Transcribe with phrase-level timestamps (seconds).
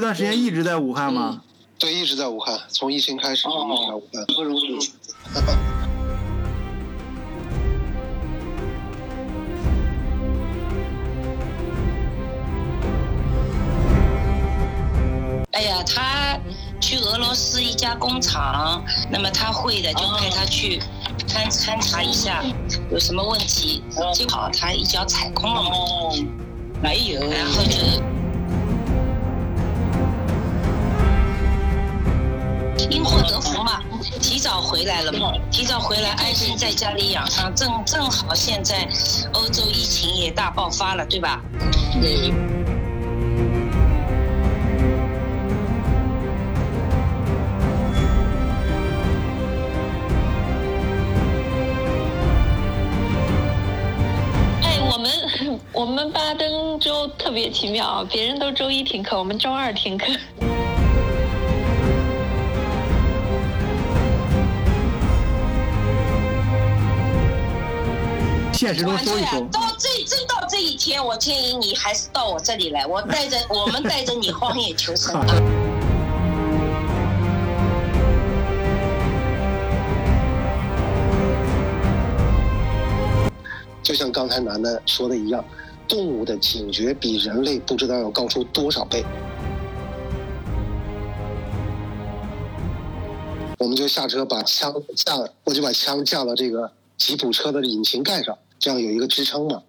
[0.00, 1.42] 这段时间一直在武汉吗？
[1.78, 4.24] 对，一直在武汉，从疫情开始就一直在武汉。
[4.34, 4.78] 不容易。
[15.50, 16.40] 哎呀，他
[16.80, 20.80] 去俄罗斯一家工厂，那么他会的就派他去
[21.28, 22.42] 勘勘察一下
[22.90, 25.70] 有什么问题，结果他一脚踩空了嘛，
[26.82, 27.76] 没有，然后就
[33.00, 33.80] 因祸得福嘛，
[34.20, 38.86] 提早回来了嘛，提早回来安心在家里养伤，正正好现在
[39.32, 41.40] 欧洲疫情也大爆发了，对吧？
[42.02, 42.30] 对。
[54.62, 60.04] 哎，我们我们巴登州特别奇妙，别人都周一停课，我们周二停课。
[68.60, 69.40] 现实中搜一搜。
[69.46, 75.18] 到这真到这一天，我建议你还是到我这里来，我带着我们带着你荒野求生。
[83.82, 85.42] 就像刚才楠楠说的一样，
[85.88, 89.02] 动物的警觉比人类不知道要高出多少倍。
[93.56, 99.62] 我们就下车把枪架，我就把枪架到这个吉普车的引擎盖上，这样有一个支撑嘛。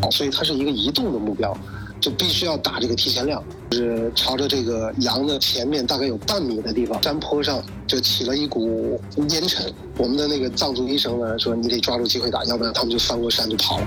[0.00, 1.54] 好，所以它是一个移动的目标，
[2.00, 9.70] 就必须要打这个提前量，就是朝着这个羊的前面大概有半米的地方，山坡上就起了一股烟尘。
[9.98, 13.86] 我们的那个藏族医生呢说，你得抓住机会打，要不然他们就翻过山就跑了。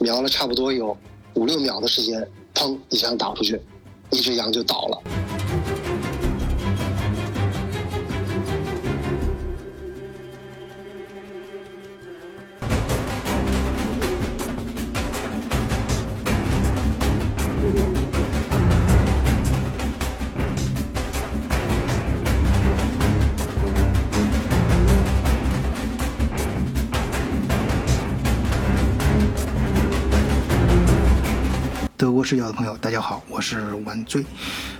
[0.00, 0.94] 瞄了差不多有
[1.32, 3.58] 五六秒的时间，砰一枪打出去，
[4.10, 5.02] 一只羊就倒了。
[32.30, 34.24] 视角的朋友，大家好，我是晚醉。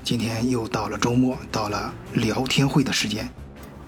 [0.05, 3.28] 今天又到了周末，到了聊天会的时间。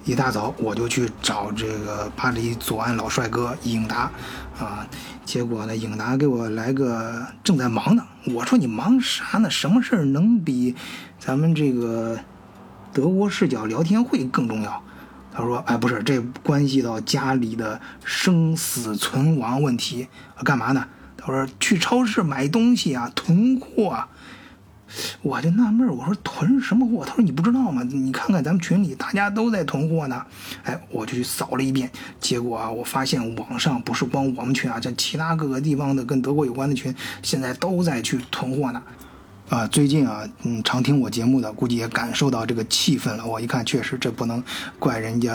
[0.04, 4.10] 一大早我就去找这个巴黎左岸老帅哥影达
[4.58, 4.84] 啊，
[5.24, 8.02] 结果呢，影达给我来个正在忙呢。
[8.24, 9.48] 我说你忙啥呢？
[9.48, 10.74] 什么事儿能比
[11.20, 12.18] 咱们这个
[12.92, 14.82] 德国视角聊天会更重要？
[15.32, 20.08] 他说：“哎，不是，这关系到家里的生死存亡问题，
[20.42, 20.84] 干嘛呢？”
[21.24, 24.08] 他说去超市买东西啊，囤货啊，
[25.22, 27.04] 我就纳闷我说囤什么货？
[27.04, 27.82] 他说你不知道吗？
[27.84, 30.24] 你看看咱们群里大家都在囤货呢。
[30.64, 31.88] 哎，我就去扫了一遍，
[32.20, 38.82] 结果啊，我发现网上不是光我们群啊，这其他各个地方的跟德国有关的群，现在都在去囤货呢。
[39.48, 43.26] 啊，最近啊，嗯，常听我节目的估计也感受到这个气氛了。
[43.26, 44.42] 我一看，确实这不能
[44.78, 45.34] 怪人家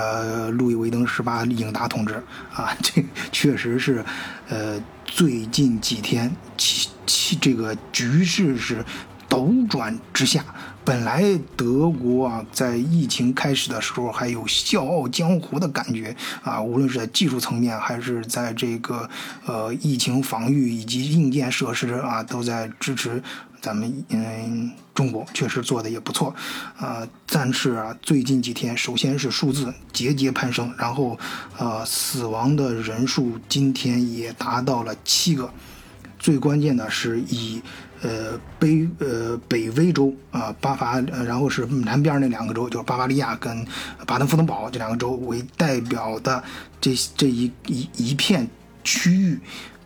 [0.50, 2.16] 路易威登十八英达同志
[2.52, 4.04] 啊，这确实是，
[4.50, 8.86] 呃，最近几天其其这个局势是
[9.28, 10.44] 斗转直下。
[10.86, 11.24] 本来
[11.58, 19.10] 德国啊，在疫情开始的时候还有笑傲江湖的感觉啊，无论是在技术层面，还是在这个
[19.46, 23.22] 呃疫情防御以及硬件设施啊，都在支持。
[23.62, 26.34] 咱们嗯，中国确实做的也不错，
[26.78, 31.18] 啊，但是啊，最近几天，首先是数字节节攀升，然后，
[31.58, 35.50] 呃，死亡的人数今天也达到了七个，
[36.18, 37.62] 最关键的是以
[38.02, 43.66] 呃北呃北威州啊巴伐，然后是南边那两个州，就是巴伐利亚跟
[44.06, 46.44] 巴登符腾堡这两个州为代表的
[46.80, 48.48] 这这一一一片
[48.84, 49.40] 区域。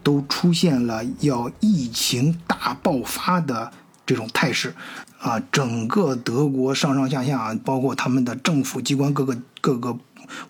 [0.04, 3.72] 都出现了要疫情大爆发的
[4.06, 4.74] 这种态势，
[5.20, 9.98] 啊，整个德国上上下下，包括他们的政府机关各个各个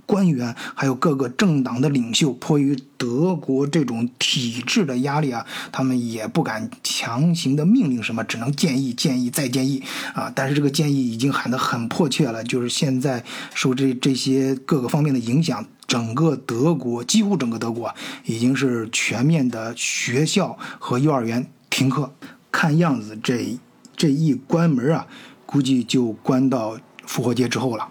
[0.05, 9.83] 官员，还有各个政党的领袖，迫于德国这种体制的压力啊，他们也不敢强行的命令什么，只能建议、建议再建议
[10.13, 10.31] 啊。
[10.33, 13.23] 但是这个建议已经喊得很迫切了，就是现在
[13.53, 15.65] 受这这些各个方面的影响。
[15.87, 17.93] 整个德国，几乎整个德国
[18.23, 22.13] 已经是全面的学校和幼儿园停课。
[22.49, 23.57] 看样子，这
[23.97, 25.05] 这一关门啊，
[25.45, 27.89] 估计就关到复活节之后了。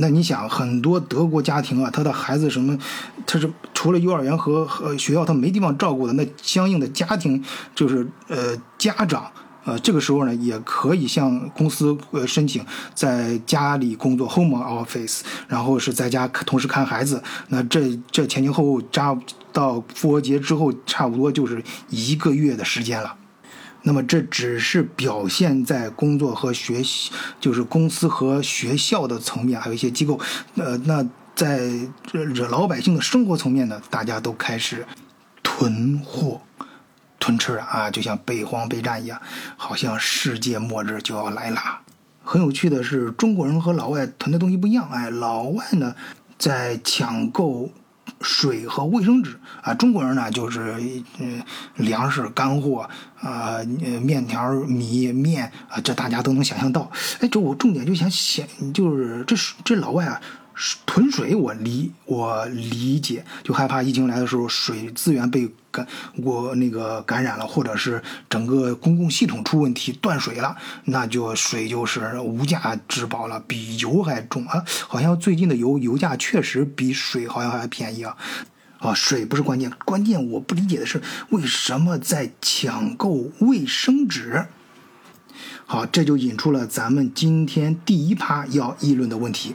[0.00, 2.78] 那你想，很多德国家庭啊，他的孩子什么，
[3.26, 7.42] 他是除了幼儿园和和学校，他没地方照顾的，那相应的家庭
[7.74, 9.30] 就是呃家长。
[9.64, 12.64] 呃，这个时候呢，也可以向公司呃申请
[12.94, 17.22] 在家里工作 home office，然后是在家同时看孩子。
[17.48, 19.14] 那这这前前后后加
[19.52, 23.14] 到复活节之后，差不多就是一个月的时间了。
[23.82, 27.10] 那么这只是表现在工作和学习，
[27.40, 30.20] 就是公司和学校的层面，还有一些机构。
[30.56, 31.70] 呃，那在
[32.04, 34.86] 这老百姓的生活层面呢，大家都开始
[35.42, 36.40] 囤货。
[37.20, 39.20] 囤吃啊，就像备荒备战一样，
[39.56, 41.80] 好像世界末日就要来了。
[42.22, 44.88] 很有趣的是，中国人和老外囤的东西不一样。
[44.90, 45.96] 哎，老外呢
[46.38, 47.70] 在抢购
[48.20, 50.74] 水和卫生纸啊，中国人呢就是
[51.18, 51.42] 嗯
[51.76, 52.88] 粮食干货
[53.20, 53.58] 啊，
[54.02, 56.90] 面条、米面啊，这大家都能想象到。
[57.20, 60.20] 哎，这我重点就想想，就是这这老外啊。
[60.84, 70.56] 囤水，我理我理解，就害怕疫情来的时候水资源被感我那个感染了，或者是整个公共系统出问题断水了，
[70.86, 74.64] 那就水就是无价之宝了，比油还重啊！
[74.88, 78.16] 好像最近的油油价确实比水好像还便宜啊！
[78.78, 81.00] 啊，水不是关键，关键我不理解的是
[81.30, 84.46] 为什么在抢购卫生纸？
[85.66, 89.54] 好，这就引出了咱们今天第一趴要议论的问题。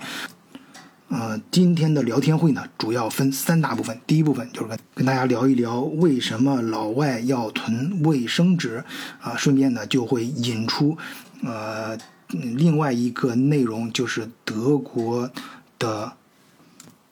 [1.13, 4.01] 呃，今天的聊天会呢，主要分三大部分。
[4.07, 8.83] 第一部分就是跟跟大家聊一聊为什么老外要囤卫生纸，
[9.21, 10.97] 啊，顺便呢就会引出，
[11.43, 11.95] 呃，
[12.29, 15.29] 另外一个内容就是德国
[15.77, 16.13] 的，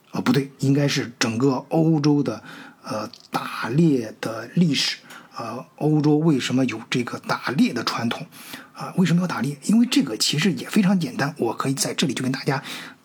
[0.10, 2.42] 啊，不对，应该是整个欧洲的，
[2.84, 4.98] 呃，打猎的历史。
[5.38, 8.28] 呃，欧洲为什么有这个打猎的传统？
[8.74, 9.58] 啊，为什么要打猎？
[9.64, 12.62] 因为这个其实也非常简单，我可以在这里就跟大家。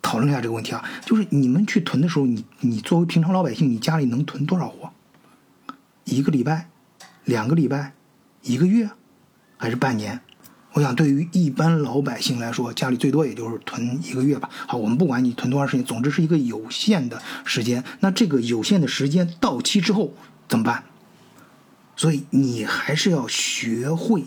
[0.06, 4.92] 讨论一下这个问题啊，就是你们去囤的时候，你你作为平常老百姓，你家里能囤多少货？
[6.04, 6.68] 一个礼拜、
[7.24, 7.92] 两个礼拜、
[8.42, 8.88] 一个月，
[9.56, 10.20] 还是半年？
[10.74, 14.48] 我想对于一般老百姓来说，家里最多也就是囤一个月吧。
[14.68, 17.82] 好，我们不管你囤多长时间，总之是一个有限的时间。
[17.98, 20.14] 那这个有限的时间到期之后
[20.48, 20.84] 怎么办？
[21.96, 24.26] 所以你还是要学会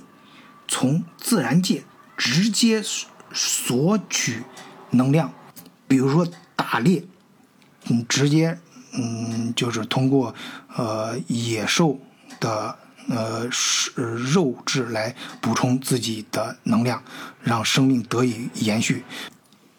[0.67, 1.85] 从自然界
[2.17, 2.83] 直接
[3.31, 4.43] 索取
[4.89, 5.31] 能量。
[5.89, 6.25] 比如说
[6.55, 7.03] 打猎，
[7.89, 8.57] 嗯，直接
[8.93, 10.33] 嗯，就是通过
[10.75, 11.99] 呃野兽
[12.39, 12.77] 的
[13.09, 13.91] 呃是
[14.31, 17.03] 肉质来补充自己的能量，
[17.41, 19.03] 让生命得以延续。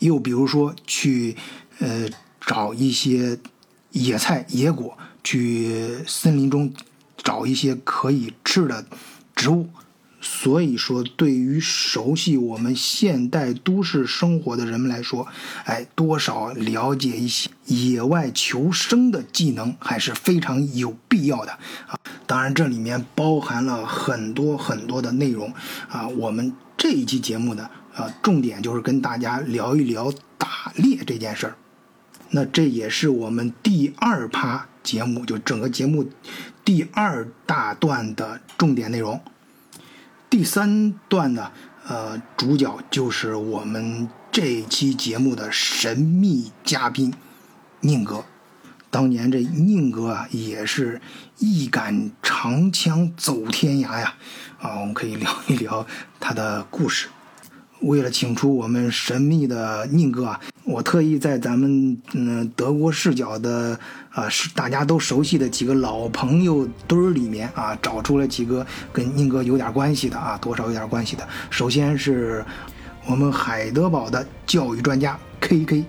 [0.01, 1.37] 又比如说去
[1.79, 2.09] 呃
[2.41, 3.39] 找一些
[3.93, 6.73] 野菜野果，去森林中
[7.17, 8.85] 找一些可以吃的
[9.37, 9.69] 植物。
[10.21, 15.27] 所以说，对于熟悉我们现代都市生活的人们来说，
[15.65, 21.53] 哎，多少了解一些野外求生的技能还是非常有必要的
[21.87, 21.99] 啊！
[22.27, 25.53] 当然，这里面包含了很多很多的内容
[25.89, 26.07] 啊。
[26.07, 31.57] 我们这一期节目呢，啊，重点就是跟大家聊一聊打猎这件事儿。
[32.31, 36.09] 那这也是我们第二趴节目，就整个节目
[36.63, 39.19] 第二大段的重点内容。
[40.31, 41.51] 第三段呢，
[41.89, 47.13] 呃，主角就是我们这期节目的神秘嘉宾
[47.81, 48.25] 宁哥。
[48.93, 51.01] 当年这宁哥啊，也是
[51.39, 54.15] 一杆长枪走天涯呀，
[54.63, 55.85] 啊，我们可以聊一聊
[56.21, 57.09] 他的故事。
[57.81, 63.81] 为了请出我们神秘的宁哥啊，我特意在咱们嗯德国视角的
[64.13, 71.27] 啊是大家都熟悉的几个老朋友堆儿里面啊，找出了几个跟宁哥有点关系的啊，多少有点关系的。
[71.49, 72.45] 首先是
[73.07, 75.85] 我们海德堡的教育专家 K K，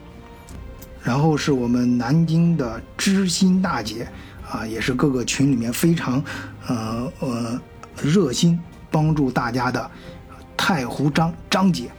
[1.04, 4.08] 然后是我们南京的知心大姐
[4.50, 6.24] 啊，也是各个群里面非常
[6.68, 7.62] 呃呃
[8.02, 8.60] 热心
[8.90, 9.92] 帮助大家的。
[10.58, 11.90] 太湖张张姐，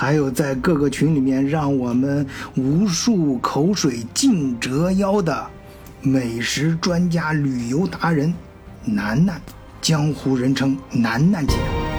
[0.00, 2.26] 还有在各个群里面让我们
[2.56, 5.46] 无数口水尽折腰的
[6.00, 8.32] 美食专家、旅游达人
[8.82, 9.38] 楠楠，
[9.82, 11.89] 江湖人称楠楠姐。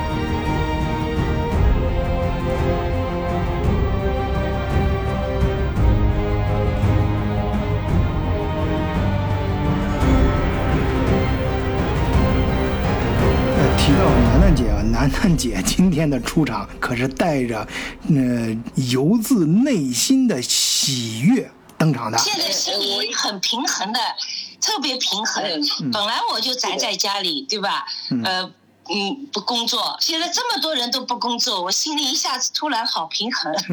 [15.01, 17.67] 楠楠姐今天的出场可是带着，
[18.09, 18.55] 呃，
[18.91, 22.17] 由自内心的喜悦登场的。
[22.19, 23.99] 现在心里很平衡的，
[24.61, 25.43] 特别平衡。
[25.91, 27.87] 本来我就宅在家里，对吧？
[28.23, 28.43] 呃，
[28.89, 33.51] 嗯不工作，现在这么多人都不工作，我心里一下子突然好平衡。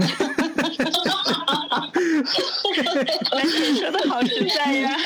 [3.77, 4.97] 说的好实在呀。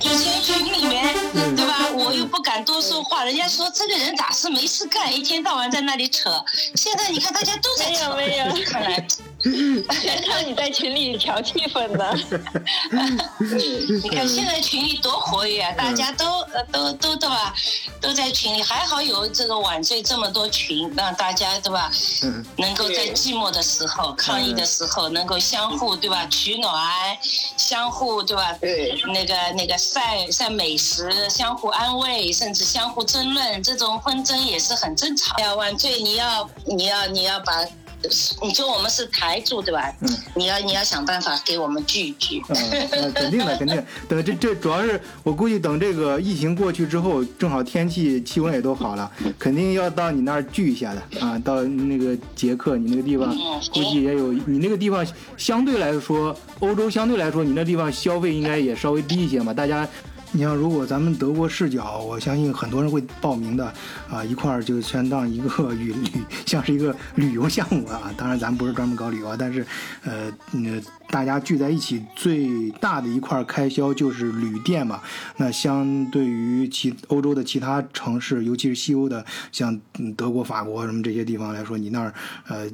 [0.00, 1.14] 以前群里面，
[1.56, 1.88] 对吧？
[1.94, 6.30] 我又不敢多说话，人家说这个人咋是没事干，一天到晚在那里扯。
[6.74, 9.06] 现在你看大家都在扯，没有没有 看来
[10.00, 12.18] 全靠你在群里调气氛的。
[14.02, 17.54] 你看现在群里多活跃啊，大家都呃都都对吧？
[18.00, 21.90] 都在群里，还好有这个晚醉这么多群，让大家对吧？
[22.22, 27.16] 嗯能够在寂寞的时候、抗议的时候，能够相互对吧取暖，
[27.56, 28.52] 相互对吧？
[28.60, 35.38] 对那个那个晒晒美食，相互安慰，甚至相互争论，这种纷争也是很正常。
[35.38, 37.54] 呀，晚醉你要你要你要把。
[38.42, 39.92] 你说我们是台柱对吧？
[40.00, 42.40] 嗯你要你要想办法给我们聚一聚。
[42.48, 42.56] 嗯，
[42.92, 43.84] 那肯定的，肯定。
[44.08, 51.38] 等这这主要是我估计等这个疫情过去之后，正好天气气温也都好了，肯定要到你那儿聚一下的啊。
[51.40, 59.52] 到那个捷克，你那个地方嗯估计也有，你那个地方相对来说，欧洲相对来说，你那地方消费应该也稍微低一些嘛。
[59.52, 59.86] 大家，
[60.32, 63.72] 你像如果咱们德国视角，我相信很多人会报名的
[64.08, 66.08] 啊，一块儿就相当一个旅旅，
[66.46, 68.12] 像是一个旅游项目啊。
[68.16, 69.66] 当然，咱不是专门搞旅游啊，但是
[70.04, 75.00] 呃，嗯，大家聚在一起最大的一块开销就是旅店嘛。
[75.36, 79.80] 那相对于其欧洲的其他城市，尤其是西欧的，像
[80.16, 82.14] 德国、法国什么这些地方来说，你那儿
[82.46, 82.70] 呃。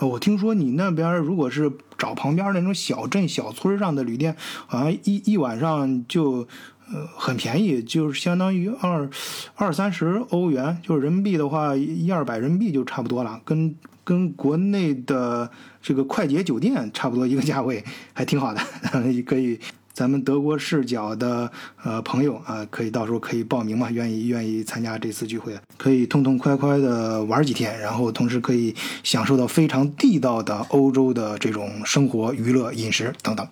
[0.00, 4.34] 我听说你那边如果是找旁边那种小镇、小村上的旅店，
[4.66, 6.48] 好像一一晚上就
[6.92, 9.08] 呃很便宜，就是相当于二
[9.54, 15.50] 二三十欧元，就是人民币的话一二百人民币就差不多了，跟跟国内的
[15.82, 18.60] 这个快捷酒店差不多一个价位， 还挺好的，
[19.24, 19.58] 可以。
[19.94, 21.48] 咱们德国视角的
[21.84, 28.74] 呃朋友啊、可以到时候可以报名嘛，愿意愿意参加这次聚会，可以痛痛快快的玩几天，然后同时可以
[29.04, 33.46] 享受到非常地道的欧洲的这种生活、娱乐、饮食等等。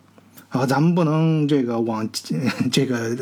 [0.52, 2.06] 啊，咱们不能这个往
[2.71, 3.16] 这个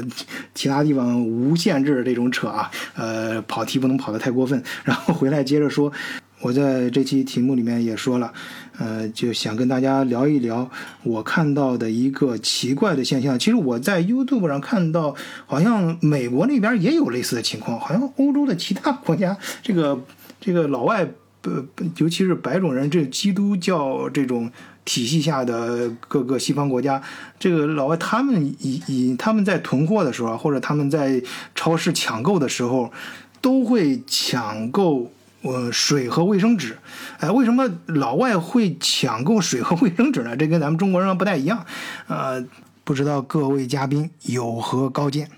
[0.52, 4.60] 其他地方无限制这种扯啊，呃，跑题不能跑得太过分。
[4.84, 5.92] 然后回来接着说，
[6.40, 8.32] 我在这期题目里面也说了，
[8.78, 10.68] 呃，就想跟大家聊一聊
[11.04, 13.38] 我看到的一个奇怪的现象。
[13.38, 15.14] 其实我在 YouTube 上看到，
[15.46, 19.96] 好像美国那边也有类似的情况，好像欧洲的其他国家，这个
[20.40, 21.08] 这个老外，
[21.42, 21.64] 呃，
[21.98, 24.50] 尤其是白种人，这基督教这种
[24.84, 27.02] 体系下的各个西方国家，
[27.38, 31.22] 这个老外他们以以他们在囤货的时候，或者他们在
[31.54, 32.92] 超市抢购的时候，
[33.40, 36.78] 都会抢购呃水和卫生纸。
[37.18, 40.36] 哎，为什么老外会抢购水和卫生纸呢？
[40.36, 41.64] 这跟咱们中国人不太一样。
[42.08, 42.44] 呃，
[42.82, 45.30] 不知道各位嘉宾有何高见？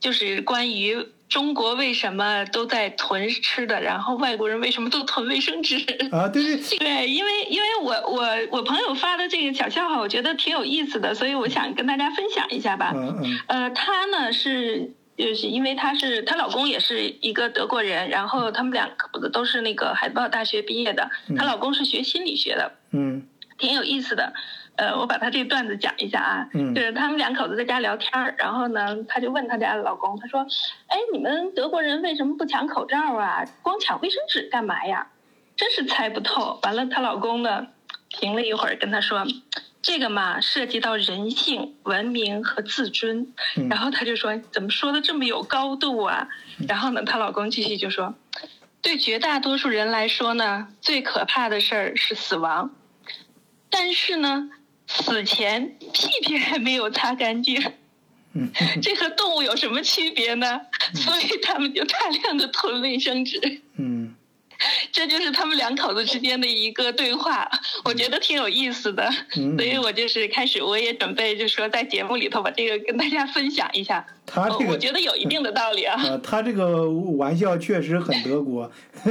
[0.00, 0.96] 就是关于
[1.32, 5.76] 中国为什么都在囤吃的，然后外国人为什么都囤卫生纸？
[6.12, 12.92] 啊，对对， 对，因为因为我我我朋友发的这个小笑话，我觉得挺有意思的，所以我想跟大家分享一下吧。
[12.94, 24.34] 嗯嗯呃，她呢是就是因为她是她老公也是一个德国人，然后他们两口子都是那个海德堡大学毕业的，她老公是学心理学的，嗯挺有意思的。
[24.82, 30.40] 呃，我把他这段子讲一下啊，嗯就是他们两口子在家聊天儿，然后呢，他就问他家的老公，他说
[30.90, 33.44] ：“哎，你们德国人为什么不抢口罩啊？
[33.62, 35.06] 光抢卫生纸干嘛呀？
[35.54, 37.68] 真是猜不透。”完了，她老公呢，
[38.08, 39.24] 停了一会儿跟她说
[39.82, 43.32] ：“这个嘛，涉及到人性、文明和自尊。
[43.56, 46.26] 嗯 然后她就说：“怎么说的这么有高度啊？”
[46.66, 48.14] 然后呢，她老公继续就说
[48.82, 52.74] ：“对绝大多数人来说呢，最可怕的事儿是死亡。
[53.70, 54.50] 但是呢，
[54.98, 57.62] 死前屁屁还没有擦干净，
[58.34, 58.50] 嗯
[58.82, 60.60] 这和动物有什么区别呢？
[60.94, 64.14] 所以他们就大量的囤卫生纸，嗯
[64.92, 67.50] 这就是他们两口子之间的一个对话，
[67.84, 69.10] 我觉得挺有意思的。
[69.36, 74.06] 嗯所以我就是开始，我也准备就说在节目里头把这个跟大家分享一下。
[74.24, 76.00] 他这个我我觉得有一定的道理啊。
[76.00, 78.70] 啊，他这个玩笑确实很德国，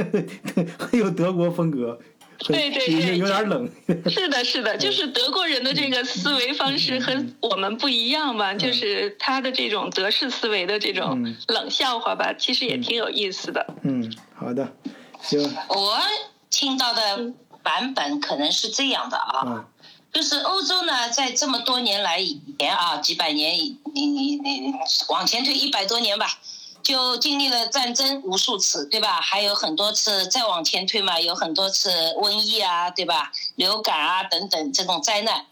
[0.78, 2.11] 很有德国风格，很
[2.46, 3.70] 对对对有有点冷。
[4.10, 11.36] 是的，是的，就是德国人的这个思维方式和我们不一样嘛，就是他的这种德式思维的这种嗯。
[11.48, 13.66] 冷笑话吧，其实也挺有意思的。
[13.82, 14.72] 嗯，好的，
[15.20, 15.40] 行。
[15.68, 15.98] 我
[16.50, 17.32] 听到的
[17.62, 19.64] 版本可能是这样的啊，啊，
[20.12, 24.72] 就是欧洲呢，在这么多年来以前啊，几百年以你你你
[25.08, 26.26] 往前推一百多年吧，
[26.82, 29.20] 就经历了战争无数次，对吧？
[29.20, 33.32] 还有很多次再往前推嘛，有很多次瘟疫啊，对吧？
[33.54, 35.46] 流感啊等等这种灾难。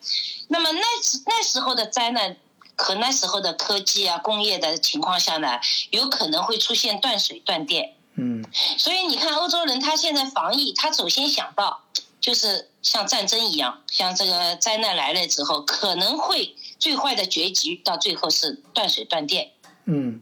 [0.48, 2.36] 那么那时那时候的灾难
[2.76, 5.60] 和那时候的科技啊、工业的情况下呢，
[5.90, 7.94] 有可能会出现断水断电。
[8.16, 8.44] 嗯
[8.76, 11.82] 所以你看，欧洲人他现在防疫，他首先想到
[12.20, 19.52] 就是像战争一样，像这个灾难来了之后，可能会最坏的结局到最后是断水断电。
[19.86, 20.20] 嗯，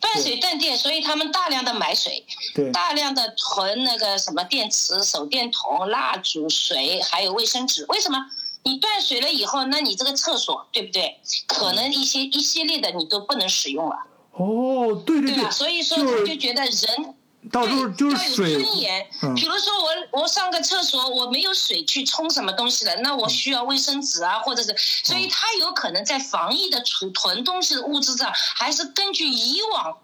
[0.00, 7.84] 断水断电，所以他们大量的买水，对，大量的囤那个什么电池、手电筒、蜡烛、水，还有卫生纸。
[7.88, 8.18] 为什么？
[8.64, 11.20] 你断水了以后，那你这个厕所对不对？
[11.48, 13.96] 可能一些一系列的你都不能使用了，
[14.32, 17.14] 哦，对对对对吧？，所以说就是他就觉得人
[17.50, 19.06] 到时候就是要有水，尊严。
[19.22, 29.98] 嗯比如说我我上个厕所，我没有水去冲什么东西了，那我需要卫生纸啊，或者是，所以他有可能在防疫的储囤东西的物资上，还是根据以往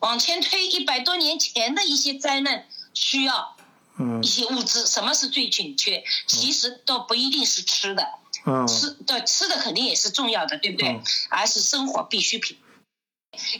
[0.00, 3.56] 往前推一百多年前的一些灾难需要
[3.98, 6.02] 嗯一些物资，什么是最紧缺？
[6.26, 8.08] 其实都不一定是吃的，
[8.44, 11.02] 嗯吃的吃的肯定也是重要的，对不对嗯？
[11.30, 12.56] 而是生活必需品。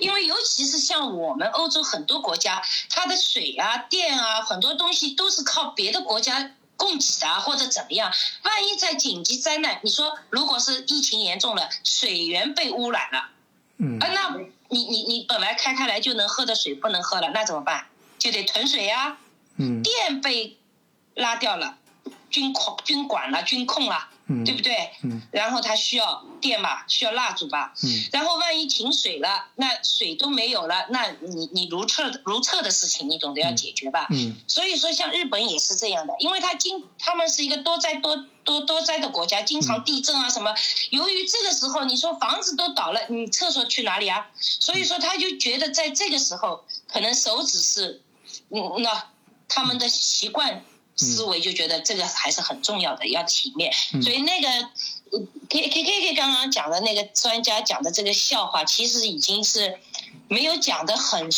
[0.00, 8.12] 因为尤其是像我们欧洲很多国家，它的水啊、电啊，很多东西都是靠别的国家供给的啊，或者怎么样。
[8.42, 13.28] 万一在紧急灾难，你说如果是疫情严重了，水源被污染了，
[13.78, 14.36] 嗯啊，那
[14.68, 17.86] 你你你本来开开来就能喝的水不能喝了，那怎么办？
[18.18, 19.18] 就得囤水呀、
[19.58, 20.58] 嗯电被
[21.14, 21.78] 拉掉了，
[22.30, 24.90] 军控军管了，军控了，嗯，对不对？
[25.02, 34.08] 嗯然后它需要电吧，需要蜡烛吧，嗯然后万一停水了，那水都没有了，那你你如厕如厕的事情，你总得要解决吧。
[34.10, 40.54] 嗯所以说，像日本也是这样的，因为它经他们是一个多灾多多多灾的国家，经常地震啊什么。
[40.90, 44.26] 由于这个时候，你说房子都倒了，你厕所去哪里啊？
[44.40, 48.02] 所以说，他就觉得在这个时候，可能手指是，
[48.50, 49.10] 嗯，那
[49.48, 50.64] 他们的习惯
[50.96, 53.72] 思维就觉得这个还是很重要的，要体面。
[54.02, 54.48] 所以那个。
[55.12, 59.78] 呃 K K K K 刚刚讲的那个专家讲的这个笑话，其实已经是
[60.26, 61.30] 没有讲的很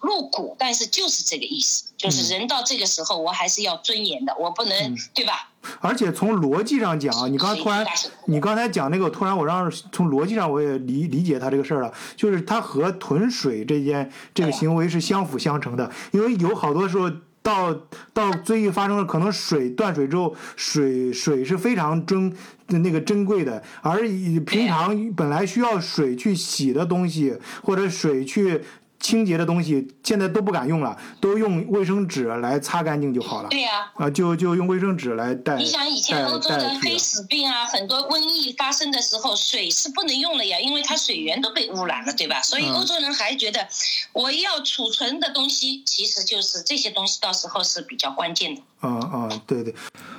[0.00, 5.50] 露骨，但是就是这个意思，就是人到这个时候，我还是要尊严的，我不能、嗯对吧？
[5.80, 7.86] 而且从逻辑上讲啊，你刚才突然，
[8.26, 17.08] 你刚才讲那个，突然我让从逻辑上我也理理解他这个事儿了，就是他和囤水这件这个行为是相辅相成的，因为有好多时候。
[17.42, 17.74] 到
[18.12, 22.32] 到最近发生了，可能水断水之后，水水是非常珍
[22.68, 28.62] 那个珍贵的，而以平常本来需要水去洗的东西，或者水去
[29.02, 33.50] 清洁的东西，现在都不敢用了，都用卫生纸来擦干净就好了。
[33.50, 36.96] 对呀、啊，就就用卫生纸来代你想以前欧洲代的黑。
[36.96, 42.40] 死病啊，很多瘟疫发生的时候，水是不能用了呀，因为它水源都被污染了，对吧？
[42.40, 43.66] 所以嗯欧洲人还觉得，
[44.12, 48.62] 我要储存的东西，其实就是这些东西，到时候是比较关键的。
[48.82, 49.74] 嗯嗯，对对，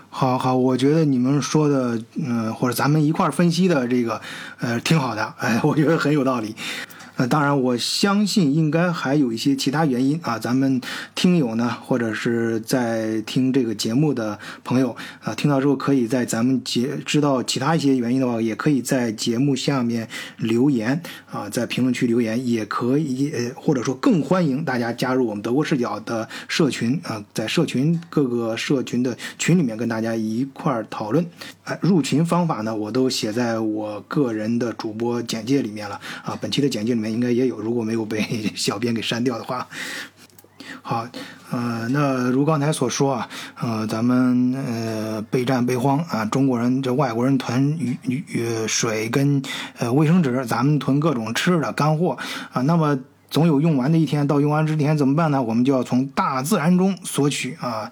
[0.10, 4.22] 好好，我觉得你们说的，嗯、或者咱们一块儿分析的这个，
[4.60, 6.54] 呃，挺好的，哎，我觉得很有道理。
[7.16, 10.40] 呃，当然，我相信应该还有一些其他原因啊。
[10.40, 10.82] 咱们
[11.14, 21.00] 听友呢，或者是在听这个节目的朋友啊，听到之后可以在咱们节知道其他一些原因的话，也可以在节目下面留言
[21.32, 31.24] 啊，在评论区留言，也可以呃，或者说更欢迎大家加入我们德国视角的社群啊，在社群各个社群的群里面跟大家一块儿讨论。
[31.66, 36.38] 哎，入群方法呢，我都写在我个人的主播简介里面了啊。
[36.42, 38.24] 本期的简介里面应该也有，如果没有被
[38.56, 39.68] 小编给删掉的话。
[40.82, 41.08] 好，
[41.52, 43.30] 呃，那如刚才所说啊，
[43.62, 49.42] 呃，咱们呃备战备荒啊，中国人这外国人囤雨雨水跟
[49.78, 52.18] 呃卫生纸，咱们囤各种吃的干货
[52.52, 52.98] 啊，那么
[53.30, 55.44] 总有用完的一天，到用完之前怎么办呢？
[55.44, 57.92] 我们就要从大自然中索取啊。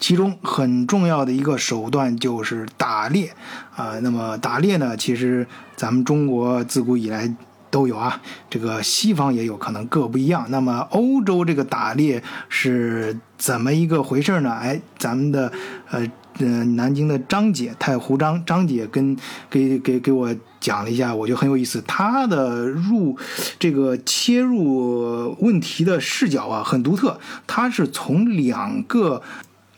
[0.00, 3.32] 其中很重要的一个手段就是打猎
[3.76, 3.98] 啊。
[4.00, 7.32] 那么打猎呢，其实咱们中国自古以来
[7.74, 10.46] 都有啊，这个西方也有可能各不一样。
[10.48, 14.52] 那么欧洲这个打猎是怎么一个回事呢？
[14.52, 15.50] 哎，咱们的
[15.90, 16.06] 呃
[16.38, 19.16] 呃南京的张姐太湖张张姐跟
[19.50, 21.82] 给给给我讲了一下，我觉得很有意思。
[21.84, 23.18] 她的入
[23.58, 29.20] 这个切入问题的视角啊很独特，她是从两个。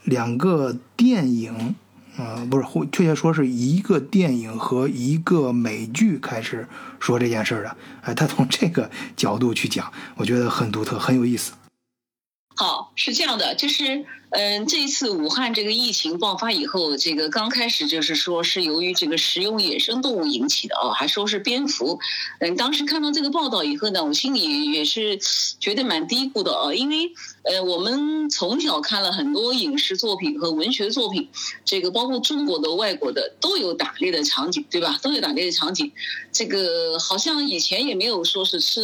[0.06, 1.74] 两个电影，
[2.18, 6.66] 嗯，不是，确切说是一个电影和一个美剧开始
[6.98, 7.76] 说这件事的。
[8.02, 11.52] 哎，他从这个角度去讲，我觉得很独特，很有意思。
[12.56, 22.00] 好，是这样的，就是，嗯，这一次武汉这个疫情爆发以后，这个刚开始就是说是由于这个食用野生动物引起的哦，还说是蝙蝠。
[22.40, 25.18] 嗯，当时看到这个报道以后呢，我心里也是
[25.60, 27.12] 觉得蛮嘀咕的哦，因为，
[27.44, 31.28] 呃，我们从小看了很多影视作品和文学作品，
[31.64, 34.98] 这个包括中国的、外国的都有打猎的场景，对吧？
[35.00, 35.92] 都有打猎的场景。
[36.32, 38.82] 这个好像以前也没有说是吃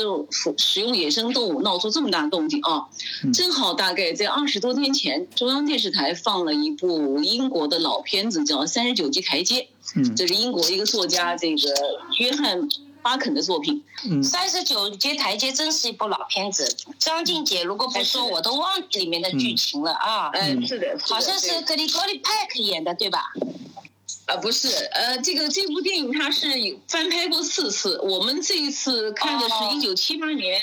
[0.56, 2.86] 食用野生动物闹出这么大动静啊。
[3.34, 9.60] 正好大概在二十多天前，中央电视台放了一部英国的老片子，叫《三十九级台阶》。
[9.96, 11.74] 嗯，这是英国一个作家这个
[12.18, 12.68] 约翰。
[13.04, 13.82] 巴肯的作品，
[14.22, 16.72] 《三十九阶台阶》真是一部老片子。
[17.00, 20.30] 张静姐如果不说，我都忘记里面的剧情了啊。
[20.34, 23.24] 嗯，是的，好像是格里高利·派克演的，对吧？
[24.26, 26.46] 啊，不是，呃，这个这部电影它是
[26.86, 30.60] 翻拍过四次，我们这一次看的是一九七八年，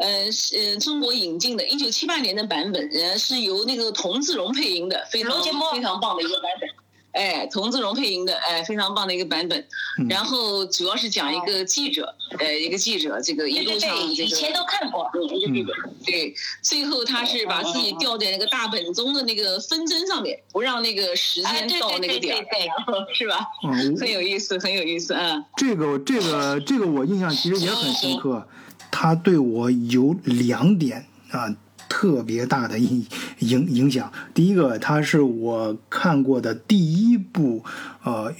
[0.00, 6.68] 呃，是中国引进的，一九七八年的版本，呃，是由那个童自荣配音的，非常非常棒的一个版本。
[7.12, 9.66] 哎，童自荣配音的，哎，非常棒的一个版本。
[10.08, 15.72] 然后主要是讲一个记者，呃，一个记者，这个一路上这个以前都看过，一个记者。
[16.06, 16.32] 对，
[16.62, 22.44] 最后他是把自己吊在那个大本钟的那个分针上面，不让那个时间到那个点儿，
[23.12, 23.40] 是吧？
[23.98, 25.44] 很有意思，很有意思啊。
[25.56, 28.46] 这个，这个，这个我印象其实也很深刻，
[28.90, 31.54] 他对我有两点啊。
[31.92, 33.04] 特别大的影
[33.40, 34.10] 影影响。
[34.32, 37.64] 第一个，它是我看过的第一部
[38.04, 38.32] 呃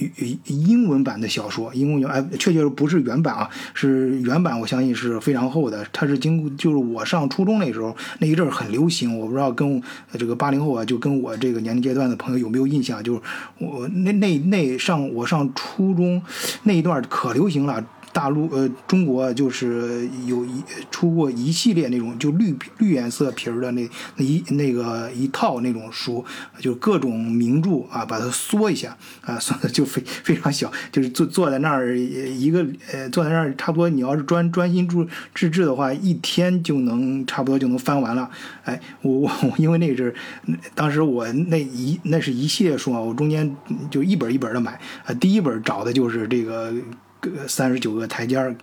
[0.46, 5.84] 英文版的小说，英文哎，确切不是原版啊，是原版，我相信是非常厚的。
[5.92, 9.82] 它是经过，就是我上初中那时候那一阵很流行，我不知道跟
[10.12, 13.02] 这个八零后啊，就跟我这个年龄阶段的朋友有没有印象？
[13.02, 13.20] 就是
[13.58, 16.22] 我那那那上我上初中
[16.62, 17.84] 那一段可流行了。
[18.12, 26.24] 大陆呃，中国就是有一出过一系列那种就绿绿颜色皮儿的那那一那个一套那种书，
[26.58, 38.28] 就各种名著啊，把它缩一下啊， 缩的就非非常小，就是坐坐在那儿一个呃坐在那儿，差不多你要是专专心注致志的话，一天就能差不多就能翻完了。
[38.64, 40.12] 哎，我我因为那是
[40.74, 43.56] 当时我那一那是一系列书啊，我中间
[43.90, 46.74] 就一本一本的买啊，第一本找的就是这个。
[47.46, 48.54] 三十九个台阶儿，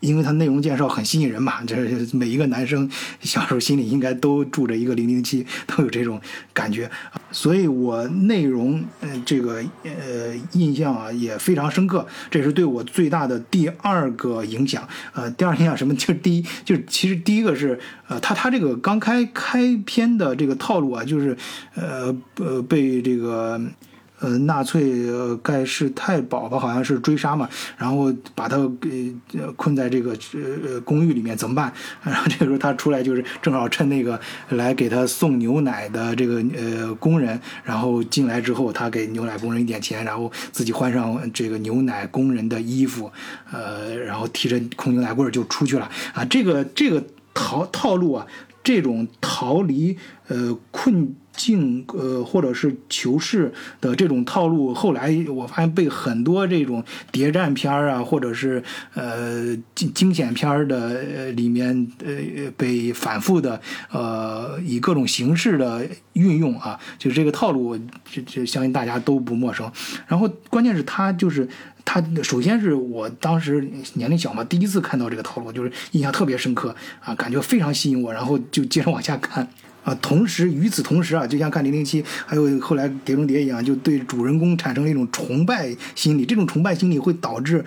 [0.00, 1.76] 因为它内容介绍很吸引人嘛，这
[2.12, 6.20] 每一个男生小时候心里应该都住着一个零零七，都有这种
[6.52, 6.90] 感觉，
[7.30, 14.86] 所以我内容嗯这个呃印象啊也非常深刻，这是对我最大的第二个影响。
[15.14, 15.94] 呃，第二影响什么？
[15.94, 21.34] 就是第一，就是其实第一个是呃他他这个刚开开篇的这个套路啊，就是
[21.74, 23.60] 呃呃被这个。
[24.20, 25.04] 呃，纳粹
[25.42, 29.14] 盖世太保吧，好像是追杀嘛，然后把他给
[29.56, 31.72] 困在这个呃公寓里面，怎么办？
[32.02, 34.18] 然后这个时候他出来，就是正好趁那个
[34.50, 43.10] 来给他送牛奶的这个呃工人，然后进来之后，他给牛奶工人一点钱，然后自己换上这个牛奶工人的衣服，
[43.52, 46.24] 呃，然后提着空牛奶棍就出去了啊。
[46.24, 48.26] 这个这个逃套路啊，
[48.62, 49.98] 这种逃离
[50.28, 51.14] 呃困。
[51.36, 58.62] 境呃，或者是求是的这种套路，后来我发现被很多这种谍战片儿啊，或者是
[58.94, 69.70] 呃惊惊险片儿的里面呃被反复的呃以各种形式的运用啊，就是这个套路，这这相信大家都不陌生。
[70.06, 71.48] 然后关键是他就是
[71.84, 79.48] 他，首先是我当时年龄小嘛，第一次看到这个套路，就是印象特别深刻啊，感觉非常吸引我，然后就接着往下看。
[79.84, 86.24] 啊，同时与此同时啊，就像看《零零七》，还有后来《碟中谍》一样，就对主人公产生了一种崇拜心理。
[86.24, 87.64] 这种崇拜心理会导致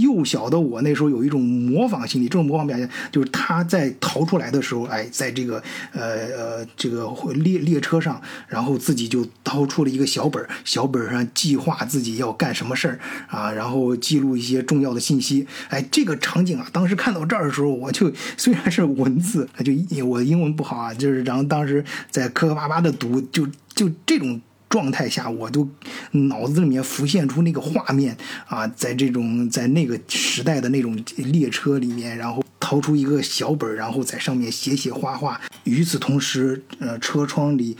[0.00, 2.26] 幼小的我那时候有一种模仿心理。
[2.26, 15.46] 这种模仿表现就是他在逃出来的时候，哎，在这个呃呃这个列列车上，然后自己就掏出了一个小本小本上计划自己要干什么事儿啊，然后记录一些重要的信息。
[15.70, 19.72] 哎，这个场景啊，当时看到这儿的时候，我就虽然是文字，就
[20.04, 25.68] 我英文不好啊，就是当时在磕磕巴巴的读，就就这种状态下，我都
[26.12, 35.40] 脑子里面浮现出那个画面啊，在这种在那个时代的那种列车里面，然后掏出一个小本，然后在上面写写画画。
[35.64, 37.76] 与此同时，呃，车窗里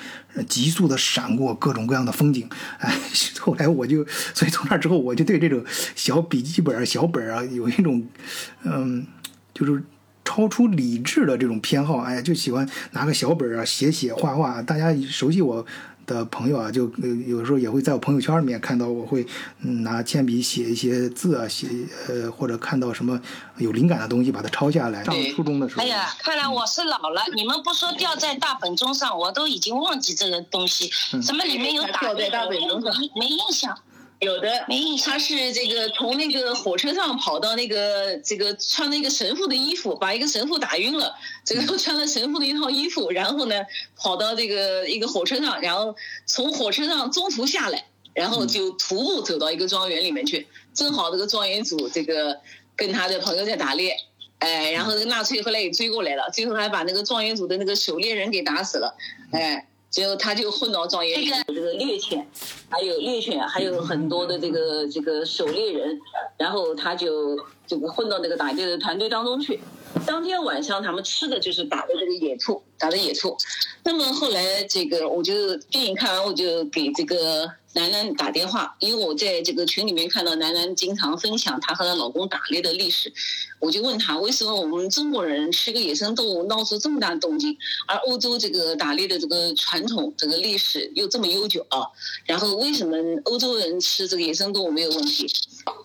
[0.48, 2.48] 急速的闪过各种各样的风景。
[2.78, 2.94] 哎，
[3.38, 5.62] 后来我就，所以从那之后，我就对这种
[5.94, 8.06] 小笔记本、小本啊，有一种，
[8.64, 9.06] 嗯，
[9.52, 9.82] 就是。
[10.28, 14.60] 超出理智的这种偏好，哎，就喜欢拿个小本啊写写画画。
[14.60, 15.64] 大家熟悉我
[16.04, 16.86] 的朋友啊，就
[17.26, 19.26] 有时候也会在我朋友圈里面看到我会
[19.60, 21.66] 拿铅笔写一些字啊，写
[22.08, 23.18] 呃或者看到什么
[23.56, 25.02] 有灵感的东西把它抄下来。
[25.02, 27.22] 上初中的时候，哎呀，看来我是老了。
[27.34, 30.90] 你们不说掉在大本钟上，我都已经忘记这个东西。
[31.22, 32.00] 什么里面有打？
[32.00, 33.74] 掉在大本钟上，没印象。
[34.20, 34.50] 有的
[35.04, 43.54] 他是这个从那个火车上跑到那个这个穿那个神父的衣服，把一个神父打晕了，这个 穿了神父的一套衣服，然后呢
[43.96, 45.94] 跑到这个一个火车上，然后
[46.26, 52.40] 从火车上中途下来，然后就徒步走到一个庄园里面去，正好这个庄园主这个
[52.74, 53.96] 跟他的朋友在打猎，
[54.40, 58.96] 哎，然后那个纳粹后来也追过来了，最后还把那个庄园主的那个狩猎人给打死了，
[59.30, 59.67] 哎。
[59.90, 62.26] 最后他就混到庄园里，这个有这个猎犬，
[62.68, 65.98] 还有猎犬，还有很多的这个这个狩猎人，
[66.36, 69.58] 然后他就这个混到那个打猎的团队当中去。
[70.06, 73.36] 当天晚上他们吃的就是打的这个野兔，打的野兔。
[73.82, 83.10] 那么后来这个我就电影看完我就给这个楠楠打电话，因为我在这个群里面看到楠楠经常分享她和她老公打猎的历史，
[83.60, 91.86] 我就问他为什么我们中国人吃个野生动物闹出这么大动静，而欧洲这个打猎的这个传统这个历史又这么悠久啊？
[92.24, 95.26] 然后为什么欧洲人吃这个野生动物没有问题？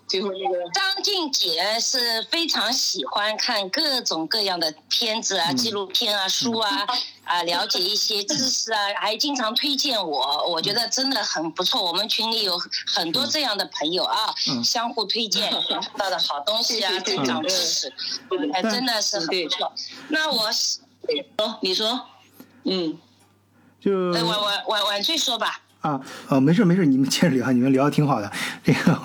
[0.06, 6.86] 最后那个张静姐是非常喜欢看各种各样的片子啊、纪录片啊、书啊，
[7.24, 11.82] 啊，了解一些知识啊，还经常推荐我，我觉得真的很不错。
[11.82, 12.58] 我们群里有
[12.94, 17.92] 很多这样的朋友啊，相互推荐 学到的好东西啊，增长知识，
[18.52, 19.72] 哎，真的是很不错。
[20.08, 20.78] 那我是，
[21.36, 22.06] 说你说，
[22.64, 22.98] 嗯。
[23.80, 25.60] 就哎，晚晚晚晚醉说吧。
[25.84, 28.32] 啊，呃，没事没事，你们接着聊，你们聊的挺好的。
[28.64, 28.98] 这个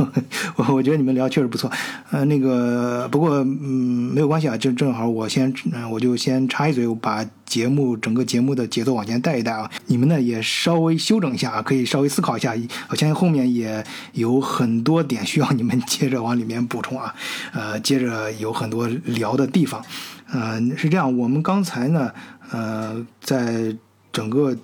[0.56, 1.70] 我我觉得你们聊确实不错。
[2.10, 9.70] 呃，那个不过嗯没有关系啊，就正好我先嗯我就先插一嘴，我把节目整个节目的节奏往前带一带啊。
[9.88, 12.56] 你们呢也稍微休整一下啊，可以稍微思考一下。
[12.88, 17.14] 我相信后面也有很多点需要你们 接着往里面补充啊。
[17.52, 19.84] 呃，接着有很多聊的地方。
[20.32, 22.10] 呃，是这样，我们刚才呢，
[22.52, 23.76] 呃，在
[24.14, 24.56] 整个。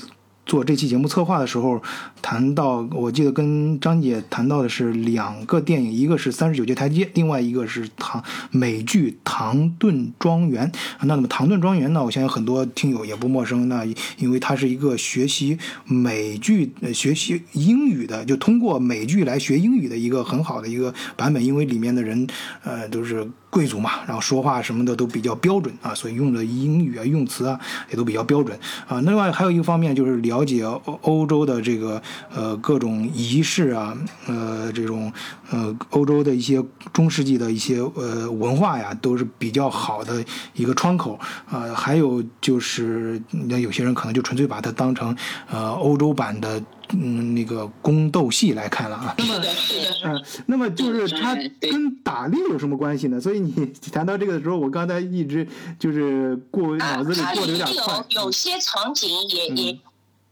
[0.45, 1.81] 做这期节目策划的时候，
[2.21, 10.71] 谈到我记得跟张姐谈到的是两个电影，一个是《三十九节台阶》，另外一个是唐美剧《唐顿庄园》。
[11.05, 13.67] 那么《唐顿庄园》呢，我相信很多听友也不陌生。
[13.67, 13.86] 那
[14.17, 21.43] 因为它是一个学习美剧、学习英语的，就通过美剧来学英语的一个很好的一个版本。
[21.43, 22.27] 因为里面的人，
[22.63, 27.57] 呃，都是贵族嘛，然后说话什么的都比较标准啊，所以用的英语啊、用词啊
[27.89, 28.99] 也都比较标准啊。
[28.99, 32.01] 另外还有一个方面就是了解欧欧洲的这个
[32.35, 35.09] 呃各种仪式啊，呃这种
[35.51, 40.21] 呃欧洲的一些中世纪的一些呃文化呀，都是比较好的
[40.53, 41.17] 一个窗口
[41.49, 41.73] 啊。
[41.73, 45.15] 还有就是，那有些人可能就纯粹把它当成
[45.49, 46.61] 呃欧洲版的
[46.99, 49.15] 嗯那个宫斗戏来看了啊。
[49.17, 53.19] 那么是的，是的， 嗯，那么就是它跟打猎有什么关系呢？
[53.19, 53.53] 所以你
[53.91, 55.47] 谈到这个的时候，我刚才一直
[55.79, 58.05] 就是过脑子里啊，过得有有点快。
[58.10, 59.79] 有些场景也嗯也，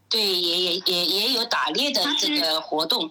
[0.08, 3.10] 对，也也也也有打猎的这个活动，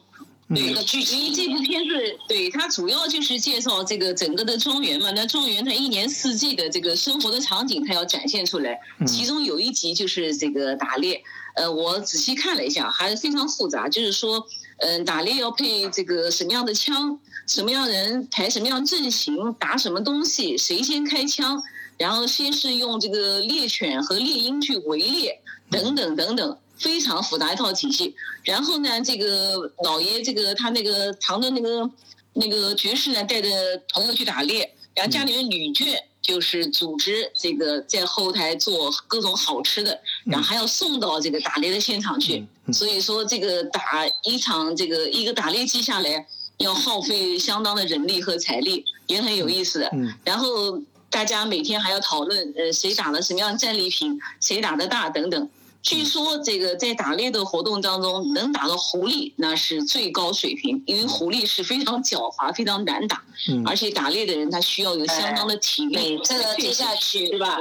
[0.50, 1.44] 对个剧因为这。
[1.54, 5.12] 部片子，对它主要就是介绍这个整个的庄园嘛。
[5.12, 8.80] 那庄园它一年四季的这个生活的场景，它要展现出来。
[9.00, 11.22] 嗯其中有一集就是这个打猎，
[11.56, 13.88] 呃，我仔细看了一下，还是非常复杂。
[13.88, 14.46] 就是说，
[14.78, 21.62] 嗯、打猎要配这个什么样的枪，什么样人排什么样阵型，打什么东西，谁先开枪，
[21.98, 26.58] 然后先是用这个猎犬和猎鹰去围猎，等等等等。
[26.76, 28.14] 非常复杂一套体系，
[28.44, 31.90] 然后呢，这个老爷这个他那个唐的那个
[32.34, 33.50] 那个爵士呢，带着
[33.94, 42.38] 朋友去打猎，然后家里面女眷就是组织这个在后台做各种好吃的，然后还要送到这个打猎的现场去。
[42.38, 43.82] 嗯所以说，这个打
[44.24, 46.26] 一场这个一个打猎季下来，
[46.60, 49.86] 要耗费相当的人力和财力，也很有意思
[50.24, 55.50] 然后大家每天还要讨论，呃，谁打了什么样的战利品，谁打的大等等。
[55.82, 66.20] 据说这个在打猎的活动当中，能打到狐狸那是最高水平，因为狐狸是非常狡猾、非常难打，嗯而且打猎的人他需要有相当的体力对，。
[66.24, 67.58] 这个接下去对吧？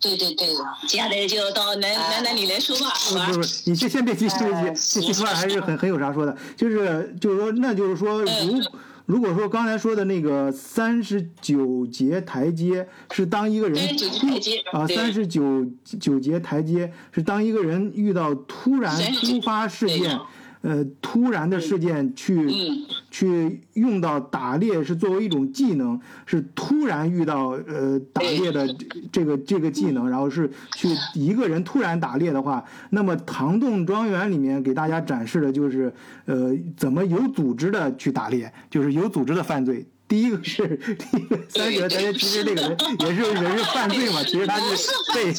[0.00, 0.48] 对对对，
[0.88, 3.26] 接下来就到楠楠楠你来说吧，好吧？
[3.26, 3.32] 不？
[3.34, 8.62] 是不是，你先先别急，先别急，这这块还是很很有啥说的，就是就是说，那就是说，如
[9.04, 14.96] 如果说刚才说的那个三十九节台阶是当一个人三十九节台阶啊，对。
[14.96, 15.66] 三十九
[16.00, 20.18] 九节台阶是当一个人遇到突然突发事件。
[20.62, 28.64] 呃，突然的事件去、嗯去用到打猎是作为一种技能，是突然遇到呃打猎的
[29.10, 35.92] 这个这个技能，然后是去一个人突然打猎的话，那么唐洞庄园里面给大家展示的就是
[36.26, 39.84] 呃怎么有组织的去打猎，就是有组织的犯罪。
[40.10, 45.32] 第一个是第一个三者大家其实这个人也是也是犯罪嘛，其实他是被？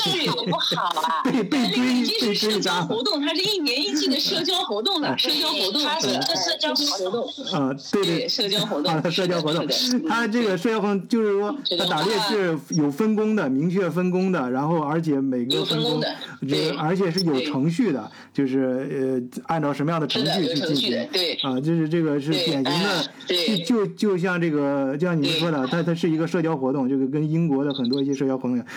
[1.23, 2.81] 被被追被追杀。
[2.83, 7.29] 活动，它是一年一季的社交活动了，社交活动，它是社交活动。
[7.53, 9.67] 嗯，对对，社交活动啊，社交活动，
[10.07, 16.07] 他这个社交活动就是说，他打猎是有分工的，明确分工的，然后而且每个分工的，
[16.47, 24.60] 这而且是有程序的，就是呃，按照什么样的程序去进行，对啊，就是这个是典型的，就就就像这个，
[24.97, 28.67] 就像你们说的，它它是一个社交活动，就是跟英国的很多一些社交活动一样，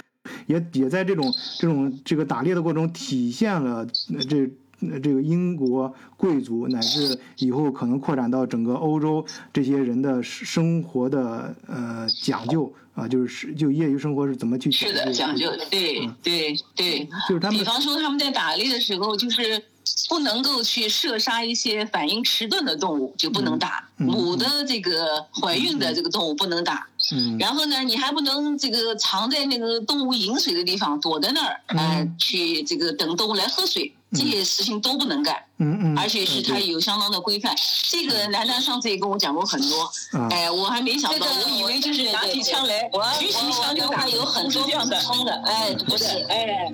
[0.46, 4.50] 也也在这种这种这个打猎的过程中体现了呃这。
[4.80, 17.08] 呃这个英国贵族乃至以后可能扩展到整个欧洲这些人的生活的呃讲究啊，就是就业余生活是怎么去是的，讲究，对对对。
[17.28, 19.62] 就是他们比方说他们在打猎的时候，就是
[20.08, 23.88] 不能够去射杀一些反应迟钝的动物，就不能打。
[23.96, 26.86] 母的这个怀孕的这个动物不能打。
[27.12, 35.36] 嗯然后呢，你还不能这个藏在那个动物饮水的地方，躲在那儿，呃，嗯去这个等动物来喝水，这些事情都不能干。
[35.58, 37.54] 嗯嗯，而且是它有相当的规范。
[37.82, 39.82] 这个楠楠上次也跟我讲过很多，
[40.18, 45.02] 啊哎，我还没想到，这个我以为就是拿起枪来我举起枪就打，有很多这样的补。
[45.14, 46.72] 充的，哎，不是，哎，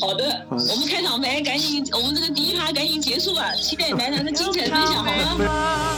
[0.00, 5.96] 好的，好的我们开场白赶紧，我们这个第一趴赶紧结束吧，期待楠楠的精彩分享，好吗？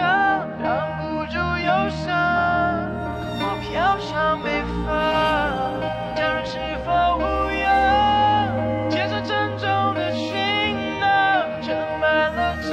[0.00, 0.64] 城墙，挡
[0.98, 2.08] 不住忧伤。
[3.38, 4.48] 我飘向北
[4.84, 4.88] 方，
[6.16, 6.52] 家人是
[6.86, 7.20] 否无
[7.52, 7.68] 恙？
[8.90, 11.06] 肩上沉重的行囊，
[11.62, 12.72] 盛满了惆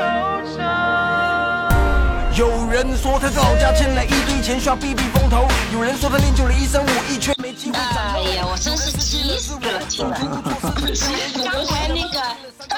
[0.55, 2.37] 怅。
[2.37, 8.19] 有人说他造家欠了一堆钱，需要避避风头；有人说他练就了一身武艺，却没机会展露。
[8.19, 10.17] 哎呀，我真是急死了，听了。
[11.43, 12.21] 刚才那个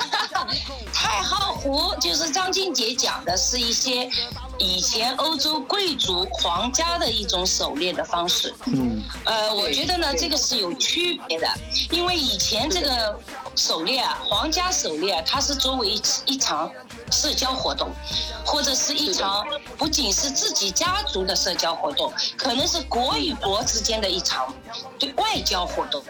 [0.93, 4.09] 太浩湖，就是张静杰讲的是一些
[4.57, 8.53] 以前欧洲贵族皇家的一种狩猎的方式。
[8.65, 11.47] 嗯呃，我觉得呢，这个是有区别的，
[11.91, 13.19] 因为以前这个
[13.55, 16.69] 狩猎啊，皇家狩猎啊，它是作为一一场
[17.11, 17.89] 社交活动，
[18.45, 19.45] 或者是一场
[19.77, 24.53] 不仅是自己家族的社交活动，可能是国与国之间的一场
[24.97, 26.03] 对外交活动。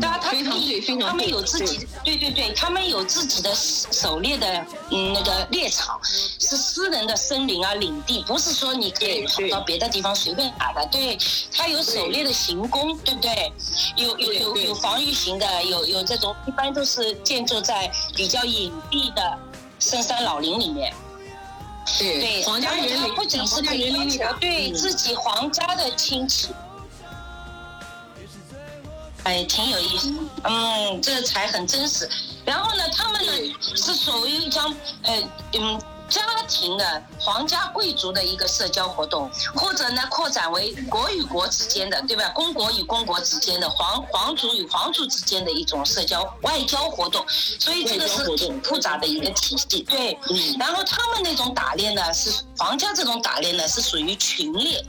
[0.00, 10.86] 当然，他可非常对以非，常他们有自己，对对对，他们有自己的狩猎的嗯那个猎场，是私人的森林啊领地，不是说你可以跑到别的地方随便打的。
[10.86, 11.18] 对，
[11.52, 13.52] 他有狩猎的行宫，对不对？
[13.96, 19.38] 有有有有防御型的，有有这种，一般都是建筑在比较隐蔽的
[19.78, 20.94] 深山老林里面。
[21.98, 23.90] 对，对，皇家园林，不仅是皇家可以
[24.40, 26.48] 对嗯自己皇家的亲戚。
[29.24, 32.08] 哎，挺有意思，嗯，这才很真实。
[32.44, 33.32] 然后呢，他们呢
[33.74, 35.22] 是属于一张呃
[35.54, 42.28] 嗯家庭的皇家贵族的一个社交活动，或者呢扩展为国与国之间的，对吧？
[42.34, 47.24] 公国与公国之间的，皇皇族与皇族之间的一种社交外交活动，
[47.58, 49.82] 所以这个是挺复杂的一个体系。
[49.84, 54.84] 对，嗯然后他们那种打猎呢，是皇家这种打猎呢是属于群猎，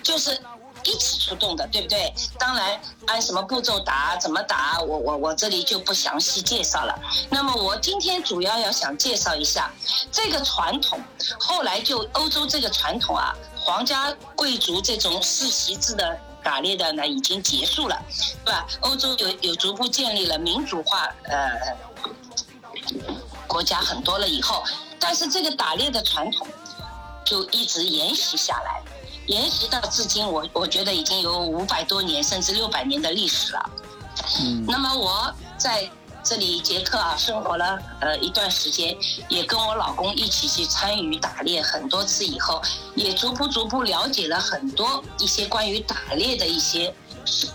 [0.00, 0.40] 就是。
[0.84, 2.12] 一起出动的，对不对？
[2.38, 6.98] 当然，按什么步骤打，怎么打，我我我这里就不详细介绍了。
[7.30, 9.70] 那么我今天主要要想介绍一下
[10.12, 11.00] 这个传统，
[11.38, 18.00] 后来就欧洲这个传统啊，皇家贵族这种世袭制的打猎的呢已经结束了，
[18.44, 18.66] 对吧？
[18.80, 21.50] 欧洲有有逐步建立了民主化，呃，
[23.46, 24.62] 国家很多了以后，
[25.00, 26.46] 但是这个打猎的传统
[27.24, 28.82] 就一直沿袭下来。
[29.26, 33.70] 沿袭到至今，我我觉得已经有五百多年甚至六百年的历史了。
[34.40, 35.90] 嗯那么我在
[36.22, 38.96] 这里捷克啊生活了呃一段时间，
[39.28, 42.62] 也跟我老公一起去参与打猎很多次以后，
[42.94, 46.94] 也逐步逐步了解了很多一些关于打猎的一些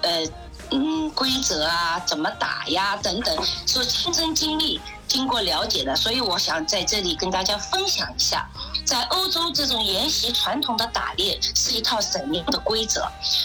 [0.02, 0.26] 呃
[0.72, 4.80] 嗯规则啊，怎么打呀等等，所亲身经历。
[5.08, 8.48] 经过了解的，所以我想在这里跟大家分享一下，
[8.90, 13.04] 在欧洲这种沿袭传统的打猎是一套怎样的规则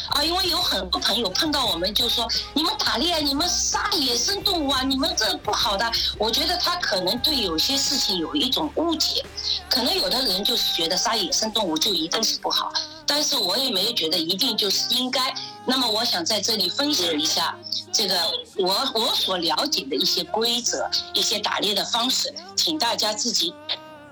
[0.08, 0.24] 啊？
[0.24, 5.84] 因为有很多朋友碰到我们就说，你们打猎，你们杀野生动物啊，你们这不好的。
[6.16, 9.22] 我觉得他可能对有些事情有一种误解，
[9.68, 12.72] 可能有的人就是觉得杀野生动物就一定是不好，
[13.04, 15.34] 但是我也没有觉得一定就是应该。
[15.66, 17.54] 那么我想在这里分享一下
[17.92, 18.18] 这个
[18.56, 23.52] 我我所了解的一些规则，一些打猎的方式，请大家自己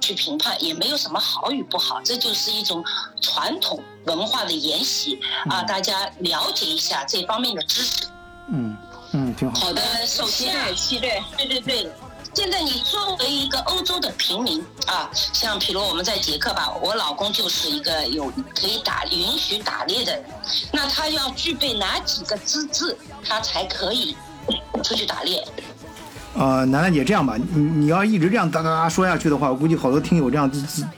[0.02, 2.84] 去评判，也没有什么好与不好，这就是一种
[3.20, 8.06] 传统文化的沿袭啊，大家了解一下这方面的知识。
[8.48, 8.76] 嗯
[9.12, 9.60] 嗯，挺好。
[9.60, 11.92] 好的，呃，首先啊，期待期待，对对对，
[12.34, 20.24] 现在你作为一个欧洲的平民啊，像比如我们在捷克吧，我老公就是一个有可以打允许打猎的人，
[20.72, 24.16] 那他要具备哪几个资质，他才可以
[24.82, 25.46] 出去打猎？
[26.34, 30.50] 呃，楠楠姐，这样吧，你你要一直这样哒哒哒说下去的话，我估计好多听友这样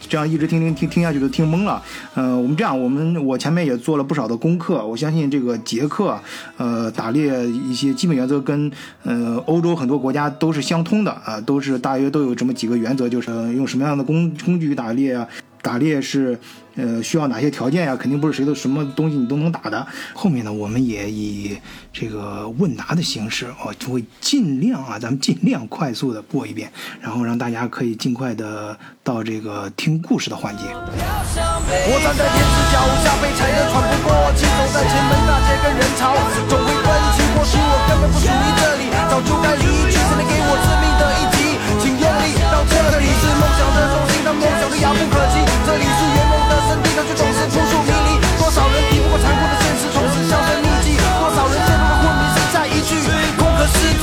[0.09, 1.82] 这样一直听听听听下去都听懵了。
[2.14, 6.16] 呃，我们这样，我们我前面也做了不少的功课，我相信这个捷克，
[6.57, 8.70] 呃，打猎一些基本原则跟
[9.03, 15.26] 呃欧洲很多国家都是相通的啊、都是大约都有这么几个原则，就是用什么样的工工具打猎啊，
[15.61, 16.39] 打猎是
[16.76, 19.86] 呃需要哪些条件呀、肯定不是谁的什么东西你都能打的。
[20.12, 21.56] 后面呢，我们也以
[21.92, 26.70] 这个问答的形式，我就会尽量啊，咱们尽量快速的过一遍，
[27.00, 30.64] 然后让大家可以尽快的到这个听故事的环节。
[30.70, 36.14] 我站在天子脚下，被踩得喘不过气，走在前门大街跟人潮
[36.48, 37.22] 总会分歧。
[37.34, 39.96] 或许我根本不属于这里，早就该离去。
[39.98, 45.42] 是你给我致命的一击，请用力到这里是梦想的中心，但梦想的遥不可及。
[45.66, 48.11] 这里是圆梦的身体，可却总是扑朔迷离。
[48.38, 50.97] 多少人敌不过残酷的现实，从此销声匿迹。
[50.97, 52.90] 多少人陷入了昏迷，剩下一具
[53.38, 54.03] 空壳尸体。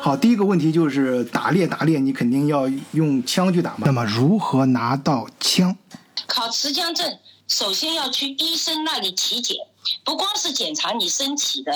[0.00, 3.78] 好，第一个问题就是打猎，打猎你肯定要用枪去打嘛。
[3.86, 5.76] 那么如何拿到枪？
[6.26, 7.18] 考持枪证，
[7.48, 9.56] 首先要去医生那里体检，
[10.04, 11.72] 不光是检查你身体的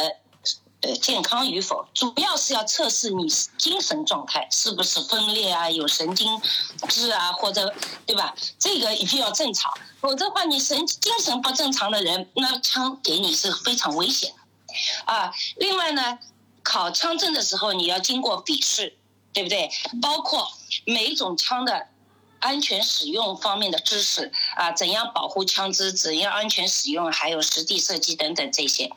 [0.81, 3.27] 呃健康与否，主要是要测试你
[3.57, 6.41] 精神状态是不是分裂啊，有神经
[6.89, 7.75] 质啊，或者
[8.07, 8.35] 对吧？
[8.59, 15.33] 这个一定要正常，否则的话你神精神不正常的人，那枪给你是非常危险的啊。
[15.57, 16.19] 另外呢，
[16.63, 18.97] 考枪证的时候你要经过笔试，
[19.33, 19.71] 对不对？
[20.01, 20.49] 包括
[20.85, 21.89] 每一种枪的
[22.39, 28.93] 安全使用方面的知识啊，怎样保护枪支，怎样安全使用，还有实地射击等等这些。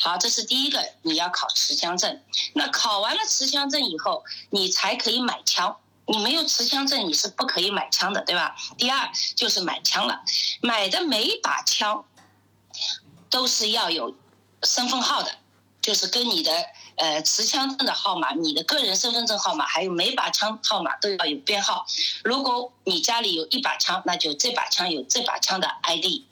[0.00, 2.22] 好，这是第一个，你要考持枪证。
[2.54, 5.76] 那考完了持枪证以后，你才可以买枪。
[6.06, 8.56] 你没有持枪证，你是不可以买枪的，对吧？
[8.76, 10.22] 第二就是买枪了，
[10.60, 12.04] 买的每一把枪
[13.28, 14.16] 都是要有
[14.64, 15.36] 身份号的，
[15.80, 16.50] 就是跟你的
[16.96, 21.86] 呃持枪证的号码、你的个人身份证号码，还有每把枪号码都要有编号。
[22.24, 26.24] 如果你家里有一把枪，那就这把枪有这把枪的 ID；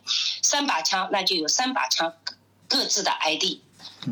[0.43, 2.14] 三把枪，那就有三把枪
[2.69, 3.61] 各自的 ID。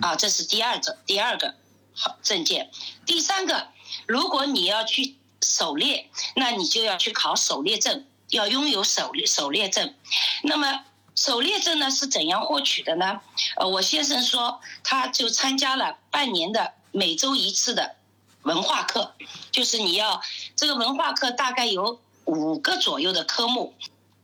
[0.03, 1.55] 啊，这是第二个第二个
[1.95, 2.71] 好证件。
[3.07, 3.69] 第三个，
[4.07, 9.95] 如果你要去狩猎，那你就要去考狩猎证，要拥有狩猎狩猎证。
[10.43, 10.85] 那么
[11.15, 13.21] 狩猎证呢是怎样获取的呢？
[13.57, 17.97] 呃，我先生说，他就参加了半年的每周一次的
[18.43, 19.15] 文化课，
[19.51, 20.21] 就是你要
[20.57, 23.75] 这个文化课大概有五个左右的科目。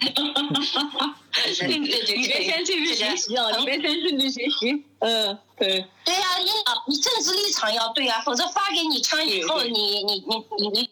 [1.33, 4.83] 对对对，你别先去这个学习啊，你别先顺着学习。
[4.99, 5.85] 嗯，对。
[6.03, 10.89] 对呀、你啊，你政治立场要对啊，否则发给你枪以后，对对你你你你你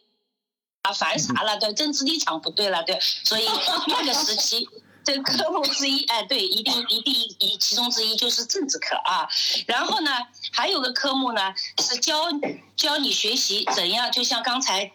[0.84, 1.58] 啊，烦啥了？
[1.58, 3.48] 对，政治立场不对了，对，所以
[3.88, 4.68] 那个时期。
[5.04, 9.28] 这个科目之一，哎，对，一定一定一其中之一就是政治课啊。
[9.66, 10.12] 然后呢，
[10.52, 12.26] 还有个科目呢是教
[12.76, 14.92] 教你学习怎样，就像刚才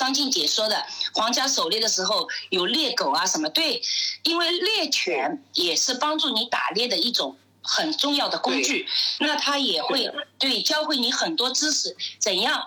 [0.00, 3.82] 张静姐说的，皇家狩猎的时候有猎狗啊什么，对，
[4.22, 8.88] 因为猎犬也是帮助你打猎的一种很重要的工具，
[9.18, 12.66] 那它也会对教会你很多知识，怎样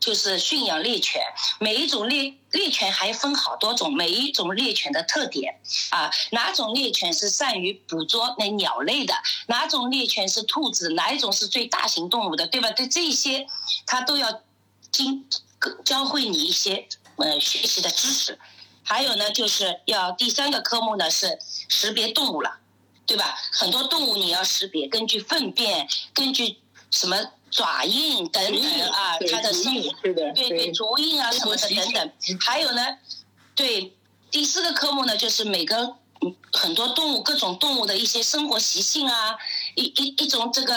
[0.00, 1.22] 就是驯养猎犬，
[1.60, 5.60] 每一种猎猎犬还分好多种，每一种猎犬的特点。
[5.90, 9.14] 啊，哪种猎犬是善于捕捉那鸟类的，
[9.46, 12.72] 哪种猎犬是兔子，哪一种是最大型动物的，对吧？
[12.72, 13.46] 对这些，
[13.86, 14.42] 它都要
[14.90, 15.28] 经
[15.84, 18.38] 教会你一些呃学习的知识。
[18.82, 21.38] 还有呢，就是要第三个科目呢是
[21.68, 22.58] 识别动物了，
[23.04, 23.36] 对吧？
[23.50, 26.58] 很多动物你要识别，根据粪便，根据
[26.92, 32.12] 什么爪印等等啊，它的生足印是的对对，足印啊什么的等等。
[32.40, 32.98] 还有呢，
[33.56, 33.96] 对
[34.30, 39.36] 第四个科目呢，就是每个嗯很多动物各种动物的一些生活习性啊，
[39.76, 40.74] 一一一种这个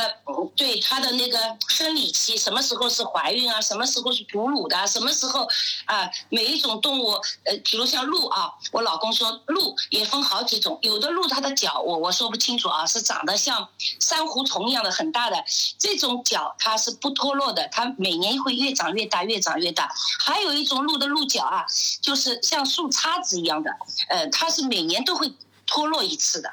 [0.57, 1.39] 对它的那个
[1.69, 5.47] 生理期，什么时候是怀孕啊，什么时候是哺乳的，什么时候
[5.85, 7.11] 啊，每一种动物，
[7.45, 13.69] 呃，比如像鹿啊，我老公说鹿也分好几种，有的鹿它的脚我我说不清楚啊，是长得像
[13.99, 15.43] 珊瑚虫一样的很大的，
[15.77, 19.89] 这种脚它是不脱落的，它每年会越长越大，越长越大。
[20.19, 21.65] 还有一种鹿的鹿角啊，
[22.01, 23.71] 就是像树杈子一样的，
[24.09, 25.33] 呃，它是每年都会
[25.65, 26.51] 脱落一次的。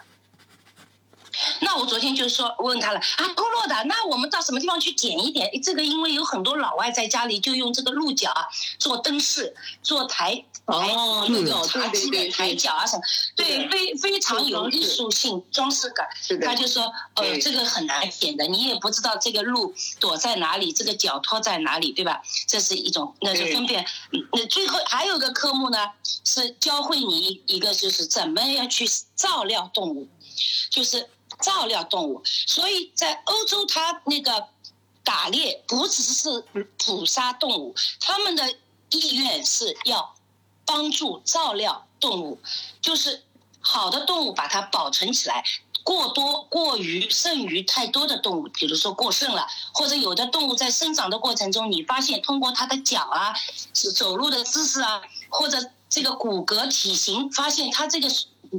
[1.61, 5.51] 那我昨天就说问他了啊，脱落的，那我们到什么地方去捡一点？
[5.63, 8.47] 这个因为有很多老外在家里就用这个鹿角啊
[8.79, 13.03] 做灯饰、做台台哦，那鹿角种茶几的台脚啊什么，
[13.35, 16.07] 对，非非常有艺术性、装饰感。
[16.45, 22.23] 他就说，呃，这个很难捡的，你也不知道这个鹿躲在哪里，这个脚托在哪里，对吧？
[22.47, 23.85] 这是一种，那就分辨。
[24.13, 25.79] 嗯那最后还有个科目呢，
[26.25, 30.09] 是教会你一一个就是怎么样去照料动物，
[30.71, 31.09] 就是
[31.41, 32.23] 照料动物。
[32.25, 34.49] 所以在欧洲，它那个
[35.05, 36.45] 打猎不只是
[36.85, 38.51] 捕杀动物，他们的
[38.91, 40.15] 意愿是要
[40.65, 42.41] 帮助照料动物，
[42.81, 43.23] 就是
[43.61, 45.45] 好的动物把它保存起来。
[45.85, 53.33] 过多、过于、剩余太多的动物，比如说过剩了，或者有的动物在生长的过程中，你发现通过它的脚啊、
[53.73, 58.09] 是走路的姿势啊，或者这个骨骼体型，发现它这个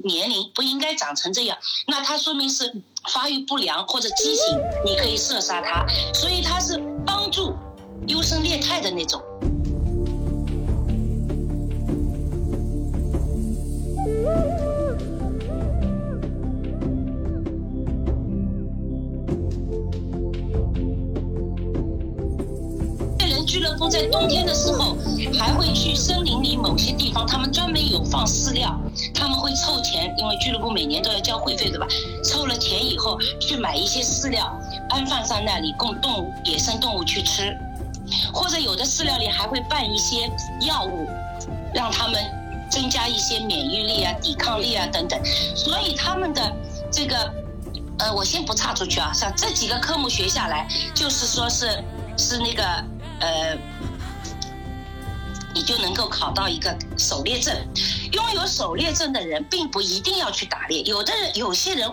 [0.04, 1.58] 年龄不应该长成这样，
[1.88, 2.82] 那它说明是
[3.12, 5.86] 发育不良或者畸形，你可以射杀它。
[6.14, 7.54] 所以它是帮助
[8.08, 9.22] 优胜劣汰的那种。
[23.20, 24.96] 猎人俱乐部在冬天的时候，
[25.38, 28.76] 还会去森林里某些地方，他们专门有放饲料，
[29.14, 31.86] 他们会凑钱，因为俱乐部每年都要交会费，对吧？
[32.24, 34.52] 凑了钱以后，去买一些饲料，
[34.90, 37.56] 安放在那里供动物、野生动物去吃，
[38.34, 40.30] 或者有的饲料里还会拌一些
[40.62, 41.08] 药物，
[41.74, 42.20] 让他们
[42.70, 45.20] 增加一些免疫力啊、抵抗力啊等等。
[45.56, 46.52] 所以他们的
[46.92, 47.32] 这个，
[48.00, 51.84] 呃，我先不岔出去啊，像这几个科目学下来，就是说是
[52.18, 52.64] 是那个
[53.20, 53.58] 呃。
[55.58, 57.52] 你就能够考到一个狩猎证。
[58.12, 60.84] 拥有狩猎证的人，并不一定要去打猎。
[60.84, 61.92] 有的人，有些人，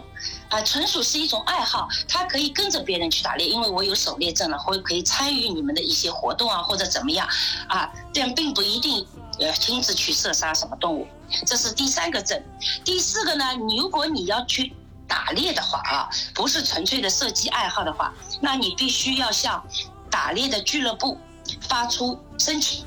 [0.50, 7.26] 啊、纯属是一种爱好，他可以跟着别人去打猎，因为我有狩猎证了，或可以参与你们的一些活动啊，或者怎么样，
[7.66, 9.06] 啊，这样并不一定
[9.40, 11.06] 呃亲自去射杀什么动物。
[11.46, 12.38] 这是第三个证。
[12.84, 14.74] 第四个呢，你如果你要去
[15.08, 18.12] 打猎的话啊，不是纯粹的射击爱好的话，
[18.42, 19.64] 那你必须要向
[20.10, 21.18] 打猎的俱乐部
[21.66, 22.84] 发出申请。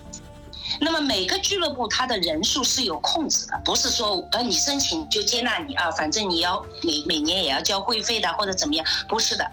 [0.80, 9.50] 那么每个俱乐部它的人数是有控制的，不是说呃你申请就接纳你啊，反正你要每每年也要交会费的或者怎么样，不是的。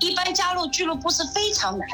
[0.00, 1.88] 一般加入俱乐部是非常难。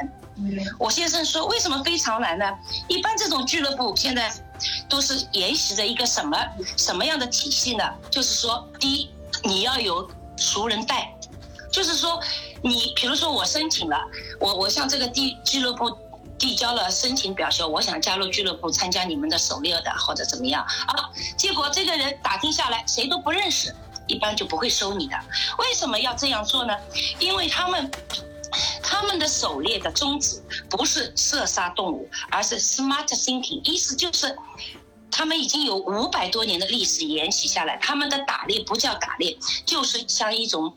[0.78, 2.44] 我先生说为什么非常难呢？
[2.88, 4.32] 一般这种俱乐部现在
[4.88, 6.36] 都是沿袭着一个什么
[6.76, 7.84] 什么样的体系呢？
[8.10, 9.10] 就是说，第一
[9.44, 11.14] 你要有熟人带，
[11.70, 12.20] 就是说
[12.62, 13.96] 你比如说我申请了，
[14.40, 15.96] 我我向这个地俱乐部。
[16.42, 21.08] 递交了申请表说，我想加入俱乐部，参加你们的狩猎的或者怎么样啊？
[21.36, 23.72] 结果这个人打听下来，谁都不认识，
[24.08, 25.16] 一般就不会收你的。
[25.58, 26.76] 为什么要这样做呢？
[27.20, 27.88] 因为他们
[28.82, 34.36] 他们的狩猎的宗旨不是射杀动物，而是 smart thinking，意思就是。
[35.14, 39.36] 他们已经有五百多年的历史沿袭下来，他们的打猎不叫打猎，
[39.66, 40.74] 就是像一种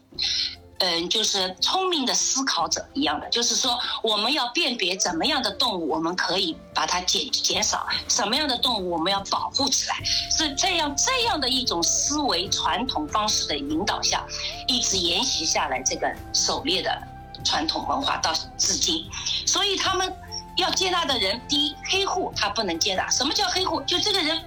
[0.80, 14.26] 嗯，就是聪明的思考者一样的，就是说我们要辨别怎么样的动物我们可以把它减减少，什么样的动物我们要保护起来，是这样这样的一种思维传统方式的引导下，
[14.68, 17.02] 一直沿袭下来这个狩猎的
[17.46, 19.06] 传统文化到至今，
[19.46, 20.14] 所以他们
[20.58, 23.82] 要接纳的人，第一黑户他不能接纳，什么叫黑户？
[23.84, 24.42] 就这个人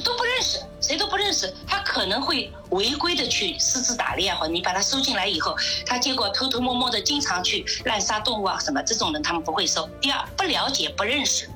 [0.00, 9.88] 都不认识，谁都不认识，他可能会违规的去私自打猎，或你把他收进来以后，他结果偷偷摸摸的经常去滥杀动物啊什么，这种人他们不会收。
[10.00, 11.48] 第二，不了解不认识。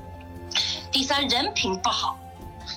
[0.91, 2.17] 第三，人品不好，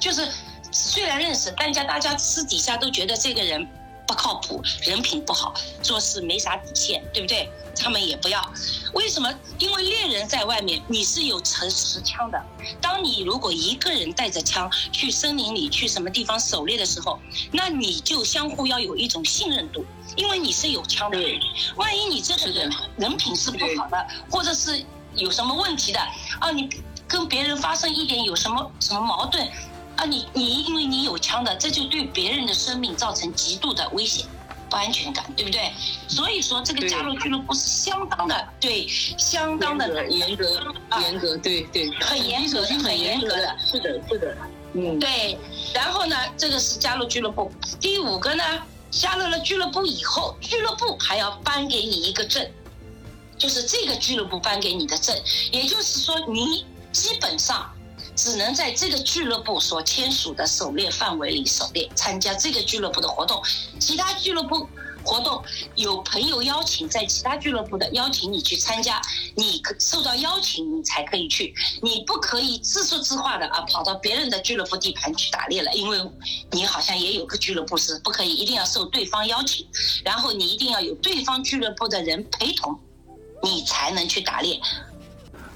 [0.01, 0.29] 就是
[0.73, 3.67] 虽然认识，但家大家私底下都觉得这个人
[4.11, 7.49] 不靠谱，人品不好，做事没啥底线，对不对？
[7.79, 8.53] 他们也不要，
[8.93, 9.33] 为什么？
[9.61, 12.45] 因为猎人在外面，你是有持持枪的。
[12.81, 17.21] 当你如果一个人带着枪去森林里、去什么地方狩猎的时候，
[17.53, 19.87] 那你就相互要有一种信任度，
[20.17, 21.39] 因为你是有枪的人。
[21.77, 24.85] 万一你这个人人品是不好的，或者是
[25.15, 26.01] 有什么问题的
[26.41, 26.69] 啊，你
[27.07, 29.49] 跟别人发生一点有什么什么矛盾
[30.01, 34.25] 啊，你你因为你有枪的，这就对别人的生命造成极度的危险。
[34.71, 35.73] 不安全感，对不对？
[36.07, 40.49] 所以说，这个加入俱乐部是相当的，对，相当的难严格，
[41.01, 44.37] 严格，对对，很严格的，很严格的，是的，是的，
[44.75, 45.37] 嗯，对。
[45.75, 47.51] 然后呢，这个是加入俱乐部。
[47.81, 48.45] 第五个呢，
[48.93, 52.49] 加入了俱乐部以后，俱乐部还要颁给你一个证，
[53.37, 55.21] 就是这个俱乐部颁给你的证，
[55.51, 57.69] 也就是说，你基本上。
[58.21, 63.43] 只能在这个俱乐部所签署的狩猎范围里狩猎，参加这个俱乐部的活动，
[63.79, 64.69] 其他俱乐部
[65.03, 65.43] 活动
[65.75, 69.01] 有朋友邀请，在其他俱乐部的邀请你去参加，
[69.35, 75.99] 你可受到邀请你才可以去，你不可以自说自话的啊跑到别人的俱乐部地盘去打猎了，因为
[76.51, 79.67] 你好像也有个俱乐部是不可以，一定要受对方邀请，
[80.05, 82.79] 然后你一定要有对方俱乐部的人陪同，
[83.43, 84.61] 你才能去打猎。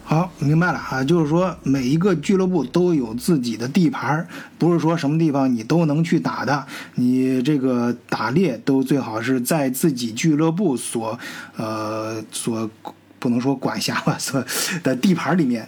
[0.07, 4.29] 好，明白了啊，就是说每一个俱乐部都有自己的地盘儿，
[4.59, 6.67] 不是说什么地方你都能去打的。
[6.97, 11.19] 你这个打猎都最好是在自己俱乐部所
[11.57, 12.71] 呃所
[13.19, 14.45] 不能说管辖吧，所
[14.83, 15.67] 的地盘里面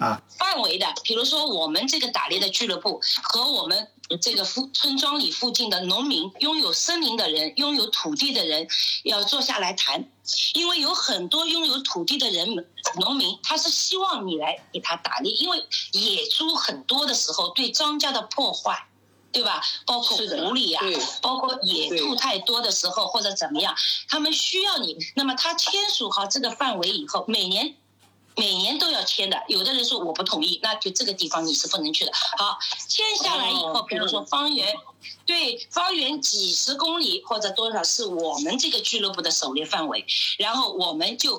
[0.00, 0.20] 啊。
[0.38, 3.88] 范围的，比如说我们这个打猎的俱乐部和我们
[4.20, 8.66] 这个附村庄里附近的农民、拥有森林的人、拥有土地的人，
[9.04, 10.10] 要坐下来谈，
[10.54, 12.66] 因为有很多拥有土地的人们，
[12.98, 18.86] 农民他是希望你来给他打猎，因为野猪很多的时候对庄稼的破坏。
[19.32, 19.62] 对吧？
[19.86, 20.82] 包括狐狸啊，
[21.22, 23.76] 包括野兔太多的时候或者怎么样，
[24.08, 24.96] 他们需要你。
[25.14, 27.76] 那么他签署好这个范围以后，每年
[28.40, 29.36] 每年都要签的。
[29.48, 32.12] 有的人说我不同意，那就这个地方你是不能去的。
[32.38, 34.74] 好，签下来以后，哦比如说方圆，
[35.26, 40.06] 对方圆几十公里或者多少是我们这个俱乐部的狩猎范围，
[40.38, 41.38] 然后我们就。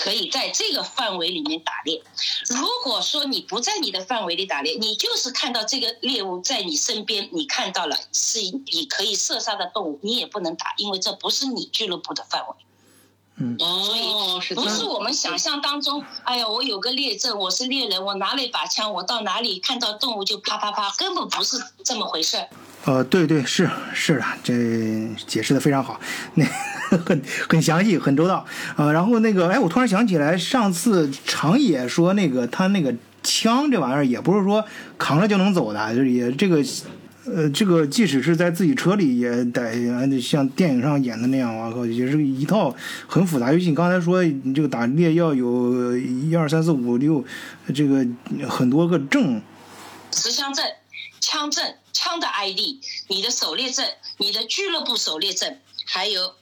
[0.00, 2.00] 可以在这个范围里面打猎。
[2.50, 12.54] 如果说你不在你的范围里打猎，你就是看到这个猎物在你身边，你看到了是你可以射杀的动物，你也不能打，因为这不是你俱乐部的范围。
[13.60, 22.36] 哦，是这样不是我们想象当中，哎呀，我有个猎证，我是猎人，我拿了一把枪，我到哪里看到动物就啪啪啪，根本不是这么回事。
[22.84, 24.54] 呃，对对是是的，这
[25.26, 26.00] 解释的非常好，
[26.34, 26.44] 那
[27.06, 28.44] 很很详细，很周到。
[28.76, 34.64] 呃，然后那个，哎，我突然想起来，上次长野说那个他那个枪这玩意儿也不是说
[34.98, 36.64] 扛着就能走的，就是也这个。
[37.34, 42.74] 呃，这个即使是在自己车里，也得像电影上演的那样，我靠，也是一套
[43.06, 43.52] 很复杂。
[43.52, 47.24] 尤其你刚才说，你这个打猎要有一二三四五六，
[47.74, 48.06] 这个
[48.48, 49.42] 很多个证，
[50.10, 50.64] 持枪证、
[51.20, 52.60] 枪证、枪的 ID、
[53.08, 56.32] 你的狩猎证、你的俱乐部狩猎证，还有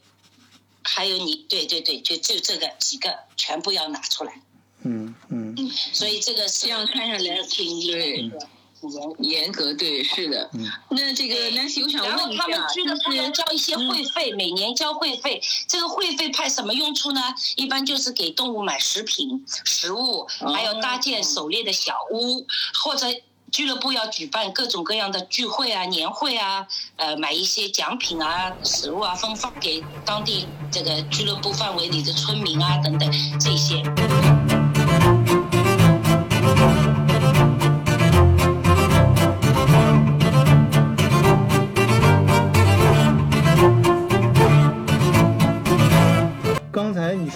[0.82, 4.40] 还有你，对对对，就就这个几个全部要拿出来。
[4.82, 5.54] 嗯嗯。
[5.92, 8.38] 所以这个是这样看下来挺对的，挺
[8.82, 9.46] 严。
[9.46, 10.50] 严格，对，是的。
[10.90, 15.40] 那这个 Nancy，我想然后问一下，他们俱乐部要交一些会费，每年交会费。
[15.68, 17.20] 这个会费派什么用处呢？
[17.56, 22.46] 一般就是给动物买食品、食物，还有搭建狩猎的小屋，
[22.82, 23.06] 或者
[23.52, 26.66] 俱乐部要举办各种各样的聚会啊、年会啊，
[26.96, 33.10] 呃，买一些奖品啊、食物啊，分发给当地这个俱乐部范围里的村民啊等等
[33.40, 33.82] 这些。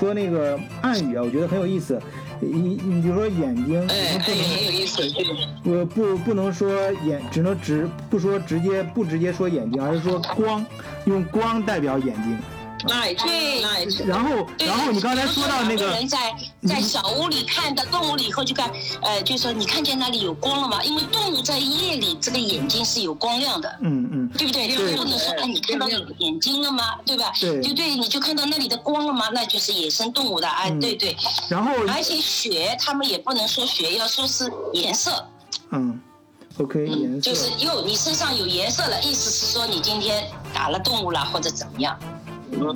[0.01, 2.01] 说那个暗语啊，我觉得很有意思。
[2.41, 5.75] 你你比如说眼睛，哎，不哎，很能有意思，对。
[5.75, 6.73] 呃不不能说
[7.05, 10.65] 眼，只能直不说直接不直接说眼睛，而是说光，
[11.05, 12.39] 用光代表眼睛。
[12.89, 16.35] Light，对 light，然后对然后你刚才说到那个人在
[16.67, 18.71] 在小屋里看到动物了以后，就看，
[19.03, 20.83] 呃，就说你看见那里有光了吗？
[20.83, 23.69] 因为动物在夜里这个眼睛是有光亮的。
[23.83, 24.69] 嗯嗯对不对？
[24.97, 26.97] 不能说哎，你看到眼睛了吗？
[27.05, 27.33] 对吧？
[27.41, 29.29] 对就对，你就看到那里的光了吗？
[29.33, 31.17] 那就是野生动物的，哎，嗯对对。
[31.49, 35.27] 然后而且血，他们也不能说血，要说是颜色，
[35.71, 36.01] 嗯
[36.59, 41.99] ，OK 颜就是色，哟，你身上有颜色了，意思是说你今天打了动物了或者怎么样，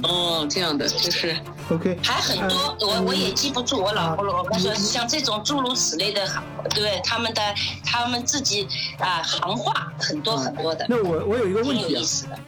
[0.05, 1.37] 哦，这样的，就是
[1.71, 1.99] ，OK。
[2.03, 3.81] 还很多，我我也记不住。
[3.81, 6.43] 我老婆老公说像这种诸如此类的行，
[6.75, 7.43] 对他们的
[7.85, 8.67] 他们自己
[8.99, 11.97] 啊行话很多很多的，那我我有一个问题。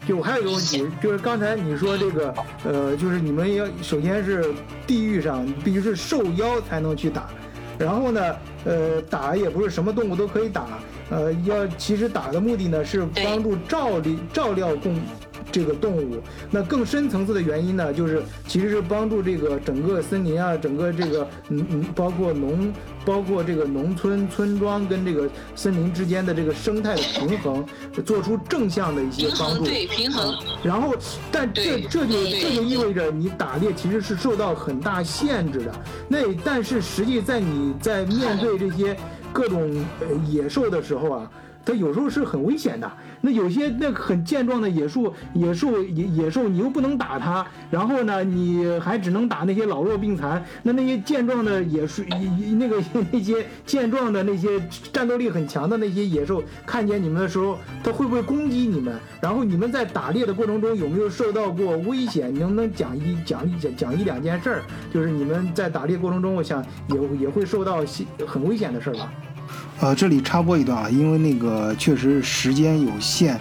[0.06, 4.54] 就我还有一个问题，就是刚才你说这个，呃，就是你们要首先是
[4.86, 7.28] 地域上必须是受邀才能去打，
[7.76, 10.64] 然后呢，呃，打也不是什么动物都可以打，
[11.10, 14.96] 呃，要其实打的目的呢是帮助照理照料供
[15.56, 16.22] 这个动物。
[16.50, 22.70] 那更深层次的原因呢，就是其实是帮助这个整个森林啊，整个这个嗯嗯，包括农，
[23.06, 27.64] 包括这个农村村庄跟这个森林之间的这个生态的平衡，
[28.04, 29.64] 做出正向的一些，帮助。
[29.64, 30.94] 对，平衡，然后，
[31.32, 35.72] 但这这就这就意味着你打猎其实是受到很大限制的。
[36.06, 38.94] 那但是实际在你在面对这些
[39.32, 41.30] 各种呃野兽的时候啊，
[41.66, 42.90] 它有时候是很危险的。
[43.20, 50.42] 那有些那很健壮的野兽，野兽野野兽，你又不能打它，然后呢，你还只能打那些老弱病残。
[50.62, 52.04] 那那些健壮的野兽，
[52.56, 54.48] 那个 那些健壮的那些
[54.92, 58.94] 战斗力很强的那些野兽，看见你们的时候，它会不会攻击你们？
[59.20, 62.32] 然后你们在打猎的过程中有没有受到过危险？
[62.32, 64.62] 你能不能讲一讲一讲讲一两件事儿？
[64.94, 67.82] 就是你们在打猎过程中，我想也也会受到
[68.24, 69.12] 很危险的事儿吧？
[69.80, 73.38] 呃，这里插播一段啊，因为那个确实时间有限，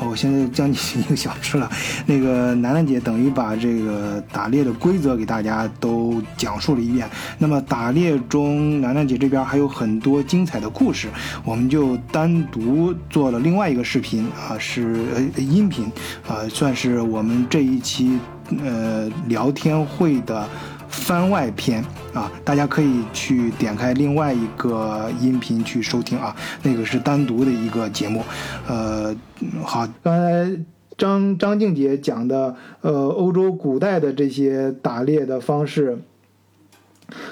[0.00, 1.70] 哦，现在将近一个小时了。
[2.06, 7.08] 那个楠楠姐等于把这个打猎的规则给大家都讲述了一遍。
[7.38, 11.08] 那么打猎中，楠楠姐这边还有很多精彩的故事，
[11.44, 15.84] 我们就单独做了另外一个视频啊，是呃音频，
[16.26, 18.18] 啊，算是我们这一期
[18.64, 20.48] 呃聊天会的。
[20.88, 21.84] 番外篇
[22.16, 28.22] 啊，大家可以去点开另外一个音频去收听啊，那个是单独的一个节目。
[28.66, 29.14] 呃，
[29.62, 30.58] 好，刚才
[30.96, 35.98] 张张静姐讲的，呃，欧洲古代的这些打猎的方式。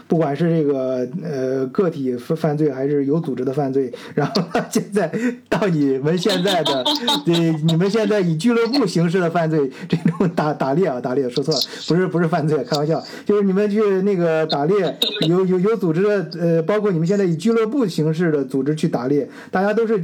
[0.06, 5.10] 不管是这个呃个体犯罪还是有组织的犯罪，然后 现在
[5.48, 6.84] 到你们现在的，
[7.24, 14.96] 对你们现在以俱乐部形式的犯罪，这种打打猎啊，打猎说错了，不是不是犯罪，开玩笑，就是你们去那个打猎，
[15.28, 20.02] 有有有组织的，呃，包括你们现在以俱乐部形式的组织去打猎，大家都是。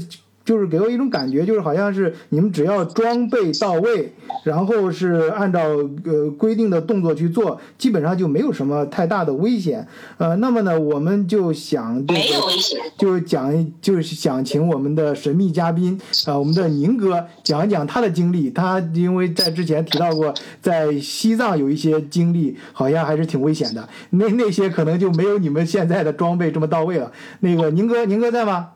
[0.50, 5.60] 就是给我一种感觉，就是好像是你们只要装备到位，然后是按照
[6.04, 9.86] 呃规定的动作去做，基本上就没有什么太大的危险。
[10.18, 15.96] 呃，那么呢，我们就想没有危险，就讲就是想请我们的神秘嘉宾
[16.26, 18.50] 啊，我们的宁哥讲一讲他的经历。
[18.50, 23.88] 他因为在之前提到过，在西藏有一些经历，好像还是挺危险的。
[24.10, 27.12] 那那些可能就没有你们现在的装备这么到位了。
[27.38, 28.70] 那个宁哥，宁哥在吗？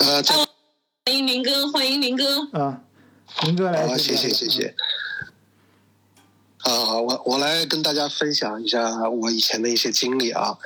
[0.00, 2.80] 呃，欢迎林哥，欢迎林哥啊，
[3.42, 4.74] 林哥来，好，谢谢谢谢。
[6.62, 10.56] 啊好，我我来跟大家分享一下我以前的一些经历啊。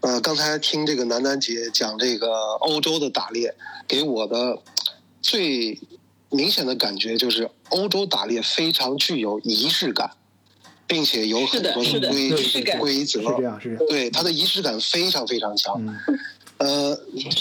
[0.00, 2.28] 呃，刚才听这个楠楠姐讲这个
[2.60, 3.52] 欧洲的打猎，
[3.88, 4.62] 给我的
[5.20, 5.80] 最
[6.30, 10.12] 明显的感觉就是，欧洲打猎非常具有仪式感，
[10.86, 12.30] 并且有很多的规
[12.78, 15.82] 规则，是这样是这样，对它的仪式感非常非常强。
[16.58, 16.98] 呃，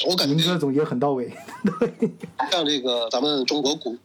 [0.07, 1.33] 我感觉您哥总结很到位。
[2.51, 3.97] 像这个咱们中国古，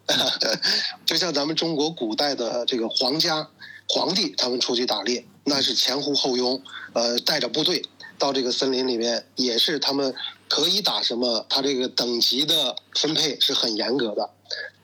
[1.05, 3.47] 就像咱们中国古代的这个皇家
[3.89, 6.63] 皇帝，他们出去打猎，那是前呼后拥，
[6.95, 7.85] 呃，带着部队
[8.19, 10.15] 到这个森林里面，也是他们
[10.49, 14.31] 可以打什么，他这个等级的分配是很严格的。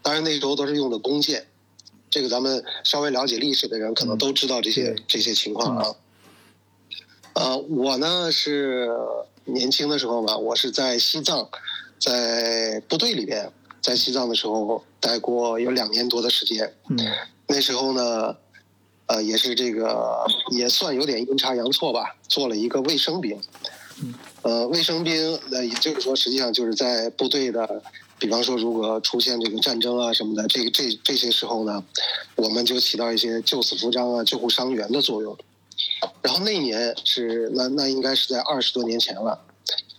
[0.03, 1.47] 当然那时候都是用的弓箭，
[2.11, 5.95] 这个咱们稍微了解历史的人可能都知道这些这些情况啊。
[7.33, 8.91] 呃，我呢是。
[9.49, 11.49] 年轻的时候嘛，我是在西藏，
[11.99, 16.73] 在部队里边，在西藏的时候待过有两年多的时间。
[16.91, 16.99] 嗯，
[17.47, 18.37] 那时候呢，
[19.07, 23.41] 呃，也是这个也算有点阴差阳错吧，做了一个卫生兵。
[24.03, 27.83] 嗯，呃，卫生兵，那也就是说，实际上就是在部队的，
[28.19, 31.83] 比方说如果出现这个战争啊什么的，这个这这些时候呢，
[32.37, 35.37] 我们就起到一些救死扶伤啊、救护伤员的作用。
[36.22, 39.45] 然后那年是那那应该是在二十多年前了，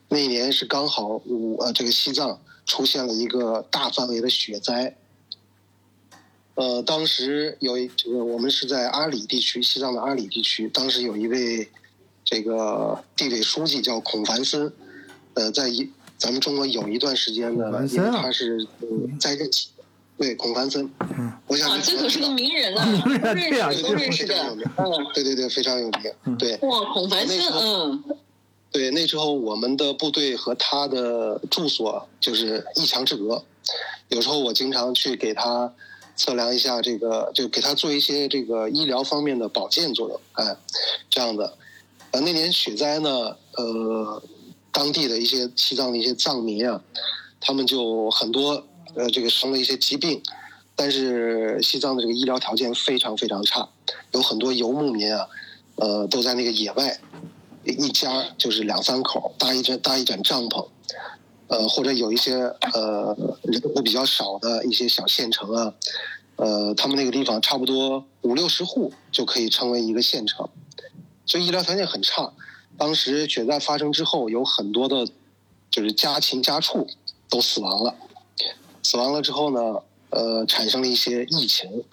[0.09, 4.95] 那一年是刚好五呃这个西藏出现了一个大范围的雪灾，
[6.55, 11.69] 呃当时有一这个我们是在阿里地区西藏的阿里地区，当时有一位
[12.23, 14.71] 这个地委书记叫孔繁森，
[15.33, 18.67] 呃在一咱们中国有一段时间呢，因为他是
[19.19, 19.69] 在任期。
[20.19, 20.83] 对，孔繁森，
[21.17, 24.35] 嗯，我想这可是个名人 啊，都认识，都认识的，
[24.75, 26.57] 嗯，对对对，非常有名，对。
[26.57, 28.03] 哇，孔繁森，嗯，
[28.69, 33.41] 对，那时候我们的部队和他的住所就是一墙之隔，
[34.09, 35.73] 有时候我经常去给他
[36.17, 40.57] 测量一下这个，就给他做一些这个医疗方面的保健作用，哎，
[41.09, 41.57] 这样的。
[42.11, 43.09] 呃，那年雪灾呢，
[43.55, 44.21] 呃，
[44.73, 46.81] 当地的一些西藏的一些藏民啊，
[47.39, 48.65] 他们就很多。
[48.99, 50.21] 呃，这个生了一些疾病，
[50.75, 53.69] 但是西藏的这个医疗条件非常非常差，
[54.11, 55.25] 有很多游牧民啊，
[55.77, 56.99] 呃，都在那个野外，
[57.63, 60.67] 一家就是两三口搭一盏搭一盏帐篷，
[61.47, 62.33] 呃，或者有一些
[62.73, 65.73] 呃人口比较少的一些小县城啊，
[66.35, 70.49] 呃，他们那个地方差不多五六十户就可以称为一个县城，
[71.25, 72.33] 所以医疗条件很差。
[72.77, 75.07] 当时雪灾发生之后，有很多的，
[75.71, 76.85] 就是家禽家畜
[77.29, 77.95] 都死亡了。
[78.89, 81.83] 死亡了之后呢，呃，产生了一些疫情，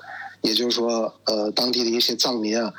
[0.40, 2.72] 也就是说，呃，当地的一些藏民啊，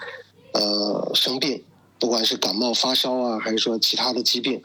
[0.54, 1.64] 呃，生病，
[2.00, 4.60] 不管是感冒发烧啊，还是说其他的疾病，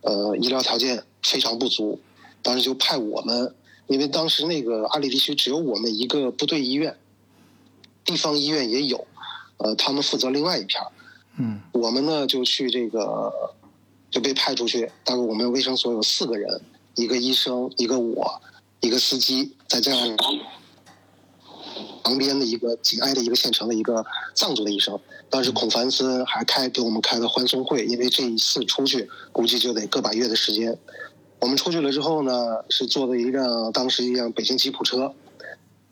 [0.00, 2.00] 呃，医疗条件非常不足，
[2.42, 3.54] 当时就派我们，
[3.86, 6.96] 因为当时那个阿里地区只有我们一个部队医院，
[8.04, 9.06] 地方医院也有，
[9.58, 10.90] 呃，他们负责另外一片儿。
[11.36, 13.32] 嗯我们呢就去这个
[14.10, 16.60] 就被派出去，大概我们卫生所有四个人，
[16.96, 18.42] 一个医生，一个我，
[18.80, 20.16] 一个司机，再加上
[22.02, 24.04] 旁边的一个紧挨的一个县城的一个
[24.34, 24.98] 藏族的医生。
[25.30, 30.78] 当时孔凡森还开给我们开了欢送会，因为这一次出去估计就得个把月的时间。
[31.40, 35.14] 我们出去了之后呢，是坐的一辆当时一辆北京吉普车，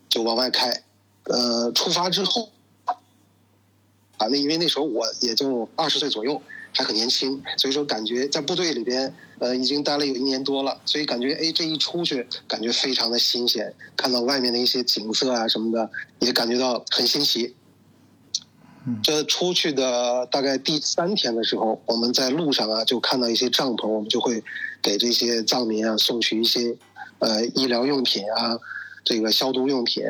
[0.08, 0.82] 就往外开。
[1.24, 2.50] 呃，出发之后，
[2.84, 6.40] 啊，那因为那时候我也就二十岁左右，
[6.72, 17.54] 还很年轻，所以说感觉在部队里边，呃，已经待了有一年多了，所以感觉哎，这一出去感觉非常的新鲜，看到外面的一些景色啊什么的，也感觉到很新奇。
[19.02, 24.44] 这出去的大概第三天的时候，我们在路上啊就看到一些帐篷，我们就会
[24.80, 26.76] 给这些藏民啊送去一些
[27.18, 28.58] 呃医疗用品啊，
[29.04, 30.04] 这个消毒用品。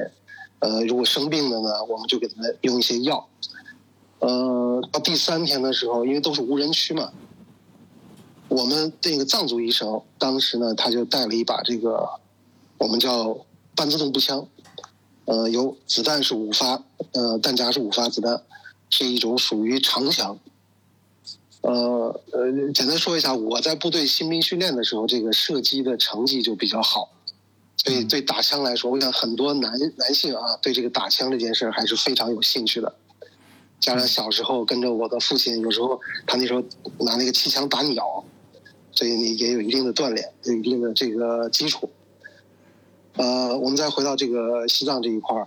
[0.58, 3.28] 呃，如果生病了呢，我们就给他们用一些药。
[4.18, 7.12] 呃，到第三天的时候，因为都是无人区嘛，
[8.48, 12.08] 我们这个藏族医生当时呢，他就带了一把这个
[12.78, 13.36] 我们叫
[13.74, 14.46] 半自动步枪，
[15.24, 16.82] 呃，有子弹是五发，
[17.12, 18.42] 呃，弹夹是五发子弹，
[18.90, 20.38] 是一种属于长枪。
[21.62, 27.10] 呃呃，简单说一下，我在部队新兵训练的时候，这个射击的成绩就比较好，
[27.76, 32.94] 所以对打枪来说，我想很多男男性啊，对这个打枪这件事儿还是非常有兴趣的。
[33.80, 36.62] 加上小时候跟着我的父亲，有时候他那时候
[37.00, 38.24] 拿那个气枪打鸟，
[38.96, 41.88] 所以你也有一定的锻炼，有一定的这个基础。
[43.16, 45.46] 呃，我们再回到这个西藏这一块儿，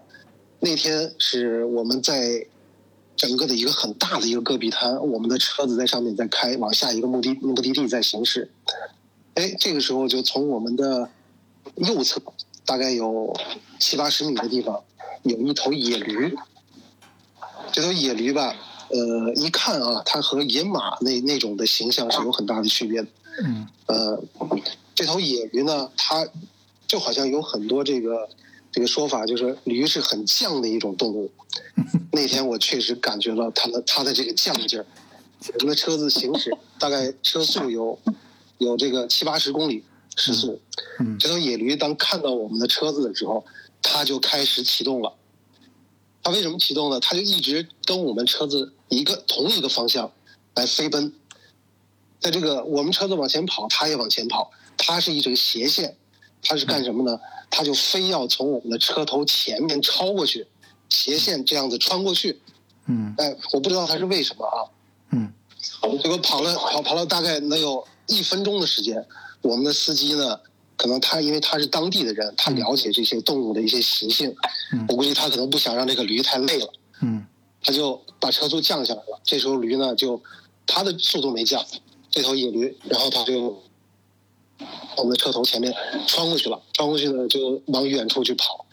[0.59, 2.47] 那天是我们在
[3.15, 8.49] 整个的一个很大的一个戈壁滩，我们的车子在上面在开，往下一个目的目的地在行驶。
[9.33, 11.09] 哎，这个时候就从我们的
[11.75, 12.21] 右侧
[12.65, 13.35] 大概有
[13.79, 14.83] 七八十米的地方，
[15.23, 16.35] 有一头野驴。
[17.71, 18.55] 这头野驴吧，
[18.89, 23.07] 呃，一看啊，它和野马那那种的形象是有很大的区别的。
[23.43, 24.23] 嗯呃，
[24.95, 26.27] 这头野驴呢，它
[26.87, 28.29] 就好像有很多这个
[28.71, 31.31] 这个说法，就是驴是很犟的一种动物。
[32.11, 34.85] 那天我确实感觉到它的它的这个犟劲儿。
[35.53, 37.97] 我们的车子行驶大概车速有
[38.57, 39.83] 有这个七八十公里
[40.17, 40.59] 时速。
[40.99, 43.45] 嗯这头野驴当看到我们的车子的时候，
[43.81, 45.13] 它就开始启动了。
[46.21, 46.99] 它为什么启动呢？
[46.99, 50.11] 它就一直跟我们车子一个同一个方向
[50.55, 51.13] 来飞奔。
[52.19, 55.95] 在这个我们车子往前跑，它也往前跑，它是一直斜线，
[56.41, 57.19] 它是干什么呢？
[57.49, 60.45] 它就非要从我们的车头前面超过去，
[60.89, 62.39] 斜线这样子穿过去。
[62.87, 64.57] 嗯哎，我不知道它是为什么啊。
[65.11, 65.33] 嗯
[66.01, 69.05] 结果跑了跑跑了大概能有一分钟的时间，
[69.41, 70.39] 我们的司机呢，
[70.77, 74.35] 可能他因为他是当地的人，他了解这些动物的一些习性，
[74.73, 77.25] 嗯我估计他可能不想让这个驴太累了，嗯
[77.63, 79.19] 他就把车速降下来了。
[79.23, 80.21] 这时候驴呢就
[80.65, 81.65] 它的速度没降，
[82.09, 83.61] 这头野驴，然后它就
[84.97, 85.73] 我们的车头前面
[86.07, 88.65] 穿过去了，穿过去呢就往远处去跑。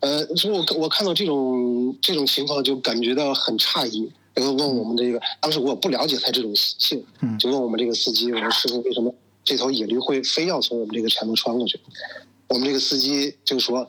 [0.00, 9.12] 呃，所以我我看到这种这种情况就感觉到很诧异，然后问我们这个，当时我不了解他这种习性，嗯就问我们这个司机，我说师傅为什么
[9.44, 11.80] 这头野驴会非要从我们这个前头穿过去？
[12.48, 13.88] 我们这个司机就说，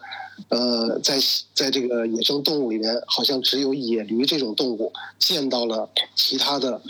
[0.49, 1.19] 呃，在
[1.53, 6.81] 在这个野生动物里面，好像只有野驴这种动物见到了其他的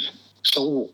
[0.43, 0.89] 生物，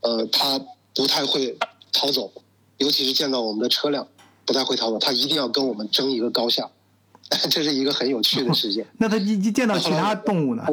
[0.00, 0.60] 呃，它
[0.94, 1.56] 不太会
[1.92, 2.30] 逃走，
[2.78, 4.06] 尤其是见到我们的车辆，
[4.44, 6.70] 不太会逃走，它一定要跟我们争一个高下，
[7.50, 8.86] 这是一个很有趣的事件。
[8.98, 10.64] 那他一一见到其他动物呢。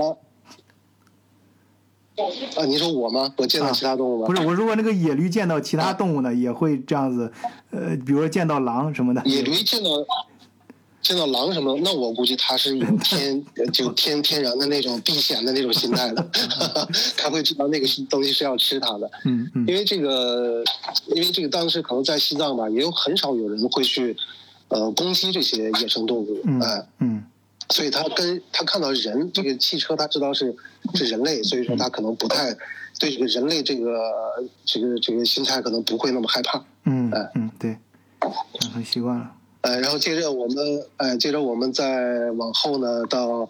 [2.56, 3.34] 啊，你说我吗？
[3.36, 4.28] 我见到其他动物吗？
[4.28, 7.30] 不是，我如果那个野驴见到其他动物呢，也会这样子，
[7.72, 9.22] 呃，比如说见到狼什么的。
[9.26, 9.90] 野驴见到
[11.06, 16.30] 见到狼什么，那我估计它是有天就天天然的那种避险的那种心态的，
[17.16, 19.08] 他会知道那个是东西是要吃它的。
[19.26, 20.64] 嗯嗯因为这个，
[21.08, 24.18] 因为这个当时可能在西藏吧，也有很少有人会去
[24.70, 27.24] 呃攻击这些野生动物，嗯哎、嗯
[27.70, 30.56] 所以他跟他看到人这个汽车，他知道是
[30.96, 32.52] 是人类，所以说他可能不太
[33.00, 33.94] 对这个人类这个
[34.66, 36.64] 这个这个心态可能不会那么害怕。
[36.86, 37.78] 嗯哎嗯，对，
[38.62, 39.32] 养成习惯了。
[39.66, 43.50] 呃，然后接着我们，呃，接着我们再往后呢，到，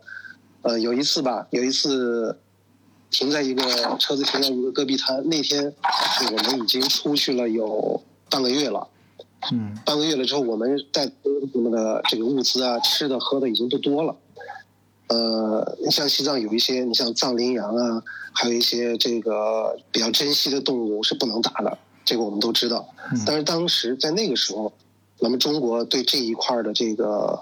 [0.62, 2.38] 呃，有一次吧，有一次
[3.12, 3.62] 停在一个
[4.00, 5.74] 车子停在一个戈壁滩，那天
[6.32, 8.88] 我们已经出去了有半个月了，
[9.52, 11.12] 嗯半个月了之后，我们带
[11.52, 14.16] 我们的这个物资啊，吃的喝的已经不多了。
[15.08, 18.02] 呃，你像西藏有一些，你像藏羚羊啊，
[18.32, 22.88] 还有一些这个比较珍稀的动物是不能打的，这个我们都知道。
[23.12, 24.72] 嗯但是当时在那个时候，
[25.20, 27.40] 那么中国对这一块儿的这个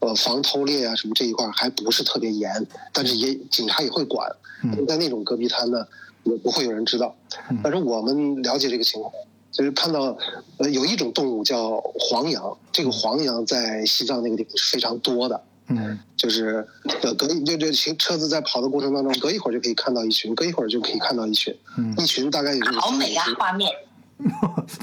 [0.00, 4.30] 呃防偷猎啊什么这一块儿还不是特别严，但是也警察也会管。
[4.64, 5.86] 嗯在那种戈壁滩呢，
[6.24, 7.14] 也不会有人知道
[7.50, 7.60] 嗯。
[7.62, 9.12] 但是我们了解这个情况，
[9.52, 10.16] 就是看到
[10.58, 15.42] 呃有一种动物叫黄羊，这个黄羊在西藏那个地方是非常多的。
[15.68, 16.64] 嗯就是
[17.02, 23.68] 呃隔一就就行车子在跑的过程当中，隔一会儿就可以看到一群，隔一会儿就可以看到一群，嗯，一群大概也就是好美啊画面。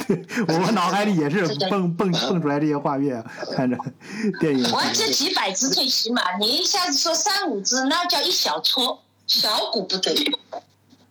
[0.07, 3.75] 对， 我脑海里也是蹦蹦蹦出来这些画面，看着
[4.39, 4.63] 电影。
[4.71, 10.15] 我这几百只最起码，你一下子说三五只，那叫一小撮，小股部队，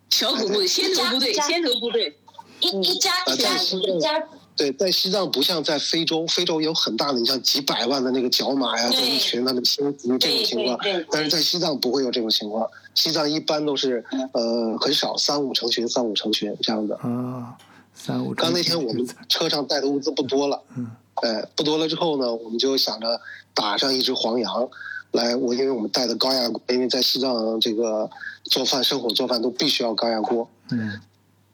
[0.08, 2.16] 小股部队、先头部队、先头部队，
[2.60, 4.22] 一一家呃一家一家，
[4.56, 16.94] 对，在西藏不像在非洲，非洲有很大的，你像几百万的那个角马呀，对这一群他们亲族这种情况对对对对，但是在西藏不会有这种情况，西藏一般都是呃很少，三五成群，三五成群这样的。
[16.96, 17.56] 啊，
[17.94, 18.34] 三五。
[18.34, 20.90] 刚那天我们车上带的物资不多了，嗯，
[21.22, 23.20] 哎，不多了之后呢，我们就想着
[23.54, 24.68] 打上一只黄羊，
[25.12, 28.10] 来，我因为我们带的高压锅，因为在西藏这个
[28.44, 31.00] 做饭生火做饭都必须要高压锅，嗯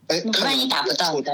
[0.06, 1.32] 哎，万看一打不到远处大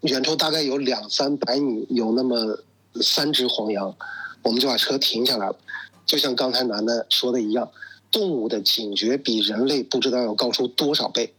[0.00, 2.58] 远处大概有两三百米，有那么
[3.00, 3.94] 三只黄羊，
[4.42, 5.56] 我们就把车停下来了。
[6.04, 7.70] 就像刚才楠楠说的一样，
[8.10, 11.32] 动物的警觉比人类不知道要高出多少倍。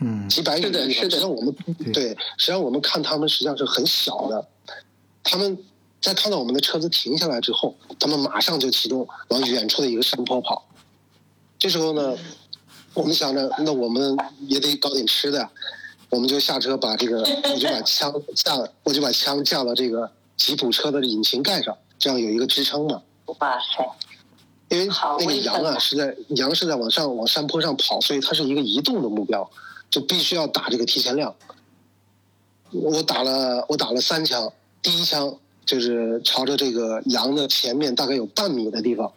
[0.00, 0.28] 嗯。
[0.28, 1.10] 几百米是的地方，是的。
[1.10, 1.92] 实际上我们对。
[1.92, 4.46] 对，实际上我们看他们实际上是很小的，
[5.22, 5.58] 他们
[6.00, 10.66] 在看到我们的车子停下来之后，他们马上就启动往远处的一个山坡跑。
[11.58, 12.16] 这时候呢，
[12.94, 14.16] 我们想着，那我们
[14.48, 15.50] 也得搞点吃的呀，
[16.08, 17.20] 我们就下车把这个，
[17.52, 23.02] 我就把枪架，我就把枪架到这个吉普车的引擎盖上，这样有一个支撑嘛。
[23.26, 23.84] 哇塞，
[24.70, 24.88] 因为
[25.18, 29.48] 那个羊啊是在羊是在往上往山坡上跑，所以它是一个移动的目标，
[29.90, 31.34] 就必须要打这个提前量。
[32.70, 35.36] 我打了我打了三枪，第一枪
[35.66, 39.12] 就是朝着这个羊的前面大概有半米的地方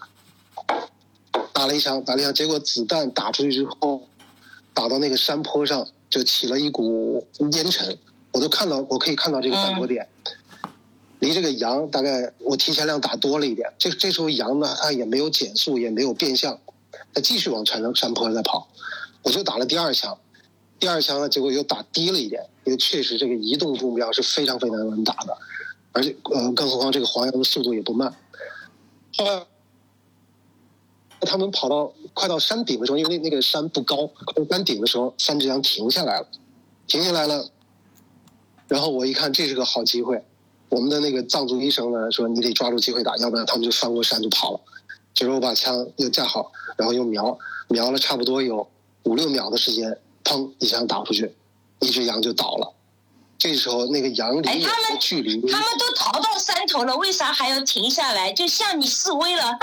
[1.53, 4.07] 打了一枪，打了一枪，结果子弹打出去之后，
[4.73, 7.95] 打到那个山坡上就起了一股烟尘，
[8.31, 10.07] 我都看到我可以看到这个弹火点。
[11.19, 16.59] 离这个羊大概我提前量打多了一点，这这时候羊呢，它也没有减速，也没有变向，
[17.13, 18.67] 它继续往山山坡在跑。
[19.21, 20.17] 我就打了第二枪，
[20.83, 25.37] 第二枪呢，结果又打低了一点，因为确实这个移动目标是非常非常难打的，
[25.93, 28.13] 而且呃，更何况这个黄羊的速度也不慢。
[29.15, 29.45] 后来
[31.21, 36.27] 他们跑到快到山顶的时候，因为那个山不高，快到山顶的时候，三只羊停下来了，
[36.85, 37.47] 停下来了。
[38.67, 40.21] 然后我一看，这是个好机会。
[40.67, 44.59] 我们的那个藏族医生呢说，你得抓住机会打，要不然他们就翻过山就跑了。
[45.13, 48.69] 就是我把枪又架好，然后又瞄，瞄了差不多有
[49.03, 51.35] 五六秒的时间，砰一枪打出去，
[51.79, 52.73] 一只羊就倒了。
[53.37, 58.31] 这时候那个羊离我哎他们的距离，他们都逃到山头了，为啥还要停下来？
[58.31, 59.57] 就向你示威了，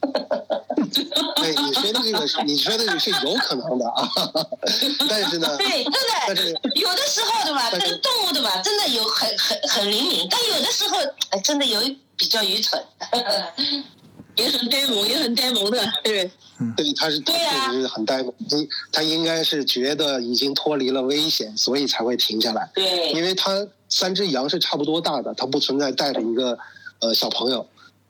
[0.02, 0.90] 嗯，
[1.34, 4.08] 对你说的这个是，你说的这个是有可能的啊，
[5.10, 5.98] 但是呢，对，真的
[6.28, 7.68] 但是有的时候对吧？
[7.72, 8.62] 这个动物对吧？
[8.62, 10.96] 真的有很很很灵敏，但有的时候
[11.30, 11.80] 哎真的有
[12.16, 12.80] 比较愚蠢。
[14.36, 16.30] 也很呆萌，也很呆萌的，对
[16.76, 18.56] 对，他是他对啊确实是很呆萌，他
[18.92, 22.70] 他应该是觉得已经脱离了危险，所以才会停下来。
[22.74, 26.58] 对，因为他三只羊是差不多大的，他不存在带着一个
[27.00, 27.66] 呃小朋友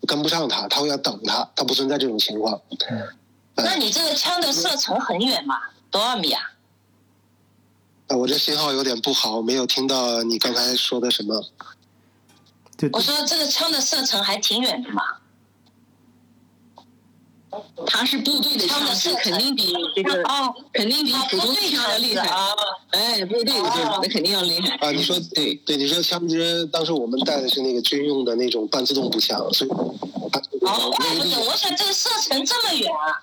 [0.06, 2.60] 跟不上他，他会要等他，他不存在这种情况。
[3.56, 5.56] 那你这个枪的射程很远嘛？
[5.90, 6.52] 多少米啊？
[8.08, 11.44] 啊我这信号有点不好，没有听到你刚才说的什么。
[12.92, 15.02] 我说这个枪的射程还挺远的嘛。
[17.86, 22.28] 他是部队的枪支，枪的射程肯定比这个哦，肯定比啊普通部队枪要厉害。
[22.28, 22.48] 啊，
[22.90, 24.76] 哎，部队的对，哦那肯定要厉害。
[24.76, 29.70] 啊，你说对对，你说枪支，当时我们带的是那个军用的那种半自动步枪，所以
[30.32, 33.22] 它哦，怪不得，我想这个射程这么远啊。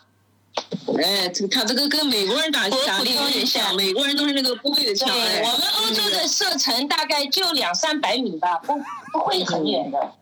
[1.02, 5.10] 哎，这他这个跟美国人打我打的有点像，美国人都是那个部队的枪。
[5.10, 8.74] 我们欧洲的射程大概就两三百米吧，不
[9.14, 10.14] 不会很远的。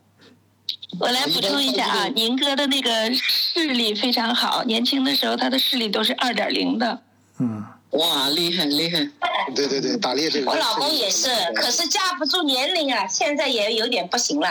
[0.98, 7.02] 我来补充一下啊，宁哥的那个视力非常好，年轻的时候他的视力都是二点零的。
[7.40, 9.08] 嗯，哇，厉害厉害！
[9.56, 10.50] 对对对，打猎这个。
[10.50, 14.50] 我老公也是，可是架不住年龄啊，现在也有点不行了。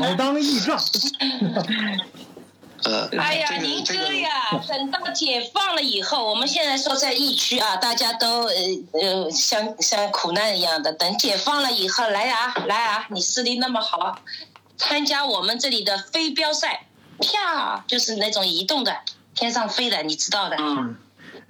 [0.00, 0.80] 老当益壮。
[2.86, 4.30] 呃，哎呀，这个宁这个哥呀，
[4.68, 8.54] 等到解放了以后，我们现在说在疫区啊，大家都呃
[8.92, 10.92] 呃像像苦难一样的。
[10.92, 14.20] 等解放了以后，来啊来啊，你视力那么好，
[14.76, 16.86] 参加我们这里的飞镖赛，
[17.18, 19.00] 啪，就是那种移动的，
[19.34, 20.56] 天上飞的，你知道的。
[20.56, 20.96] 嗯，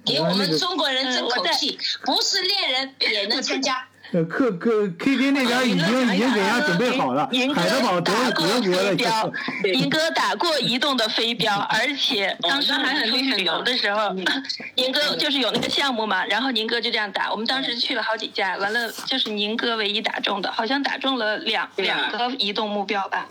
[0.03, 3.86] 给我们中国人争口气，不是猎人也能参加。
[4.13, 9.31] 呃，客客 KK 那边已经已经给人家准备好了，海德堡德打过德国的飞镖，
[9.61, 14.13] 对 银哥打过移动的飞镖，而且当时还很出去旅游的时候，
[14.75, 23.27] 宁哥就是有那个项目嘛，然后宁哥就这样打，我们当时去了好几家，完了就是宁哥唯一打中的，好像打中了两两个移动目标吧。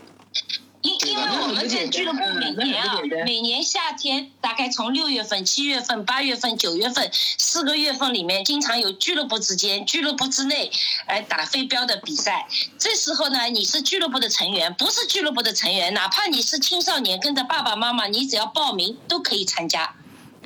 [0.87, 10.71] 因因为我们在俱乐部每年啊每年夏天大概从六月份、七月份、八月份、九月份四个月份里面，经常有俱乐部之间、俱乐部之内
[11.09, 12.47] 来打飞镖的比赛。
[12.79, 19.97] 这时候呢，你是俱乐部的成员，不是俱乐部的成员，哪怕你是青少年跟着爸爸妈妈，你只要报名都可以参加，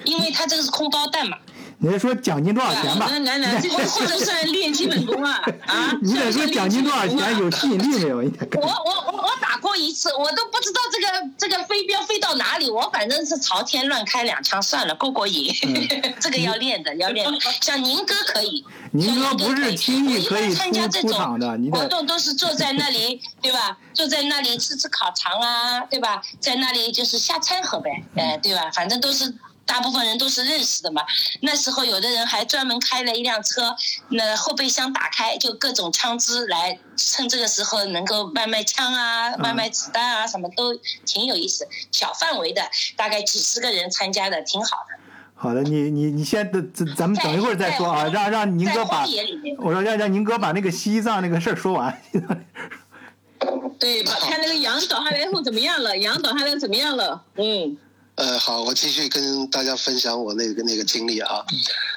[0.04, 1.36] 因为他这个是空包弹嘛。
[1.82, 3.08] 你说奖金多少钱吧？
[3.10, 5.96] 那那那，这个这个算练基本功啊 啊！
[6.02, 8.16] 你得说奖金多少钱，有吸引力没有？
[8.18, 15.50] 我我我我打过一次，我都不知道这个这个飞镖飞到哪里，我反正是朝天乱开两枪算了，过过瘾。
[16.20, 17.38] 这个要练的，要练的。
[17.62, 18.62] 像宁哥可以，
[18.92, 21.18] 宁哥不是轻易可以我一般参加这种
[21.72, 23.78] 活动都是坐在那里，对吧？
[23.94, 26.20] 坐在那里吃吃烤肠啊，对吧？
[26.40, 28.70] 在那里就是瞎掺和呗，哎，对吧？
[28.74, 29.34] 反正都是。
[29.70, 31.00] 大部分人都是认识的嘛，
[31.42, 33.76] 那时候有的人还专门开了一辆车，
[34.08, 40.74] 那后备箱打开就各种枪支来，趁这个时候能够卖卖枪啊、卖卖子弹啊，什么都
[41.06, 41.68] 挺有意思。
[41.92, 42.62] 小范围的，
[42.96, 44.98] 大概几十个人参加的，挺好的。
[45.36, 49.06] 好的，你你你先等，咱咱们等一会儿再说啊，让让宁哥把
[49.58, 51.96] 我说让让宁哥把那个西藏那个事儿说完。
[53.78, 55.96] 对，把看那个羊倒下来后怎么样了？
[55.96, 57.22] 羊倒下来怎么样了？
[57.36, 57.78] 嗯，
[58.20, 61.42] 呃，好，我继续跟大家分享我那个那个经历啊。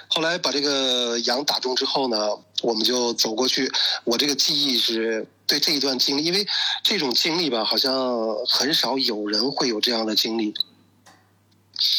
[0.07, 2.17] 后来把这个羊打中之后呢，
[2.61, 3.69] 我们就走过去。
[4.05, 6.47] 我这个记忆是对这一段经历，因为
[6.81, 10.53] 这种经历吧，好像很少有人会有这样的经历。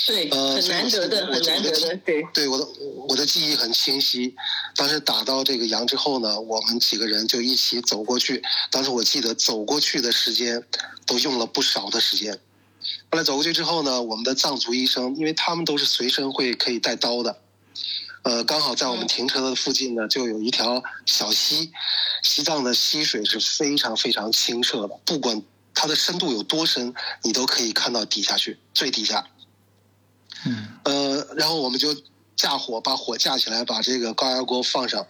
[0.07, 2.23] 对，呃很难得的，我很难得的，对。
[2.33, 2.67] 对我的
[3.07, 4.35] 我的记忆很清晰。
[4.75, 8.43] 当时打到这个羊之后呢，我们几个人就一起走过去。
[8.71, 10.65] 当时我记得走过去的时间
[11.05, 12.41] 都用了不少的时间。
[13.15, 17.39] 后来走过去之后呢，我们的藏族医生，因为他们都是随身会可以带刀的，
[18.23, 21.71] 呃，刚好在我们停车的附近呢，就有一条小溪。
[22.25, 25.41] 西藏的溪水是非常非常清澈的，不管
[25.73, 26.93] 它的深度有多深，
[27.23, 29.25] 你都可以看到底下去，最底下。
[30.45, 31.97] 嗯呃，然后我们就
[32.35, 35.07] 架火，把火架起来，把这个高压锅放上。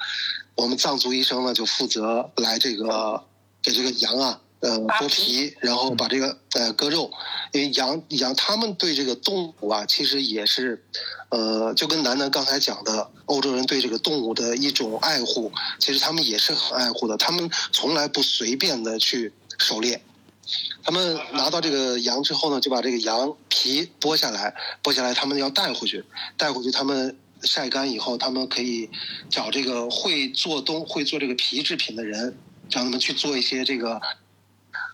[0.57, 3.25] 我们藏族医生呢，就负责来这个
[3.63, 7.11] 给这个羊啊，呃，剥皮，然后把这个呃割肉。
[7.53, 10.83] 因为羊羊他们对这个动物啊，其实也是，
[11.29, 17.15] 呃，就跟楠楠刚才讲的，欧洲人对这个动物的一种爱护，其实他们也是很爱护的。
[17.19, 20.03] 他们从来不随便的去狩猎。
[20.83, 26.03] 他们拿到这个羊之后呢，就把这个羊皮剥下来，剥下来他们要带回去，
[26.39, 28.89] 带回去他们晒干以后，他们可以
[29.29, 32.37] 找这个会做东会做这个皮制品的人，
[32.71, 34.01] 让他们去做一些这个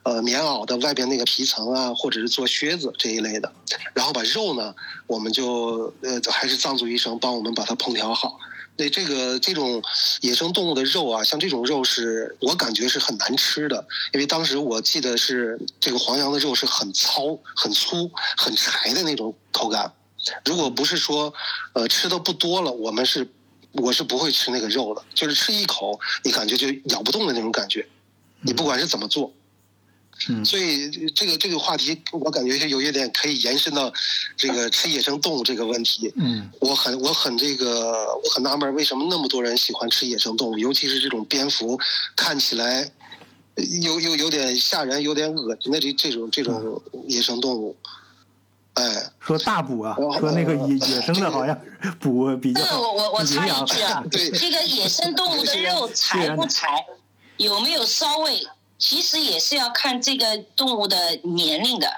[0.02, 3.52] 呃棉袄的外边那个皮层啊，或者是做靴子这一类的。
[3.94, 4.74] 然后把肉呢，
[5.06, 8.38] 我们就呃还是藏族医生帮我们把它烹调好。
[8.76, 9.82] 对这个这种
[10.22, 19.92] 野生动物的肉啊，像这种肉是我感觉是很难吃的，因为当时我记得是这个黄羊的肉是很糙、很粗、很柴的那种口感。
[20.46, 21.34] 如果不是说
[21.74, 23.28] 呃吃的不多了，我们是
[23.72, 27.86] 我是不会吃那个肉的，就是吃一口你感觉就咬不动的那种感觉，
[28.40, 29.30] 你不管是怎么做。
[30.28, 30.44] 嗯。
[30.44, 33.92] 所以这个这个话题，我感觉是有一点可以延伸到
[34.36, 36.12] 这个吃野生动物这个问题。
[36.16, 36.50] 嗯。
[36.60, 37.92] 我很我很这个
[38.22, 41.78] 我很纳闷，为什么那么多人喜欢吃野生动物，尤其是这种蝙蝠，
[42.14, 42.90] 看起来
[43.54, 47.76] 呃有有有点吓人、有点恶心的这这种这种野生动物。
[48.74, 51.60] 哎，说大补啊，说那个野野生的好像
[51.98, 54.30] 补比较这个我我我插一句啊， 对。
[54.30, 56.68] 这个野生动物的肉 柴不柴，
[57.36, 58.46] 有没有骚味，
[58.80, 61.88] 其实也是要看这个动物的年龄的。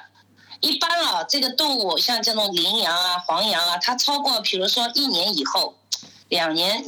[0.60, 5.76] 一般啊，这个动物像这种羚羊啊、黄羊啊，它超过比如说一年以后，
[6.28, 6.84] 两年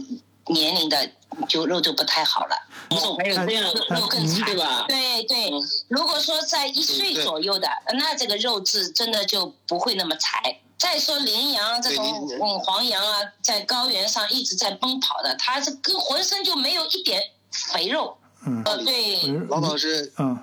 [0.46, 1.10] 年龄的
[1.48, 2.56] 就肉就不太好了，
[2.90, 4.84] 肉还有这样的肉更柴对吧？
[4.88, 5.50] 对对，
[5.88, 10.60] 如果说在一岁左右的，那这个肉质真的就不会那么柴。
[10.76, 17.20] 再说羚羊这种嗯黄羊啊，在高原上一直在奔跑的，它是跟浑身就没有一点
[17.50, 18.18] 肥肉。
[18.46, 20.38] 嗯呃，对，往往是嗯，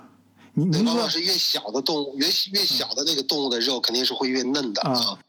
[0.54, 5.20] 您您说往往是越小的动物，越越小的那个动物的肉肯定是会越嫩的啊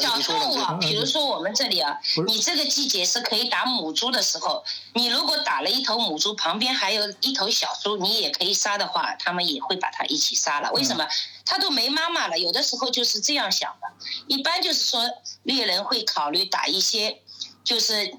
[0.00, 1.96] 小动物啊，比如说我们这里啊，
[2.26, 10.72] 你这个季节是可以打母猪的时候，你如果打了一头母猪，旁边还有一头小猪，你也可以杀的话，他们也会把它一起杀了。
[10.72, 11.06] 为什么？
[11.46, 14.06] 它都没妈妈了，有的时候就是这样想的。
[14.26, 15.08] 一般就是说，
[15.44, 17.22] 猎人会考虑打一些，
[17.62, 18.16] 就是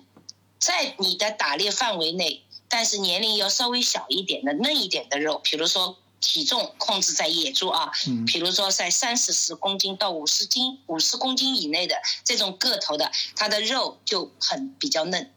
[0.57, 15.31] 在你的打猎范围内，但是年龄要稍微小一点的嫩一点的肉，比如说体重控制在野猪啊，嗯比如说在三四十公斤到五十斤、五十公斤以内的这种个头的，它的肉就很比较嫩。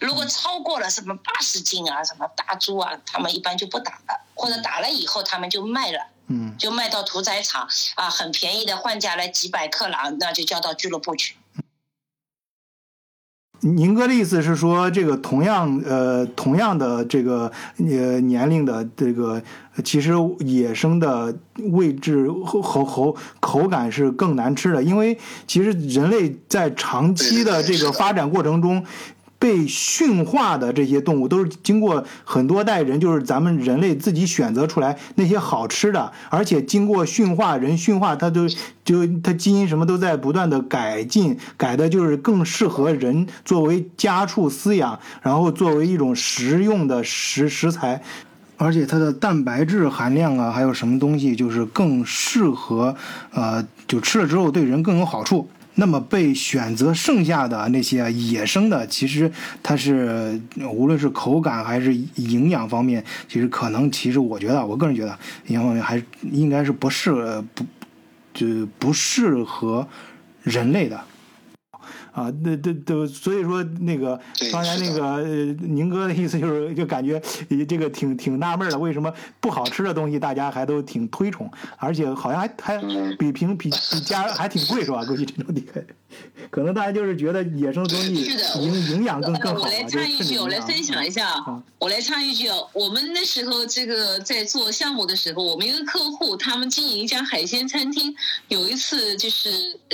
[0.00, 6.08] 如果超过了什么八十斤啊，什么大猪啊，他们一般就不打了，或者打了以后他们就卖了。
[6.28, 11.36] 嗯就卖到屠宰场啊，很便宜的换下来几百克朗，那就交到俱乐部去。
[13.60, 19.42] 您哥的意思是说，这个同样呃同样的这个呃年龄的这个，
[19.82, 21.34] 其实野生的
[21.72, 25.16] 位置和和口口感是更难吃的，因为
[25.46, 28.84] 其实人类在长期的这个发展过程中。
[29.38, 38.48] 被驯化的这些动物都是经过很多代人，就是咱们人类自己选择出来那些好吃的，而且经过驯化，人驯化它都
[38.84, 48.02] 就它基因什么都在不断的改进，改的就是更适合人作为家畜饲养，然后作为一种食用的食食材。
[48.58, 52.96] 而且它的蛋白质含量啊，还有什么东西，就是更适合，
[53.32, 55.46] 呃，就吃了之后对人更有好处。
[55.76, 59.30] 那么被选择剩下的那些野生的，其实
[59.62, 60.40] 它是
[60.70, 67.64] 无论是口感还是营养方面，其实可能，其实我觉得，我个人觉得，营养方面还应该是不适合不
[68.34, 69.86] 就不适合
[70.42, 71.00] 人类的。
[72.16, 75.24] 啊，那这都，所以说那个对刚才那个呃，
[75.60, 77.20] 宁哥的意思就是，就感觉
[77.50, 85.04] 呃这个挺挺纳闷的，为什么不好吃的东西大家还都挺推崇，而且好像还还嗯比平比比家还挺贵是吧？
[85.04, 85.84] 估计这种地方，
[86.50, 91.44] 可能大家就是觉得野生的东西是的营营养更更好啊，我来就插一句，我来分享一下。
[91.78, 98.14] 我来插一句哦，我们那时候这个在做项目的时候，我们一个客户他们经营一家海鲜餐厅，
[98.48, 99.50] 有一次就是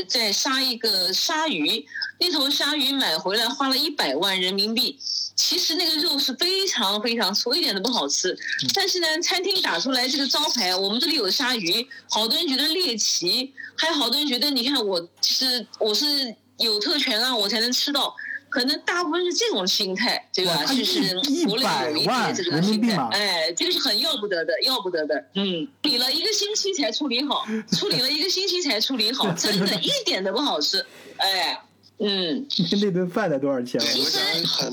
[0.07, 1.85] 在杀一个鲨鱼，
[2.19, 4.99] 那头鲨鱼买回来花了一百万人民币。
[5.35, 8.37] 其实那个肉是非常非常粗，一点都不好吃。
[8.75, 18.15] 但是呢，餐厅打出来这个招牌，我们这里有鲨鱼，好多人觉得猎奇，还有好多人觉得，你看我是我是有特权啊，我才能吃到。
[18.51, 25.25] 可能大部分是这种心态，对吧就是一国内有一100些这个万人民心态币嘛，哎，这个是很要不得的，要不得的。
[25.35, 30.85] 嗯，理了一个星期才处理好，处理了一个星期才处理好， 真的一点都不好吃。
[31.17, 31.59] 哎，
[31.99, 32.47] 嗯，
[32.81, 33.85] 那顿饭得多少钱啊？
[33.85, 34.19] 其实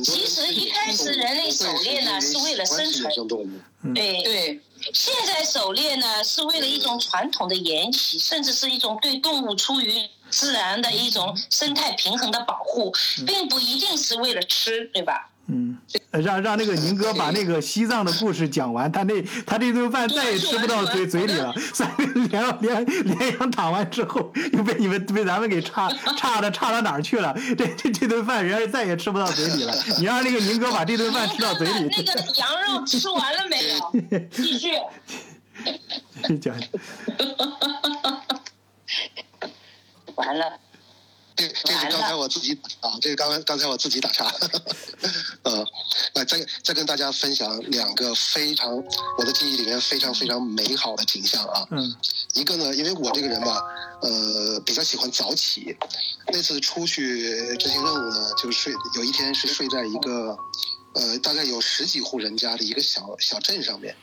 [0.03, 3.63] 其实一开始人类狩猎呢是为了生存。
[3.93, 4.59] 对，对，
[4.93, 9.93] 现在狩猎呢是为了一种传统的沿袭，甚至是一种对动物出于
[10.29, 12.91] 自然的一种生态平衡的保护，
[13.27, 15.29] 并不一定是为了吃，对吧？
[15.47, 15.77] 嗯，
[16.11, 21.53] 让让那个宁哥把那个西藏的故事讲完，他那他这顿饭再也吃不到嘴嘴里了。
[21.73, 25.87] 三个连连连阳打完之后，又被你们被咱们给差
[26.17, 27.35] 差的差到哪儿去了？
[27.57, 29.73] 这这这顿饭人家再也吃不到嘴里了。
[29.99, 33.79] 你让那个宁哥把这顿饭吃到嘴里， 那个羊肉吃完了没有？
[34.31, 34.71] 继续。
[36.29, 36.55] 你讲
[40.15, 40.59] 完了，
[41.35, 44.25] 这这是刚才我自己啊，这是刚刚刚才我自己打岔，
[45.43, 45.65] 呃，
[46.19, 48.75] 那再再跟大家分享两个非常
[49.17, 51.65] 我的记忆里面非常非常美好的景象啊。
[51.71, 51.95] 嗯
[52.33, 53.61] 一个呢，因为我这个人吧，
[54.01, 55.75] 呃，比较喜欢早起。
[56.27, 60.37] 那次出去执行任务呢，就睡有一天是睡在一个，
[60.93, 63.95] 呃，大概有十几户人家的一个小小镇上面。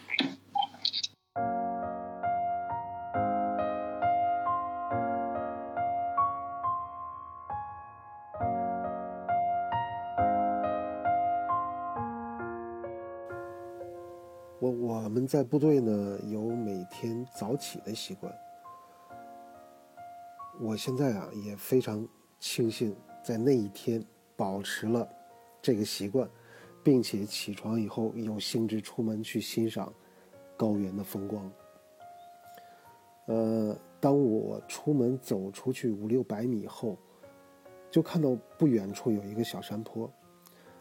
[15.37, 18.35] 在部队呢有每天早起的习惯。
[20.59, 22.09] 我现在啊也非常
[22.41, 24.03] 庆幸在那一天
[24.35, 25.07] 保持了
[25.61, 26.27] 这个习惯，
[26.83, 29.93] 并且起床以后有兴致出门去欣赏
[30.57, 31.53] 高原的风光。
[33.27, 36.97] 呃，当我出门走出去五六百米后，
[37.91, 40.11] 就看到不远处有一个小山坡，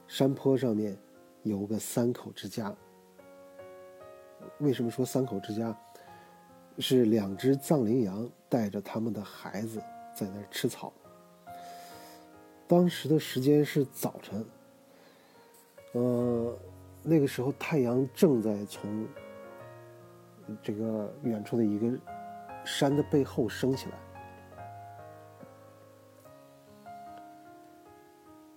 [0.07, 0.97] 山坡上面
[1.43, 2.73] 有个三口之家。
[4.59, 5.75] 为什么说三口之家？
[6.77, 9.81] 是两只藏羚羊带着他们的孩子
[10.13, 10.91] 在那儿吃草。
[12.67, 14.45] 当时的时间是早晨，
[15.93, 16.53] 呃，
[17.01, 19.07] 那个时候太阳正在从
[20.61, 21.97] 这个远处的一个
[22.65, 23.97] 山的背后升起来。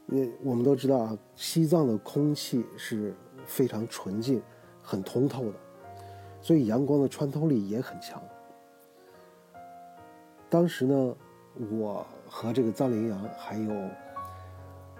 [0.06, 3.14] 那我们都知道啊，西藏的空气是
[3.46, 4.42] 非常纯净、
[4.82, 5.58] 很通透的。
[6.40, 8.22] 所以阳光的穿透力也很强。
[10.50, 11.14] 当时呢，
[11.70, 13.72] 我和这个藏羚羊还有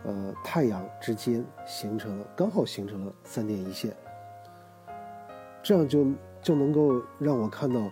[0.04, 3.96] 呃太阳之间形成了刚好形成了三点一线，
[5.62, 6.06] 这样就
[6.42, 7.90] 就能够让我看到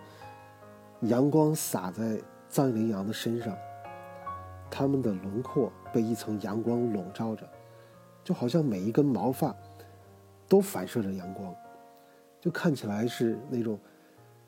[1.00, 3.56] 阳光洒在藏羚羊的身上，
[4.70, 7.48] 它们的轮廓被一层阳光笼罩着，
[8.22, 9.54] 就好像每一根毛发
[10.46, 11.54] 都反射着阳光，
[12.46, 13.76] 就看起来是那种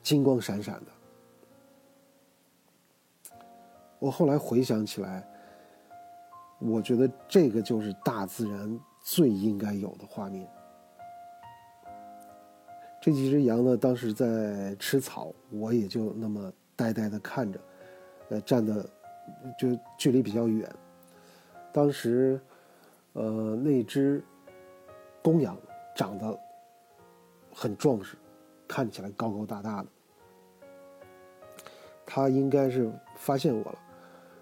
[0.01, 0.91] 金光闪闪的。
[3.99, 5.27] 我后来回想起来，
[6.59, 10.49] 我觉得这个就是大自然最应该有的画面。
[13.01, 17.59] 这几只羊呢，当时在吃草，我也就那么呆呆的看着，
[18.29, 18.89] 呃，站的
[19.59, 20.73] 就距离比较远。
[21.73, 22.39] 当时，
[23.11, 24.23] 呃，那只
[25.21, 25.57] 公羊
[25.93, 26.39] 长得
[27.59, 28.15] 很壮实，
[28.65, 29.89] 看起来高高大大的，
[32.05, 33.79] 他应该是发现我了。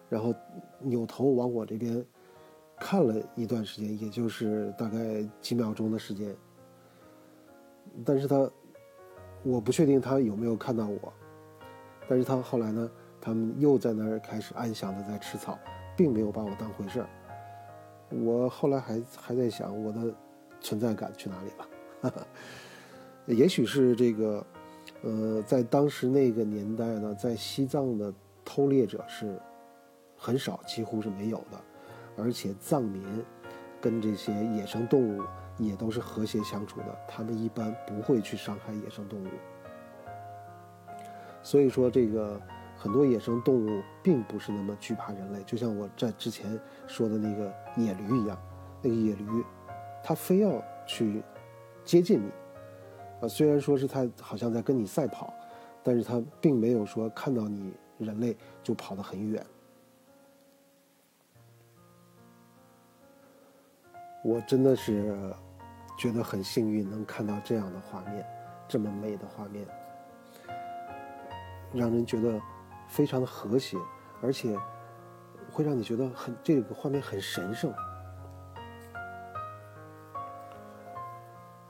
[0.08, 0.32] 然后
[0.78, 2.06] 扭头往我这边
[2.78, 6.36] 看了一段时间，也就是大概几秒钟的时间。
[8.06, 8.48] 但是他，
[9.42, 11.12] 我不确定他有没有看到我。
[12.08, 15.58] 但是他后来呢，他们又在那儿开始安详的在吃草，
[15.98, 17.10] 并没有把我当回事儿。
[18.12, 20.14] 我后来还还在想，我的
[20.62, 21.68] 存在感去哪里了？
[22.04, 22.28] 哈 哈
[23.28, 24.46] 也许是这个，
[25.04, 28.14] 呃，在当时那个年代呢，在西藏的
[28.44, 29.40] 偷猎者是。
[30.20, 31.62] 很少，几乎是没有的，
[32.18, 33.24] 而且藏民
[33.80, 35.22] 跟这些野生动物
[35.60, 39.28] 也都是和谐相处的，他们一般不会去伤害野生动物。
[41.44, 42.42] 所以说，这个
[42.76, 48.36] 很多野生动物并不是那么惧怕人类，就像我在之前说的那个野驴一样，
[48.82, 49.24] 那个野驴，
[50.04, 51.22] 它非要去
[51.86, 52.32] 接近你，
[53.22, 55.34] 啊，虽然说是它好像在跟你赛跑，
[55.84, 59.46] 但是它并没有说看到你人类就跑得很远。
[64.24, 65.34] 我真的是
[65.98, 68.26] 觉得很幸运，能看到这样的画面，
[68.68, 69.66] 这么美的画面，
[71.74, 72.40] 让人觉得
[72.88, 73.78] 非常的和谐，
[74.22, 74.58] 而且
[75.52, 77.74] 会让你觉得很这个画面很神圣。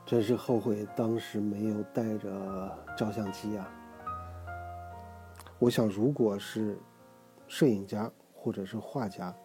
[0.08, 3.70] 真是后悔当时没有带着照相机啊！
[5.58, 6.78] 我想，如果是
[7.46, 9.36] 摄影家或者是画家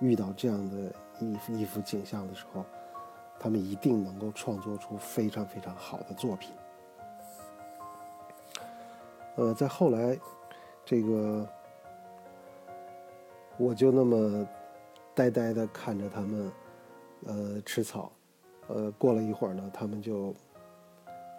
[0.00, 0.92] 遇到这样的。
[1.20, 2.64] 一一幅景象的时候，
[3.38, 6.52] 他们一定能够创作出非常非常好的作品。
[9.36, 10.18] 呃，在后来，
[10.84, 11.48] 这个
[13.56, 14.44] 我就那么
[15.14, 16.52] 呆呆的看着他们，
[17.26, 18.10] 呃，吃草。
[18.68, 20.34] 呃，过了一会儿呢，他们就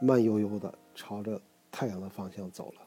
[0.01, 1.41] 慢悠悠的朝着
[1.71, 2.81] 太阳的方向走了。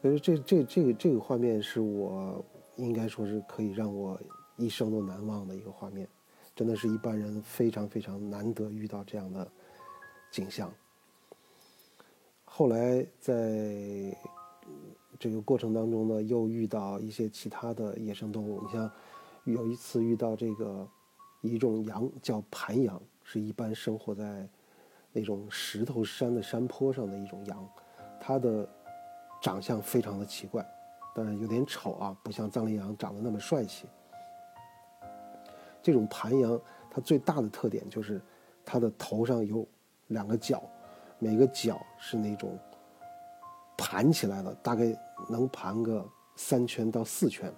[0.00, 2.44] 所以这这这个这个画面是我。
[2.76, 4.18] 应该说是可以让我
[4.56, 6.08] 一生都难忘的一个画面，
[6.56, 9.46] 真的是一般人非常非常难得遇到这样的
[10.30, 10.72] 景象。
[12.46, 14.16] 后来在
[15.18, 18.62] 这个过程当中呢，又遇到一些其他的野生动物。
[18.62, 18.90] 你像
[19.44, 20.88] 有一次遇到这个
[21.42, 24.48] 一种羊叫盘羊，是一般生活在
[25.12, 27.68] 那种石头山的山坡上的一种羊，
[28.18, 28.66] 它的
[29.42, 30.66] 长相非常的奇怪。
[31.14, 33.86] 当然有点丑啊，不像藏羚羊长得那么帅气。
[35.82, 36.58] 这种盘羊，
[36.90, 38.22] 它最大的特点就是
[38.64, 39.66] 它的头上有
[40.06, 40.62] 两个角，
[41.18, 42.58] 每个角是那种
[43.76, 44.96] 盘起来的，大概
[45.28, 47.52] 能盘个三圈到四圈，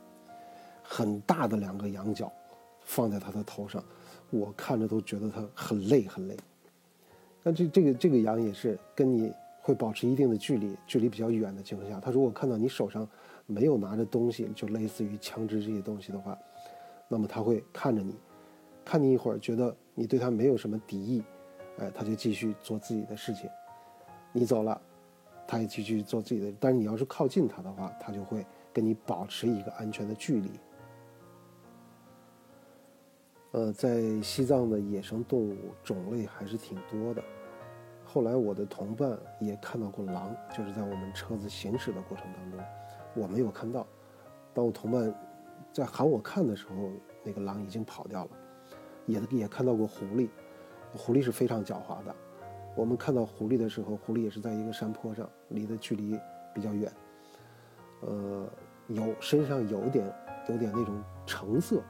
[0.82, 2.32] 很大的两个羊角
[2.84, 3.82] 放在他的头上，
[4.30, 6.36] 我看着都觉得他很累很累。
[7.42, 13.08] 那这这个这个羊也是跟你会保持一定的距离，距离比较远的情况下，它如果看到你手上。
[13.46, 16.34] 没有拿着东西，就类似于枪支这些东西的话，
[17.08, 18.16] 那么他会看着你，
[18.82, 21.22] 看你一会儿，觉得你对他没有什么敌意，
[21.76, 23.50] 哎，他就继续做自己的事情。
[24.32, 24.80] 你走了，
[25.46, 26.50] 他也继续做自己的。
[26.58, 30.50] 但是你要是靠近他的话，他就会跟你保持一个安全的距离。
[33.54, 37.22] 呃，在西藏的野生动物种类还是挺多的。
[38.04, 42.58] 后来我的同伴也看到过狼，就是在我们车子行驶的过程当中。
[43.14, 43.86] 我没有看到，
[44.52, 45.14] 当我同伴
[45.72, 46.90] 在喊我看的时候，
[47.22, 48.30] 那个狼已经跑掉了。
[49.06, 50.28] 也也看到过狐狸，
[50.92, 52.12] 狐狸是非常狡猾的。
[52.74, 56.18] 我们看到狐狸的时候，狐狸也是在一个山坡上，离的距离
[56.52, 56.92] 比较远。
[58.00, 58.50] 呃，
[58.88, 60.12] 有身上有点
[60.48, 61.80] 有点那种橙色。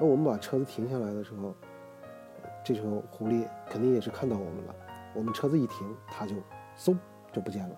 [0.00, 1.54] 那我们把车子停下来的时候，
[2.64, 4.74] 这时候狐狸肯定也是看到我们了。
[5.14, 6.34] 我们车子一停，它就
[6.76, 6.96] 嗖
[7.32, 7.76] 就不见了。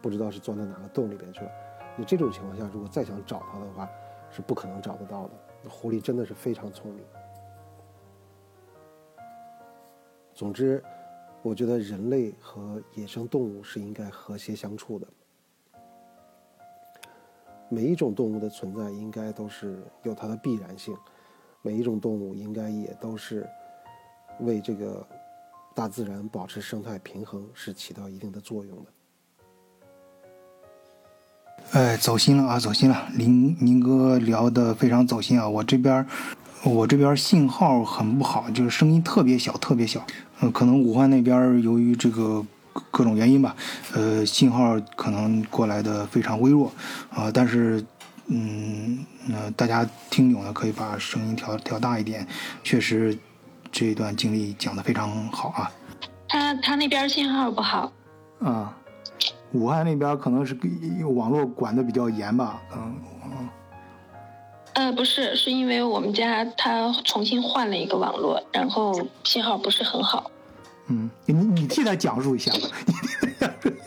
[0.00, 1.50] 不知道是钻到哪个洞里边去了。
[1.96, 3.88] 那这种情况下，如果再想找它的话，
[4.30, 5.68] 是不可能找得到的。
[5.68, 7.04] 狐狸真的是非常聪明。
[10.32, 10.82] 总之，
[11.42, 15.06] 我觉得人类和野生动物是应该和谐相处的。
[17.68, 20.96] 每一种动物的存在应该都是有它的必然性，
[21.62, 23.48] 每一种动物应该也都是
[24.40, 25.06] 为这个
[25.74, 28.90] 大自然保持生态平衡是起到一定的作用的。
[31.72, 33.06] 哎，走心了啊，走心了！
[33.14, 36.04] 林宁哥聊的非常走心啊，我这边
[36.64, 40.04] 我这边信号很不好，就是声音特别小，特别小。
[40.40, 42.44] 呃，可能武汉那边由于这个
[42.90, 43.54] 各种原因吧，
[43.94, 46.72] 呃，信号可能过来的非常微弱
[47.10, 47.30] 啊。
[47.32, 47.84] 但是，
[48.32, 52.24] 嗯，那大家听懂了可以把声音调调大一点。
[52.62, 53.18] 确实，
[53.72, 55.70] 这一段经历讲的非常好啊。
[56.28, 57.90] 他他那边信号不好，
[58.38, 58.72] 啊，
[59.50, 60.56] 武汉那边可能是
[61.04, 62.94] 网络管的比较严吧，嗯
[63.24, 63.48] 嗯。
[64.74, 68.94] 呃，不是，是因为我们家他重新换了一个网络，然后
[69.24, 70.30] 信号不是很好。
[70.86, 73.50] 嗯，你你替他讲述一下吧，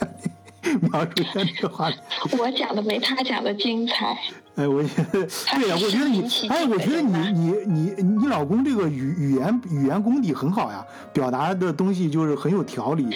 [0.84, 1.97] 你替他讲述一下，描述这个话题。
[2.38, 4.18] 我讲的没他讲的精彩。
[4.55, 13.07] 哎，我觉得对呀，我觉得你，哎，我觉得你你你你老公这个语语言语言功底很好呀，表达的东西就是很有条理，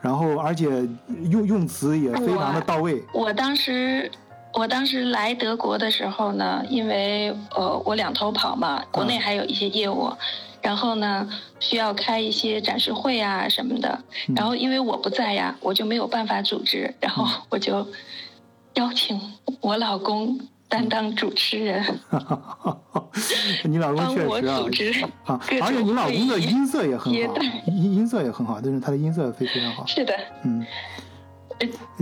[0.00, 0.88] 然后而且
[1.30, 3.02] 用用词也非常的到位。
[3.12, 4.10] 我当时。
[4.58, 10.10] 我当时来德国的时候呢，因为呃我两头跑嘛，国内还有一些业务，
[10.66, 11.28] 然后呢
[11.60, 14.02] 需要开一些展示会啊什么的，
[14.34, 17.86] 然后因为我不在呀，我就没有办法组织，然后 我就
[18.74, 19.20] 邀请
[19.60, 21.84] 我老公担当主持人，
[23.62, 24.92] 你老公确实啊组织
[25.24, 29.86] 啊，而且你老公的音色也很好，音音色也很好，就是他的音色非非常好。
[29.86, 30.12] 是的，
[30.42, 30.66] 嗯，呃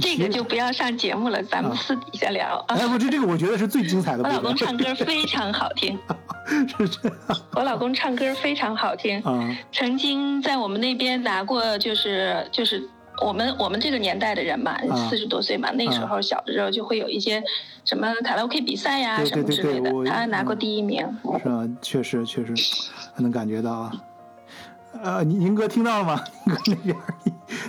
[0.01, 2.75] 这个就不要上节目了，咱们私底下聊啊。
[2.77, 4.23] 哎，不，这这个我觉得是最精彩的。
[4.27, 5.99] 我老公唱歌非常好听，
[6.77, 7.19] 是这样
[7.53, 12.83] 我老公唱歌非常好听，啊，曾经在我们那边拿过，就是就是
[13.23, 17.43] 我们我们这个年代的人嘛啊，四十多岁嘛，那时候小的时候就会有一些
[17.85, 21.07] 什么卡拉 OK 比赛呀、对什么之类的，他拿过第一名。
[21.41, 21.69] 是吧？
[21.81, 22.53] 确实确实，
[23.19, 23.93] 能感觉到啊。
[25.03, 26.25] 呃，宁宁哥听到了吗？
[26.45, 26.97] 宁哥那边，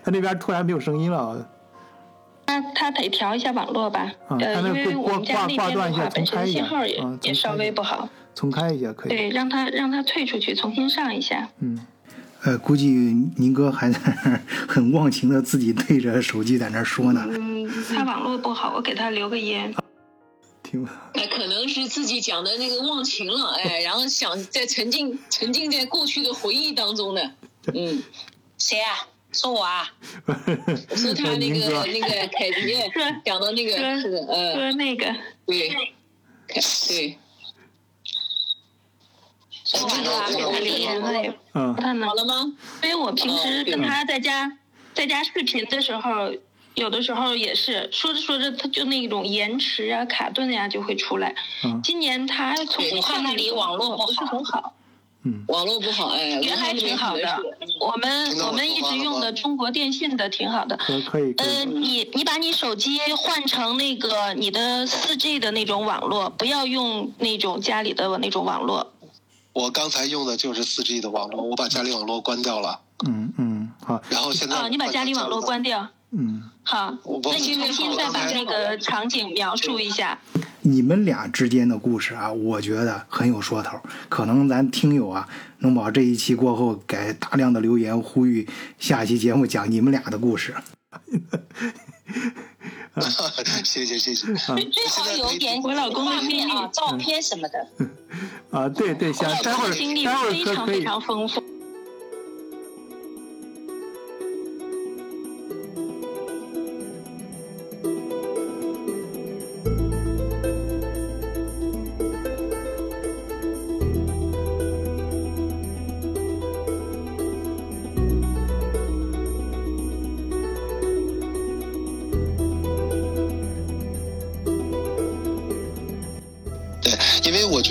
[0.04, 1.48] 他那边突然没有声音了
[2.46, 2.62] 啊。
[2.62, 9.10] 他他得调一下网络吧，啊呃，因为我们家那边的话，本身信号也啊也稍微不好，重开一下可以。
[9.10, 11.50] 对，让他让他退出去，重新上一下。
[11.60, 11.86] 嗯，
[12.44, 12.88] 呃，估计
[13.38, 19.74] 宁哥还在那 儿很忘情的自己对着手机在那儿说呢，嗯，他网络不好，我给他留个言。
[20.64, 20.88] 听。
[21.14, 27.22] 哎，可能是自己讲的那个忘情了，哎， 然后想在沉浸沉浸在过去的回忆当中呢。
[27.74, 28.04] 嗯，
[28.60, 29.08] 谁啊？
[29.36, 29.92] 说我啊？
[30.26, 32.74] 我说他那个 那个凯迪
[33.24, 35.14] 讲的那个说是的，呃，说那个，
[35.46, 36.60] 对，凯
[40.36, 41.76] 给他留言了也嗯。
[41.78, 42.14] 他呢好。
[42.14, 42.56] 了吗？
[42.84, 44.58] 因为我平时跟他在家
[44.94, 46.34] 在家视频的时候，
[46.76, 51.36] 有的时候也是说着说着，他就那种延迟啊、卡顿呀、就会出来。
[51.64, 51.82] 嗯。
[51.84, 54.74] 今年他重新他那里网络不不是很好，
[55.26, 57.24] 嗯网络不好，哎，原来挺好的。
[57.80, 60.78] 我们我我们一直用的中国电信的挺好的。
[60.78, 68.94] 可可以可呃，你你把你手机换成那个你的四 G 的那种网络，不要用那种家里的那种网络。
[69.54, 75.88] 我刚才用的就是四 G 的网络，我把家里网络关掉了，嗯嗯好，然后现在啊，你把家里网络关掉。
[76.12, 76.94] 嗯，好，
[77.24, 80.20] 那你重新再把那个场景描述一下。
[80.66, 83.80] 你们俩之间的故事啊，我觉得很有说头。
[84.10, 85.30] 可能咱听友啊，
[85.60, 88.48] 能把这一期过后给大量的留言，呼吁
[88.80, 90.56] 下期节目讲你们俩的故事。
[93.64, 94.26] 谢谢谢谢。
[94.26, 97.68] 最好有点我老公的画面啊、照片什么的。
[98.50, 100.84] 啊，对对，我想待会儿老公的经历待会非常非。
[100.84, 101.44] 常丰富。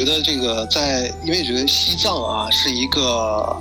[0.04, 3.56] 觉得这个在，因为觉得西藏啊是一个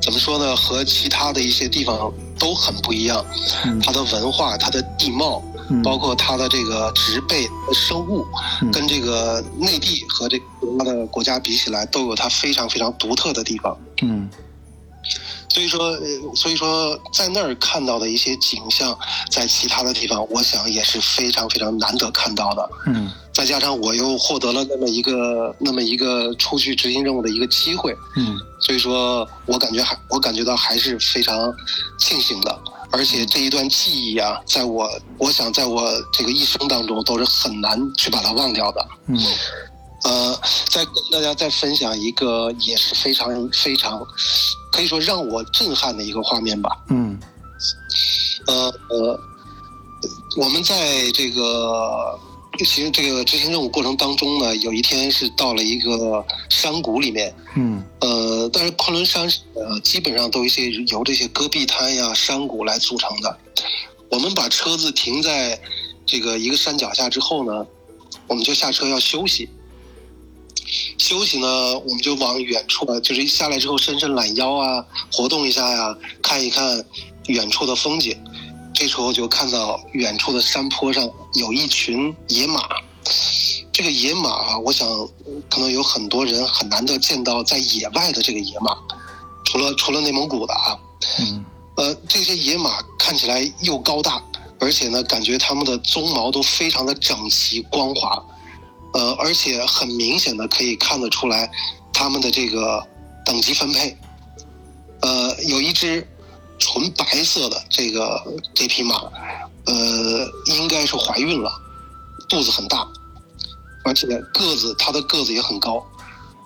[0.00, 3.24] 怎么说呢，和其他的一些地方都很不一样。
[3.64, 8.24] 嗯它的文化、它的地貌，嗯包括它的这个植被、生物，
[8.62, 13.76] 嗯跟这个内地和这个其他的国家比起来，都有它非常非常独特的地方。
[14.02, 14.30] 嗯
[15.56, 18.96] 所以说，呃所以说在那儿看到的一些景象，
[19.30, 22.68] 在其他的地方，我想也是非常非常难得看到的。
[22.86, 31.50] 嗯再加上我又获得了那么一个 那么一个出去执行任务的一个机会，嗯所以说我感觉还我感觉到还是非常
[31.98, 32.58] 庆幸的。
[32.90, 38.86] 而且这一段记忆啊，在我我想在我这个一生当中都是很难去把它忘掉的。
[39.06, 39.18] 嗯
[40.04, 40.38] 呃，
[40.68, 44.00] 再跟大家再分享一个也是非常非常
[44.76, 46.70] 可以说让我震撼的一个画面吧。
[46.90, 47.18] 嗯
[48.46, 49.18] 呃呃，
[50.36, 52.16] 我们在这个
[52.58, 63.38] 其实这个执行任务过程当中呢，有一天是到了一个山谷里面，嗯呃，但是昆仑山呃基本上都一些由这些戈壁滩呀、山谷来组成的。
[64.10, 65.58] 我们把车子停在
[66.04, 67.66] 这个一个山脚下之后呢，
[68.26, 69.48] 我们就下车要休息。
[70.98, 76.84] 休息呢，我们就往远处，呃就是一下来之后伸伸懒腰啊，活动一下呀、看一看
[77.26, 78.16] 远处的风景。
[78.74, 82.62] 这时候就看到远处的山坡上有一群野马。
[83.72, 84.86] 这个野马啊，我想
[85.50, 88.76] 可能有很多人很难得见到在野外的这个野马，
[89.44, 90.78] 除了除了内蒙古的啊，
[91.20, 91.44] 嗯
[91.76, 94.22] 呃，这些野马看起来又高大，
[94.58, 98.22] 而且呢，感觉它们的鬃毛都非常的整齐光滑，
[98.96, 101.50] 呃，而且很明显的可以看得出来
[101.92, 102.82] 它们的这个
[103.26, 103.94] 等级分配。
[105.02, 106.08] 呃，有一只
[106.58, 108.24] 纯白色的这个
[108.54, 108.94] 这匹马，
[109.66, 111.52] 呃，应该是怀孕了，
[112.26, 112.88] 肚子很大，
[113.84, 115.84] 而且个子它的个子也很高。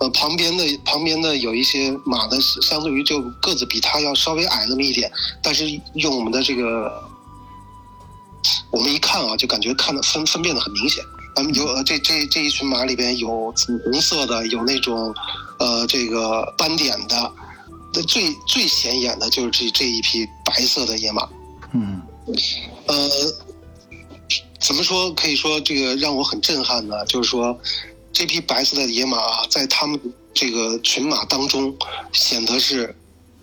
[0.01, 5.09] 呃，旁边的旁边的有一些马呢，是相对于就个子比它要稍微矮那么一点，
[5.41, 6.91] 但是用我们的这个，
[8.73, 11.05] 我们一看啊，就感觉看的分分辨的很明显。
[11.35, 15.15] 咱们有呃这这这一群马里边有紫红色的，有那种
[15.59, 17.33] 呃这个斑点的，
[17.95, 21.29] 那最最显眼的就是这这一匹白色的野马。
[21.73, 22.03] 嗯
[22.87, 23.09] 呃，
[24.61, 25.13] 怎么说？
[25.15, 27.59] 可以说这个让我很震撼的，就是说
[28.13, 29.99] 这匹白色的野马啊，在他们
[30.35, 31.75] 这个群马当中，
[32.13, 32.95] 显得是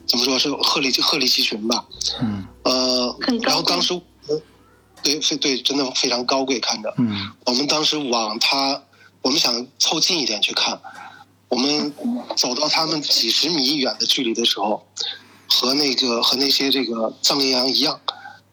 [0.06, 1.86] 怎么说是鹤立鹤立鸡群吧？
[2.22, 4.00] 嗯呃然后当时呃
[5.04, 6.94] 对非对，真的非常高贵，看着。
[6.98, 8.84] 嗯我们当时往他，
[9.22, 10.82] 我们想凑近一点去看，
[11.50, 11.94] 我们
[12.36, 14.86] 走到他们几十米远的距离的时候，
[15.48, 18.02] 和那个和那些这个藏羚羊一样，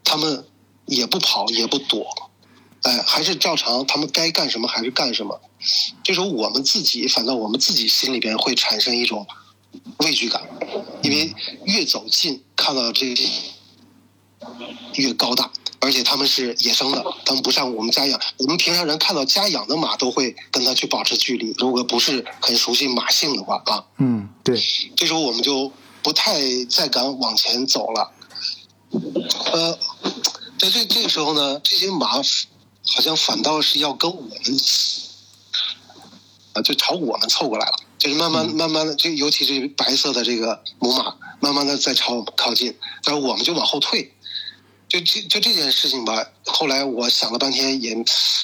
[0.04, 0.46] 他们
[0.86, 2.06] 也不跑也不躲，
[2.82, 5.40] 哎，还是照常，他们该干什么还是干什么。
[6.02, 9.26] 这时候我们自己，反倒我们自己心里边会产生一种
[9.98, 10.42] 畏惧感，
[11.02, 11.34] 因为
[11.64, 13.28] 越走近看到这些
[14.94, 18.20] 越高大，而且他们是野生的，他们不像我们家养。
[18.38, 24.58] 我们平常人看到家养的马都会跟它去保持距离，如果不是很熟悉马性的话啊，嗯，对，
[24.96, 25.70] 这时候我们就
[26.02, 28.12] 不太再敢往前走了。
[29.52, 29.78] 呃，
[30.58, 32.22] 在这这个时候呢，这些马好
[33.02, 34.30] 像反倒是要跟我们，
[36.54, 42.74] 啊，就朝我们凑过来了，就是慢慢慢慢的，这尤其是白色的这个母马，慢慢的在朝我们靠近，
[43.04, 44.13] 然后我们就往后退。
[44.94, 47.90] 就这就这件事情吧，后来我想了半天也，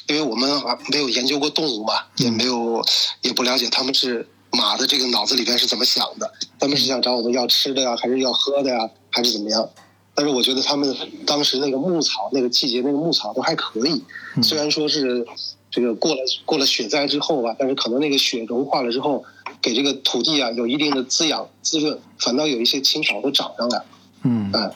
[0.08, 2.84] 因为我们啊没有研究过动物嘛，也没有
[3.22, 9.68] 也不了解他们是马的这个脑子里边是怎么想的，他们是想找我们要吃的呀，还是要喝的呀，还是怎么样？
[10.12, 10.92] 但是我觉得他们
[11.24, 14.02] 当时那个牧草那个季节那个牧草都还可以，
[14.42, 15.24] 虽然说是
[15.70, 19.24] 这个过了过了雪灾之后吧，但是可能那个雪融化了之后，
[19.62, 23.84] 给这个土地啊有一定的滋养滋润，反倒有一些青草都长上来了。
[24.24, 24.50] 嗯。
[24.52, 24.74] 嗯，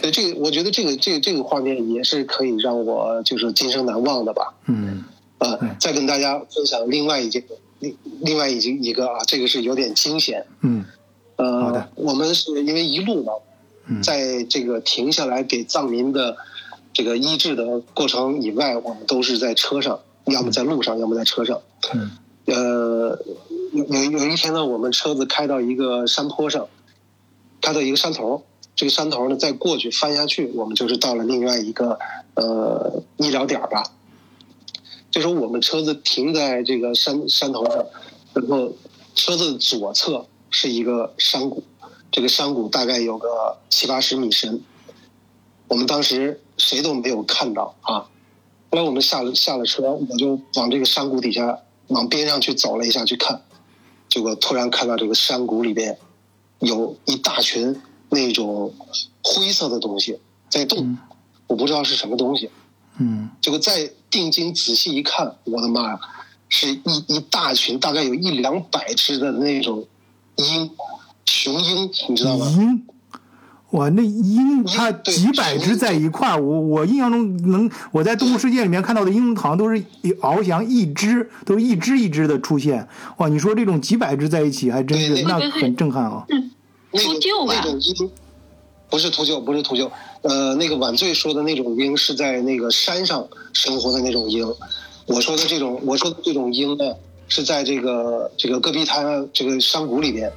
[0.00, 4.54] 对，这个我觉得这个这个这个画面也是可以让我就是今生难忘的吧。
[4.66, 5.04] 嗯
[5.38, 7.44] 呃嗯，再跟大家分享另外一件
[7.80, 10.46] 另另外一件一个啊，这个是有点惊险。
[10.60, 10.84] 嗯
[11.36, 13.32] 好呃的，我们是因为一路嘛，
[13.86, 16.36] 嗯在这个停下来给藏民的
[16.92, 21.60] 这个医治的过程以外，我们都是在车上，要么在路上，要么在车上。
[21.92, 22.10] 嗯
[22.44, 23.18] 呃，
[23.72, 26.68] 有有有一天呢，我们车子开到一个山坡上，
[27.60, 28.44] 开到一个山头，
[28.74, 31.98] 这个山头呢再过去翻下去，我们就是到了另外一个
[32.34, 33.84] 呃医疗点吧。
[35.10, 37.84] 这时候我们车子停在这个山山头上，
[38.32, 38.72] 然后
[39.14, 41.62] 车子左侧是一个山谷，
[42.10, 44.62] 这个山谷大概有个七八十米深。
[45.68, 48.08] 我们当时谁都没有看到啊。
[48.70, 53.42] 后来我们下了下了车，我就往这个山谷底下往边上去走了一下去看，
[54.08, 55.98] 结果突然看到这个山谷里边
[56.58, 57.82] 有一大群
[58.12, 58.72] 那种
[59.22, 60.18] 灰色的东西
[60.48, 60.98] 在动嗯，
[61.46, 62.48] 我不知道是什么东西。
[62.98, 66.00] 嗯结果再定睛仔细一看，我的妈呀，
[66.48, 69.86] 是一一大群，大概有一两百只的那种
[70.36, 70.70] 鹰，
[71.24, 72.46] 雄鹰，你知道吗？
[72.50, 72.84] 鹰，
[73.70, 82.86] 哇，那鹰它几百只在一块儿，我我印象中能我在动物世界里面看到的鹰好像都是一翱翔一只，都是一只一只的出现。
[83.16, 86.26] 哇，你说这种几百只在一起，还真是那很震撼啊！
[86.92, 87.54] 秃鹫吧。
[87.54, 88.10] 那种鹰，
[88.88, 89.90] 不是秃鹫，不是秃鹫。
[90.22, 94.46] 呃，那个晚醉说的那种鹰是在那个山上生活的那种鹰，
[95.06, 96.94] 我说的这种，我说的这种鹰呢，
[97.28, 100.32] 是在这个这个戈壁滩这个山谷里边，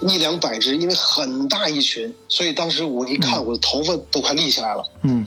[0.00, 5.26] 一两百只，因为很大一群，所以当时我一看，我的头发都快立起来了，嗯。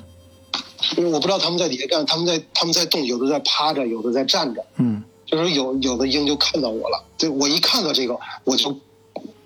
[0.98, 5.02] 因为我不知道他们在底下干，他们在他们在动，有的在趴着，有的在站着，嗯。
[5.26, 8.76] 就是有有的鹰就看到我了，对我一看到这个，我就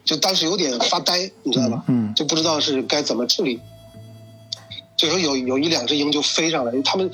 [0.05, 1.83] 就当时有点发呆，你知道吧？
[1.87, 3.59] 嗯就不知道是该怎么处理。
[4.95, 7.09] 这时候有有一两只鹰就飞上来，它们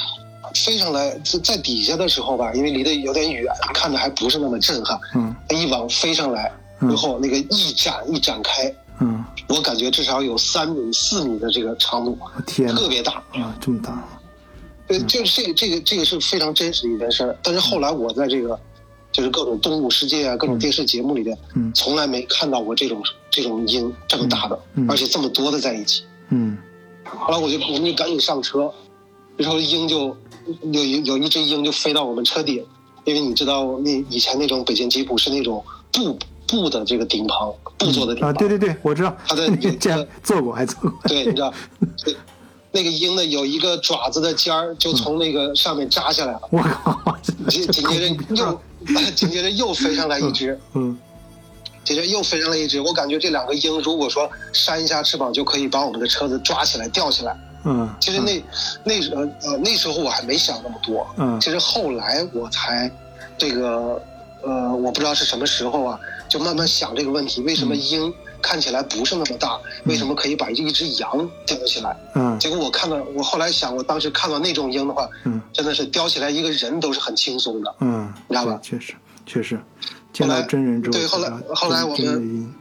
[0.53, 4.99] 飞上来在在底下的时候吧，因为离得有点远，看着还不是那么震撼。
[5.15, 13.13] 嗯一往飞上来之后，那个一展一展开，嗯，我感觉至少有三米四米的这个长度，天特别大。
[13.33, 14.03] 啊，这么大，
[14.87, 17.35] 对，就是这个这个这个是非常真实的一件事儿。
[17.41, 18.59] 但是后来我在这个
[19.11, 26.03] 就是各种动物世界啊，各种电视节目里边，嗯从来没看到过这种这种鹰这么大的，嗯而且这么多的在一起。
[26.29, 26.57] 嗯
[27.03, 28.71] 后来我就我们就赶紧上车，
[29.35, 30.15] 然后鹰就
[30.71, 32.63] 有一有一只鹰就飞到我们车顶，
[33.03, 36.17] 因为你知道那以前那种北京吉普是那种布
[36.47, 38.39] 布的这个顶棚，布做的顶啊，棚。
[38.39, 41.53] 对对对，我知道，它的这样做过还做过，对，你知道，
[42.03, 42.15] 对
[42.71, 46.41] 那个鹰呢有一个爪子的尖儿就从那个上面扎下来了。
[46.51, 48.61] 我靠，紧紧接着又
[49.15, 50.97] 紧接着又飞上来一只，嗯
[51.83, 52.79] 紧接着又飞上来一只。
[52.81, 57.35] 我感觉这两个鹰如果说扇一下翅膀，就可以把我们的车子抓起来吊起来。
[57.63, 58.43] 嗯，其实那
[58.83, 62.91] 那时呃呃那时候我还没想那么多，嗯其实后来我才
[63.37, 64.01] 这个
[64.43, 69.59] 呃我不知道是什么时候啊，就慢慢想这个问题：为什么鹰看起来不是那么大？
[69.85, 71.95] 为什么可以把一只羊叼起来？
[72.15, 77.75] 嗯结果我看到，我后来想，我当时看到那种鹰的话，嗯真的是叼起来一个人都是很轻松的。
[77.79, 78.93] 嗯，你知道吧确实
[79.25, 79.59] 确实，
[80.11, 82.53] 见到真人之后对后来后来我们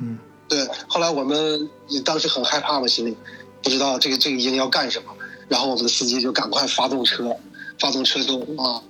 [0.00, 0.18] 嗯
[0.48, 3.16] 对，后来我们也当时很害怕嘛，心里
[3.62, 5.12] 不知道这个这个鹰要干什么，
[5.48, 7.36] 然后我们的司机就赶快发动车，
[7.78, 8.82] 发动车就啊，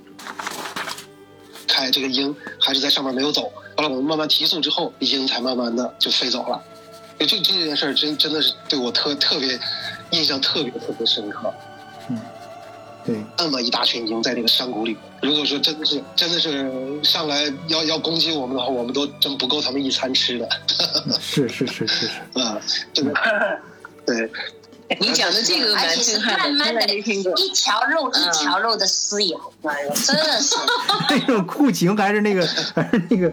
[1.70, 3.52] 开这个鹰还是在上面没有走。
[3.76, 6.60] 后来我们慢慢提速之后，鹰才慢慢的就飞走了。
[7.18, 9.58] 这这件事儿真真的是对我特特别
[10.10, 11.52] 印象特别特别深刻。
[12.10, 12.20] 嗯
[13.02, 20.46] 对，那么一大群鹰在那个山谷里，如果说真的是真的是上来要要攻击我们的话，我们都真不够他们一餐吃的。
[21.18, 22.60] 是是是是是， 啊，
[22.92, 23.12] 这个
[24.04, 24.30] 对。
[24.98, 26.94] 你讲的这个蛮而且是震撼的，慢慢的。
[26.96, 29.38] 一条肉一条肉的撕咬，
[29.94, 30.56] 真的是。
[31.08, 33.32] 那种酷刑还是那个还是那个，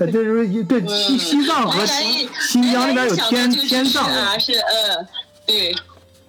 [0.00, 5.06] 呃，就是对西西藏和来新新疆那边有天天葬啊，是呃，
[5.46, 5.74] 对，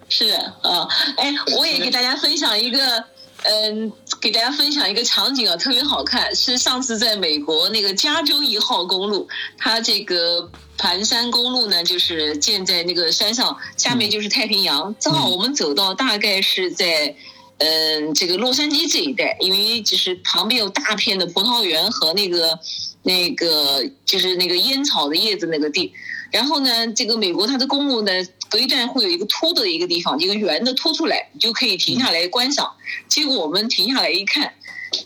[0.08, 3.04] 是啊，哎，我也给大家分享一个。
[3.44, 9.26] 嗯，给大家分享一个场景啊，特别好看，是上次在美国那个加州一号公路，
[9.58, 10.48] 它这个
[10.82, 14.92] 盘山公路呢，就是建在那个山上，下面就是太平洋。
[14.98, 17.14] 正好我们走到大概是在，
[17.58, 22.58] 嗯，这个洛杉矶这一带，因为就是旁边有大片的葡萄园和那个
[23.04, 25.92] 那个就是那个烟草的叶子那个地。
[26.32, 28.10] 然后呢，这个美国它的公路呢，
[28.50, 32.72] 隔一段会有一个凸的一个地方，一个圆的凸出来，你就可以停下来观赏。
[33.06, 34.52] 结果我们停下来一看，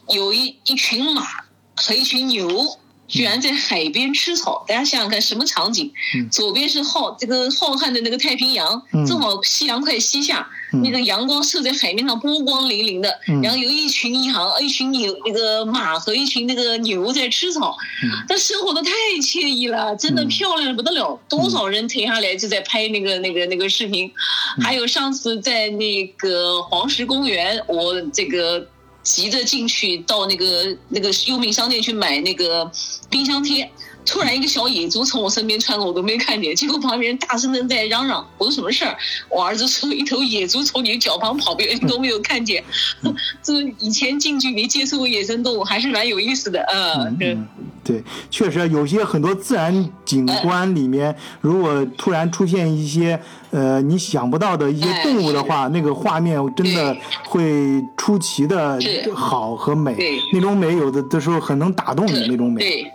[0.09, 1.23] 有一一群马
[1.77, 2.79] 和一群牛。
[3.09, 5.93] 居然在海边吃草，大家想想看什么场景？
[6.15, 13.19] 嗯左边是浩这个浩瀚的那个太平洋，嗯正好夕阳快西下，嗯那个阳光射在海面上，波光粼粼的。
[13.29, 21.19] 嗯然后有一群羊、一群牛，那个马和一群那个牛在吃草，嗯那生活的太惬意了，真的嗯漂亮的不得了。
[21.29, 24.11] 多少人停下来就在拍那个那个那个视频，
[24.59, 28.67] 嗯还有上次在那个黄石公园，我这个。
[29.07, 32.69] 急着进去到那个那个优品商店去买那个
[33.09, 33.71] 冰箱贴，
[34.07, 38.97] 突然一个小野猪从我身边穿过，我都没看见，结果旁边人大声的在嚷嚷：“我说什么事儿？”
[39.29, 42.63] 我儿子说：“一头野猪从你脚旁跑，过，你都没有看见。
[43.43, 46.63] ”这以前近距离接触过野生动物，还是蛮有意思的。
[46.73, 47.37] 嗯，对。
[48.33, 53.21] 确实有些很多自然景观里面，如果突然出现一些
[53.53, 58.77] 呃你想不到的一些哎动物的话，那个画面真的会出奇的
[59.15, 62.61] 好和美对，那种美有的的时候很能打动你那种美。
[62.61, 62.93] 对，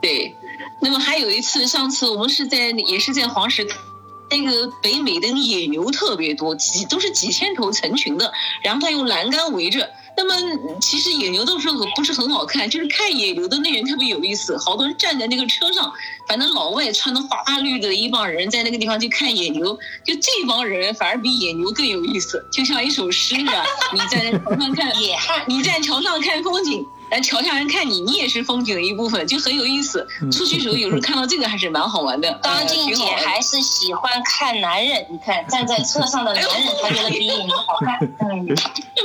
[0.00, 0.34] 对。
[0.80, 3.66] 那么还有一次，上次我们是在也是在黄石，
[4.30, 15.92] 那个北美的野牛特别多，几都是几千头成群的，然后它用栏杆围着，那么其实野牛的时候不是很好看，就是看野牛的那人特别有意思，好多人站在那个车上，
[16.28, 30.06] 反正老外穿的花绿的一帮人在那个地方去看野牛，就这帮人反而比野牛更有意思，就像一首诗啊，你在 桥上看野汉你在桥上看风景，来桥下人看你，你也是风景的一部分，就很有意思。
[30.30, 32.30] 出去时候有时候看到这个还是蛮好玩的。
[32.42, 36.52] 张静姐还是喜欢看男人，你看站在车上的男人，
[36.82, 37.98] 她觉得比你们好看。
[38.20, 38.46] 嗯，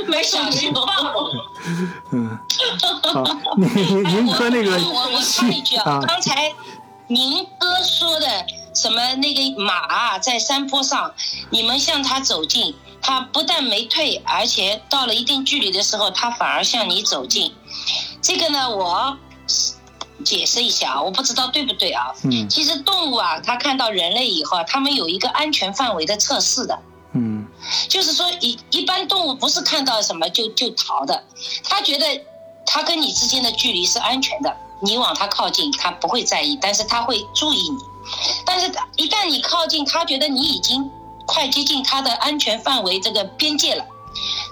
[0.08, 0.86] 没想过。
[2.12, 2.38] 嗯，
[3.02, 3.24] 好，
[3.56, 6.52] 您您您说那个我我插一句啊啊，，刚才
[7.06, 8.26] 您哥说的
[8.74, 11.12] 什么那个马啊，在山坡上，
[11.50, 17.54] 你们向他走近，他不但没退，而且到了一定距离的时候，他反而向你走近。
[18.24, 19.18] 这个呢，我
[20.24, 22.06] 解释一下啊，我不知道对不对啊。
[22.22, 26.78] 嗯其实动物啊，它看到人类以后啊，它们有一个安全范围的测试的。
[27.12, 27.46] 嗯
[27.86, 31.22] 就是说一一般动物不是看到什么就就逃的，
[31.62, 32.06] 它觉得
[32.64, 37.78] 它跟你之间的距离是安全的，你往它靠近，它不会在意，但是它会注意你。
[38.46, 40.90] 但是一旦你靠近，它觉得你已经
[41.26, 43.84] 快接近它的安全范围这个边界了，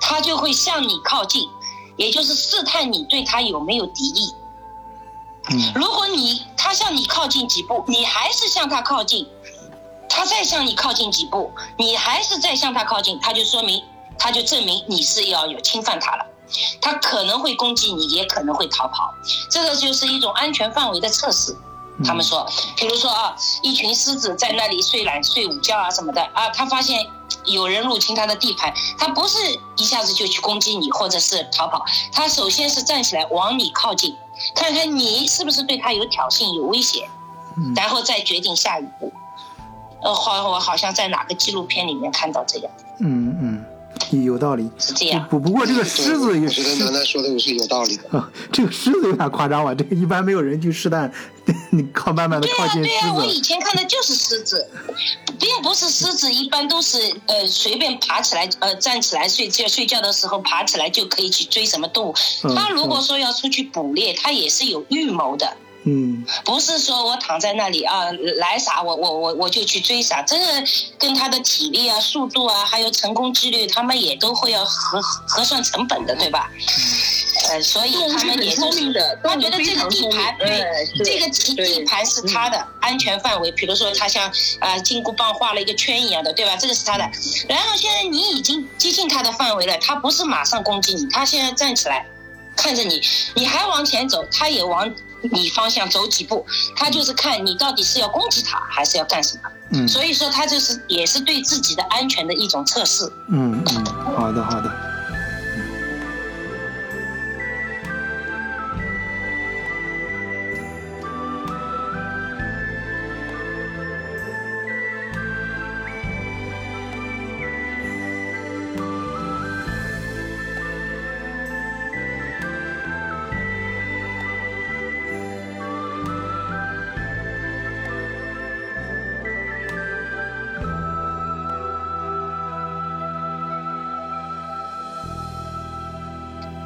[0.01, 1.49] 它就会向你靠近，
[1.97, 4.35] 也就是试探你对他有没有敌意。
[5.51, 9.29] 嗯如果你他向你靠近几步，你还是向他靠近，
[10.09, 13.83] 他再向你靠近几步，你还是再向他靠近，他就说明，
[14.19, 16.27] 他就证明你是要有侵犯他了。
[16.81, 19.13] 他可能会攻击你，也可能会逃跑，
[19.51, 21.57] 这个就是一种安全范围的测试。
[22.05, 22.47] 他们说，
[22.77, 27.07] 比如说啊，一群狮子在那里睡懒、睡午觉啊什么的啊，他发现
[27.45, 29.39] 有人入侵他的地盘，他不是
[29.77, 34.17] 一下子就去攻击你或者是逃跑，他首先是站起来往你靠近，
[34.55, 37.09] 看看你是不是对他有挑衅、有威胁，
[37.57, 37.73] 嗯。
[37.75, 39.13] 然后再决定下一步。
[40.03, 43.52] 呃，好，我好像在哪个纪录片里面看到这样，嗯嗯，
[44.21, 44.69] 有道理。
[44.79, 45.27] 是这样。
[45.31, 48.19] 不不过这个狮子也我觉得楠楠说的是有道理的。
[48.19, 51.13] 啊， 这个狮子有点夸张了，这个一般没有人去试探，
[51.71, 53.25] 你靠慢慢的对呀、靠近对呀、我。
[53.25, 54.69] 以前看的就是狮子，
[55.39, 62.15] 并不是狮子，一般都是呃随便爬起来，呃站起来睡觉，睡觉的时候爬起来就可以去追什么动物。
[62.45, 65.57] 嗯它如果说要出去捕猎，它也是有预谋的，嗯
[66.45, 70.47] 不是说我躺在那里啊来啥我我我我就去追啥，这个
[70.99, 76.51] 跟他的体力啊、速度啊，还有成功几率，他们也都会要核核算成本的，对吧？
[77.51, 78.93] 呃，所以他们也就是
[79.25, 80.37] 他觉得这个地盘，。
[80.41, 83.51] 哎对，这个地盘是他的安全范围。
[83.53, 86.57] 比如说，他像啊金箍棒画了一个圈一样的，对吧？
[86.57, 87.11] 这个是他的。
[87.49, 92.07] 然后现在你已经接近他的范围了，他不是马上攻击你，他现在站起来
[92.57, 93.03] 看着你，
[93.35, 94.95] 你还往前走，他也往
[95.31, 96.45] 你方向走几步，
[96.75, 99.43] 他就是看你到底是要攻击他还是要干什么。
[99.75, 103.11] 嗯所以说，他就是也是对自己的安全的一种测试。
[103.31, 103.85] 嗯嗯，
[104.17, 104.92] 好的好的。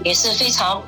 [0.07, 0.81] 也是非常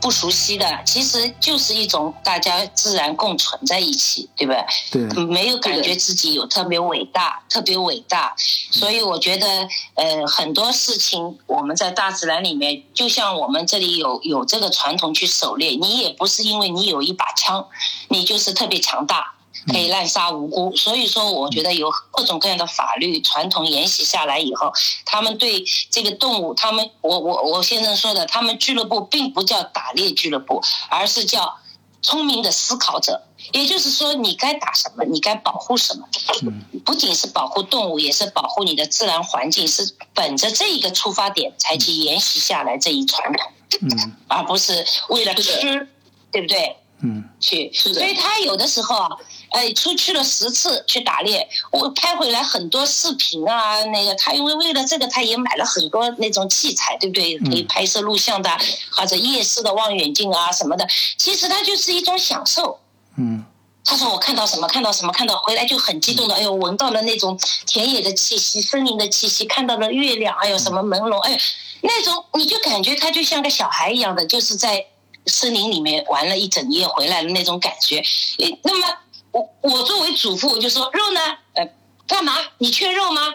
[0.00, 4.54] 不熟悉的，其实就是一种大家自然共存在一起，对吧？
[4.92, 8.32] 对，嗯没有感觉自己有特别伟大，特别伟大。
[8.70, 17.66] 所以我觉得，呃，很多事情我们在大自然里面，就像我们这里有有这个传统去狩猎，你也不是因为你有一把枪，
[18.10, 19.34] 你就是特别强大。
[19.66, 24.72] 可以滥杀无辜，所以说我觉得有各种各样的法律传统沿袭下来以后，
[25.04, 31.58] 他们对这个动物，他们我我我先生说的，他们俱乐部并不叫打猎俱乐部，而是叫
[32.00, 33.22] 聪明的思考者。
[33.52, 36.06] 也就是说，你该打什么，你该保护什么，
[36.42, 36.62] 嗯。
[36.84, 44.16] 不仅是保护动物，也是保护你的自然环境，是本着这一个出发点才去沿袭下来这一传统，嗯。
[44.28, 45.88] 而不是为了吃，
[46.30, 46.76] 对不对？
[47.02, 47.24] 嗯。
[47.40, 48.00] 去，是的。
[48.00, 49.08] 所以他有的时候啊，
[49.52, 57.38] 哎，出去了十次去打猎，我拍回来很多视频啊，那个他因为为了这个，他也买了很多那种器材，对不对？
[57.38, 58.50] 可以拍摄录像的，
[58.90, 60.86] 或者夜视的望远镜啊什么的，
[61.18, 62.80] 其实它就是一种享受。
[63.16, 63.44] 嗯
[63.84, 71.38] 他说我看到什么，看到什么，看到回来就很激动的，哎呦，闻到了那种田野的气息、森林的气息，看到了月亮，哎呦，什么朦胧，哎呦，
[71.80, 74.86] 那种你就感觉他就像个小孩一样的，就是在
[75.26, 77.96] 森林里面玩了一整夜回来的那种感觉。
[78.38, 78.86] 诶那么
[79.32, 81.20] 我我作为主妇，我就说肉呢，
[81.54, 81.68] 呃，
[82.06, 82.34] 干嘛？
[82.58, 83.34] 你缺肉吗？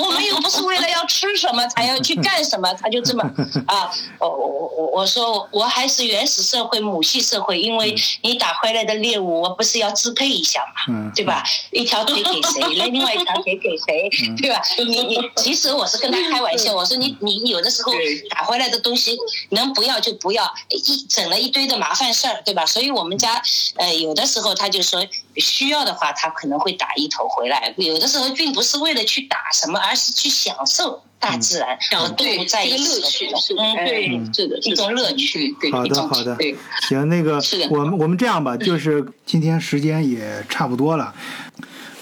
[0.00, 3.22] 我们又不是为了要吃什么才要去干什么，他就这么
[3.66, 11.44] 啊，我我我我说我还是原始社会母系社会，因为你打回来的猎物，我不是要支配一下嘛，嗯对吧？
[11.70, 14.60] 一条腿给谁，那 另外一条腿给谁，对吧？
[14.78, 17.92] 你你其实我是跟他开玩笑，我说你你有的时候
[18.30, 19.16] 打回来的东西
[19.50, 22.66] 能不要就不要，一整了一堆的麻烦事儿，对吧？
[22.66, 23.40] 所以我们家
[23.76, 35.54] 呃有的时候他就说需要的话，他可能会打一头回来，有的时候并不是为了去打什么，而是去享受大自然和动对物在这个一起的乐趣嗯，对，嗯是的，一种乐趣。
[35.60, 36.56] 对，好的好的对，
[36.88, 37.40] 行，那个
[37.70, 41.14] 我们我们这样吧，就是今天时间也差不多了。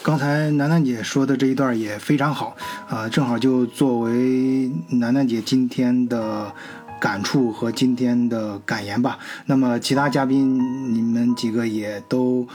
[0.03, 2.57] 刚才楠楠姐说的这一段也非常好，
[2.89, 6.51] 啊、正好就作为楠楠姐今天的
[6.99, 9.19] 感触和今天的感言吧。
[9.47, 12.49] 那么其他嘉宾你们几个也都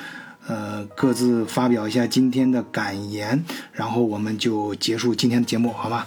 [0.47, 6.05] 呃各自发表一下今天的感言，然后我们就结束今天的节目，好吗？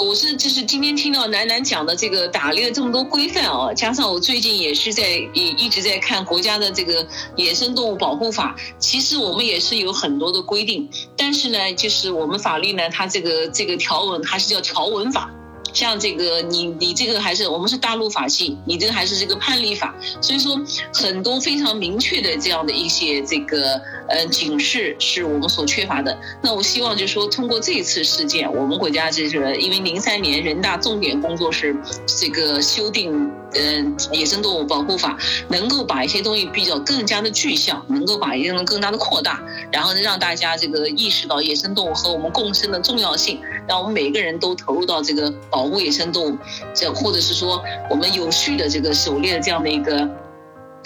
[0.00, 7.06] 我是就是今天听到楠楠讲的这个打猎这么多规范哦，加上我最近也是在也一直在看国家的这个
[7.36, 15.30] 野生动物保护法，其实我们也是有很多的规定，但是呢，就是我们法律呢，它这个这个条文还是叫条文法。
[15.72, 20.60] 像这个你你这个还是我们是大陆法系，你这个还是这个判例法，所以说
[20.92, 26.18] 很多非常明确的这样的一些这个呃警示是我们所缺乏的。
[26.42, 31.76] 那我希望就是说通过这次事件，我们国家这个因为零三年人大重点工作是
[32.06, 35.16] 这个修订嗯、野生动物保护法，
[35.48, 39.40] 能够把一些东西比较更加的具象，能够把一些东西更加的扩大，
[39.72, 46.38] 然后呢让大家这个意识到野生动物和我们共生的重要性，让我们每个人都投入到这个保护野生动物，
[46.74, 50.08] 这或者是说我们有序的这个狩猎的这样的一个，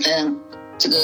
[0.05, 0.39] 嗯，
[0.78, 0.97] 这个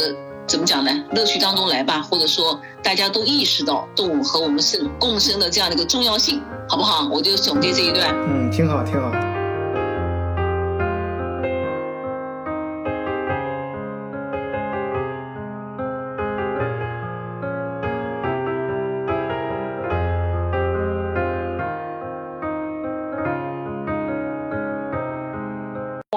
[0.47, 0.91] 怎么讲呢？
[1.13, 7.09] 乐趣当中来吧，或者说大家都意识到动物和我们是共生的这样的一个重要性，好不好？
[7.13, 8.09] 我就总结这一段。
[8.29, 9.28] 嗯，挺好，挺好。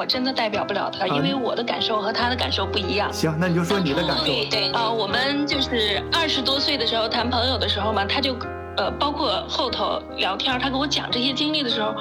[0.02, 3.14] 我真的代表不了他，因为我的感受和他的感受不一样。
[3.14, 4.24] 行，那你就说你的感受。
[4.26, 8.36] 对对啊、我们就是二十多岁的时候谈朋友的时候嘛，他就，
[8.78, 11.94] 呃，包括后头聊天，他给我讲这些经历的时候，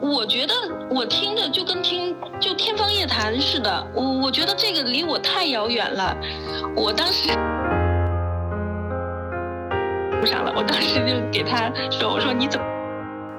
[0.00, 0.54] 我觉得
[0.88, 6.16] 我听着就跟听就天方夜谭似的，我我觉得这个离我太遥远了，
[6.76, 7.30] 我当时。
[10.20, 12.66] 不上了，我当时就给他说：“我说你怎么？”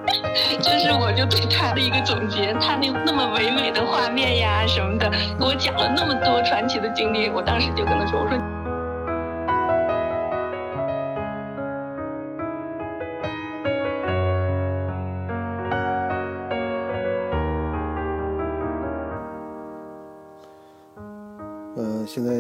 [0.62, 8.38] 这是我就对他的一个总结，他那那么唯美的画面呀什么的，给我讲了那么多传奇的经历，我当时就跟他说：“我说。”
[21.78, 22.32] 呃，现在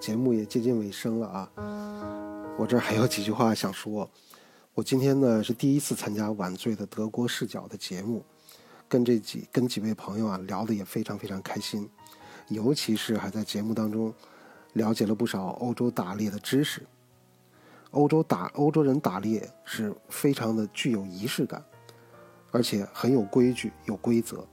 [0.00, 1.48] 节目也接近尾声了啊，
[2.56, 4.08] 我这儿还有几句话想说。
[4.78, 8.24] 我今天呢是第一次参加晚醉的德国视角的节目，
[8.88, 11.90] 跟这几跟几位朋友啊聊得也非常非常开心，
[12.46, 14.14] 尤其是还在节目当中
[14.74, 16.86] 了解了不少欧洲打猎的知识。
[17.90, 21.60] 欧洲打欧洲人打猎是非常的具有仪式感，
[22.52, 24.46] 而且很有规矩、有规则，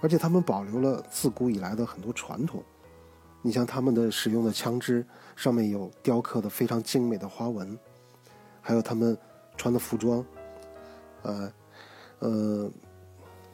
[0.00, 2.64] 而且他们保留了自古以来的很多传统。
[3.42, 5.06] 你像他们的使用的枪支
[5.36, 7.78] 上面有雕刻的非常精美的花纹。
[8.68, 9.16] 还有他们
[9.56, 10.22] 穿的服装，
[11.22, 11.52] 呃，
[12.18, 12.70] 呃，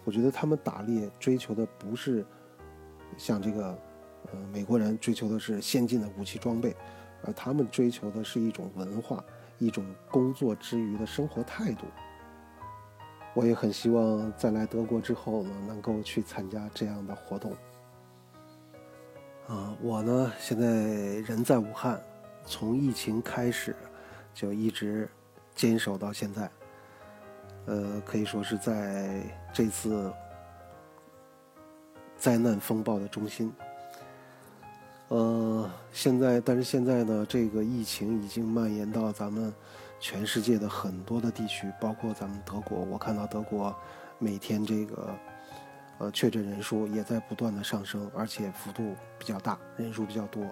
[0.02, 2.26] 我觉得他们打猎追求的不是
[3.16, 3.78] 像这个，
[4.32, 6.74] 呃，美国人追求的是先进的武器装备，
[7.22, 9.22] 而他们追求的是一种文化，
[9.60, 11.86] 一种工作之余的生活态度。
[13.32, 17.52] 我也很希望在来德国之后呢，能够去参加这样的活动。
[19.46, 20.66] 啊，我呢现在
[21.20, 22.02] 人在武汉，
[22.44, 23.76] 从疫情开始。
[24.34, 25.08] 就一直
[25.54, 26.50] 坚守到现在，
[27.66, 30.12] 呃，可以说是在这次
[32.18, 33.52] 灾难风暴的中心。
[35.08, 39.54] 呃，现在，但是现在呢，这个疫情已经蔓延到咱们
[40.00, 42.80] 全世界的很多的地区，包括咱们德国。
[42.80, 43.72] 我看到德国
[44.18, 45.14] 每天这个
[45.98, 50.44] 呃确诊人数也在不断的上升，而且幅度比较大，人数比较多。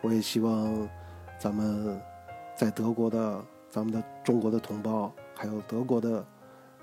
[0.00, 0.88] 我也希望
[1.38, 2.00] 咱们。
[2.60, 6.26] 在德国的咱们的中国的同胞，还有德国的，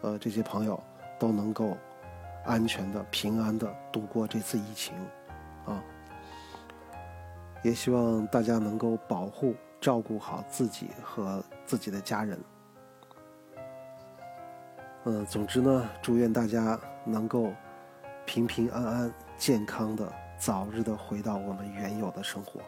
[0.01, 0.81] 呃这些朋友，
[1.19, 1.77] 都能够
[2.47, 4.95] 安全的、平安的度过这次疫情，
[5.67, 5.79] 啊。
[7.61, 12.39] 也希望大家能够保护、照顾好自己和自己的家人。
[15.03, 17.51] 嗯，总之呢，祝愿大家能够
[18.25, 22.59] 平平安安、健康的，早日的回到我们原有的生活。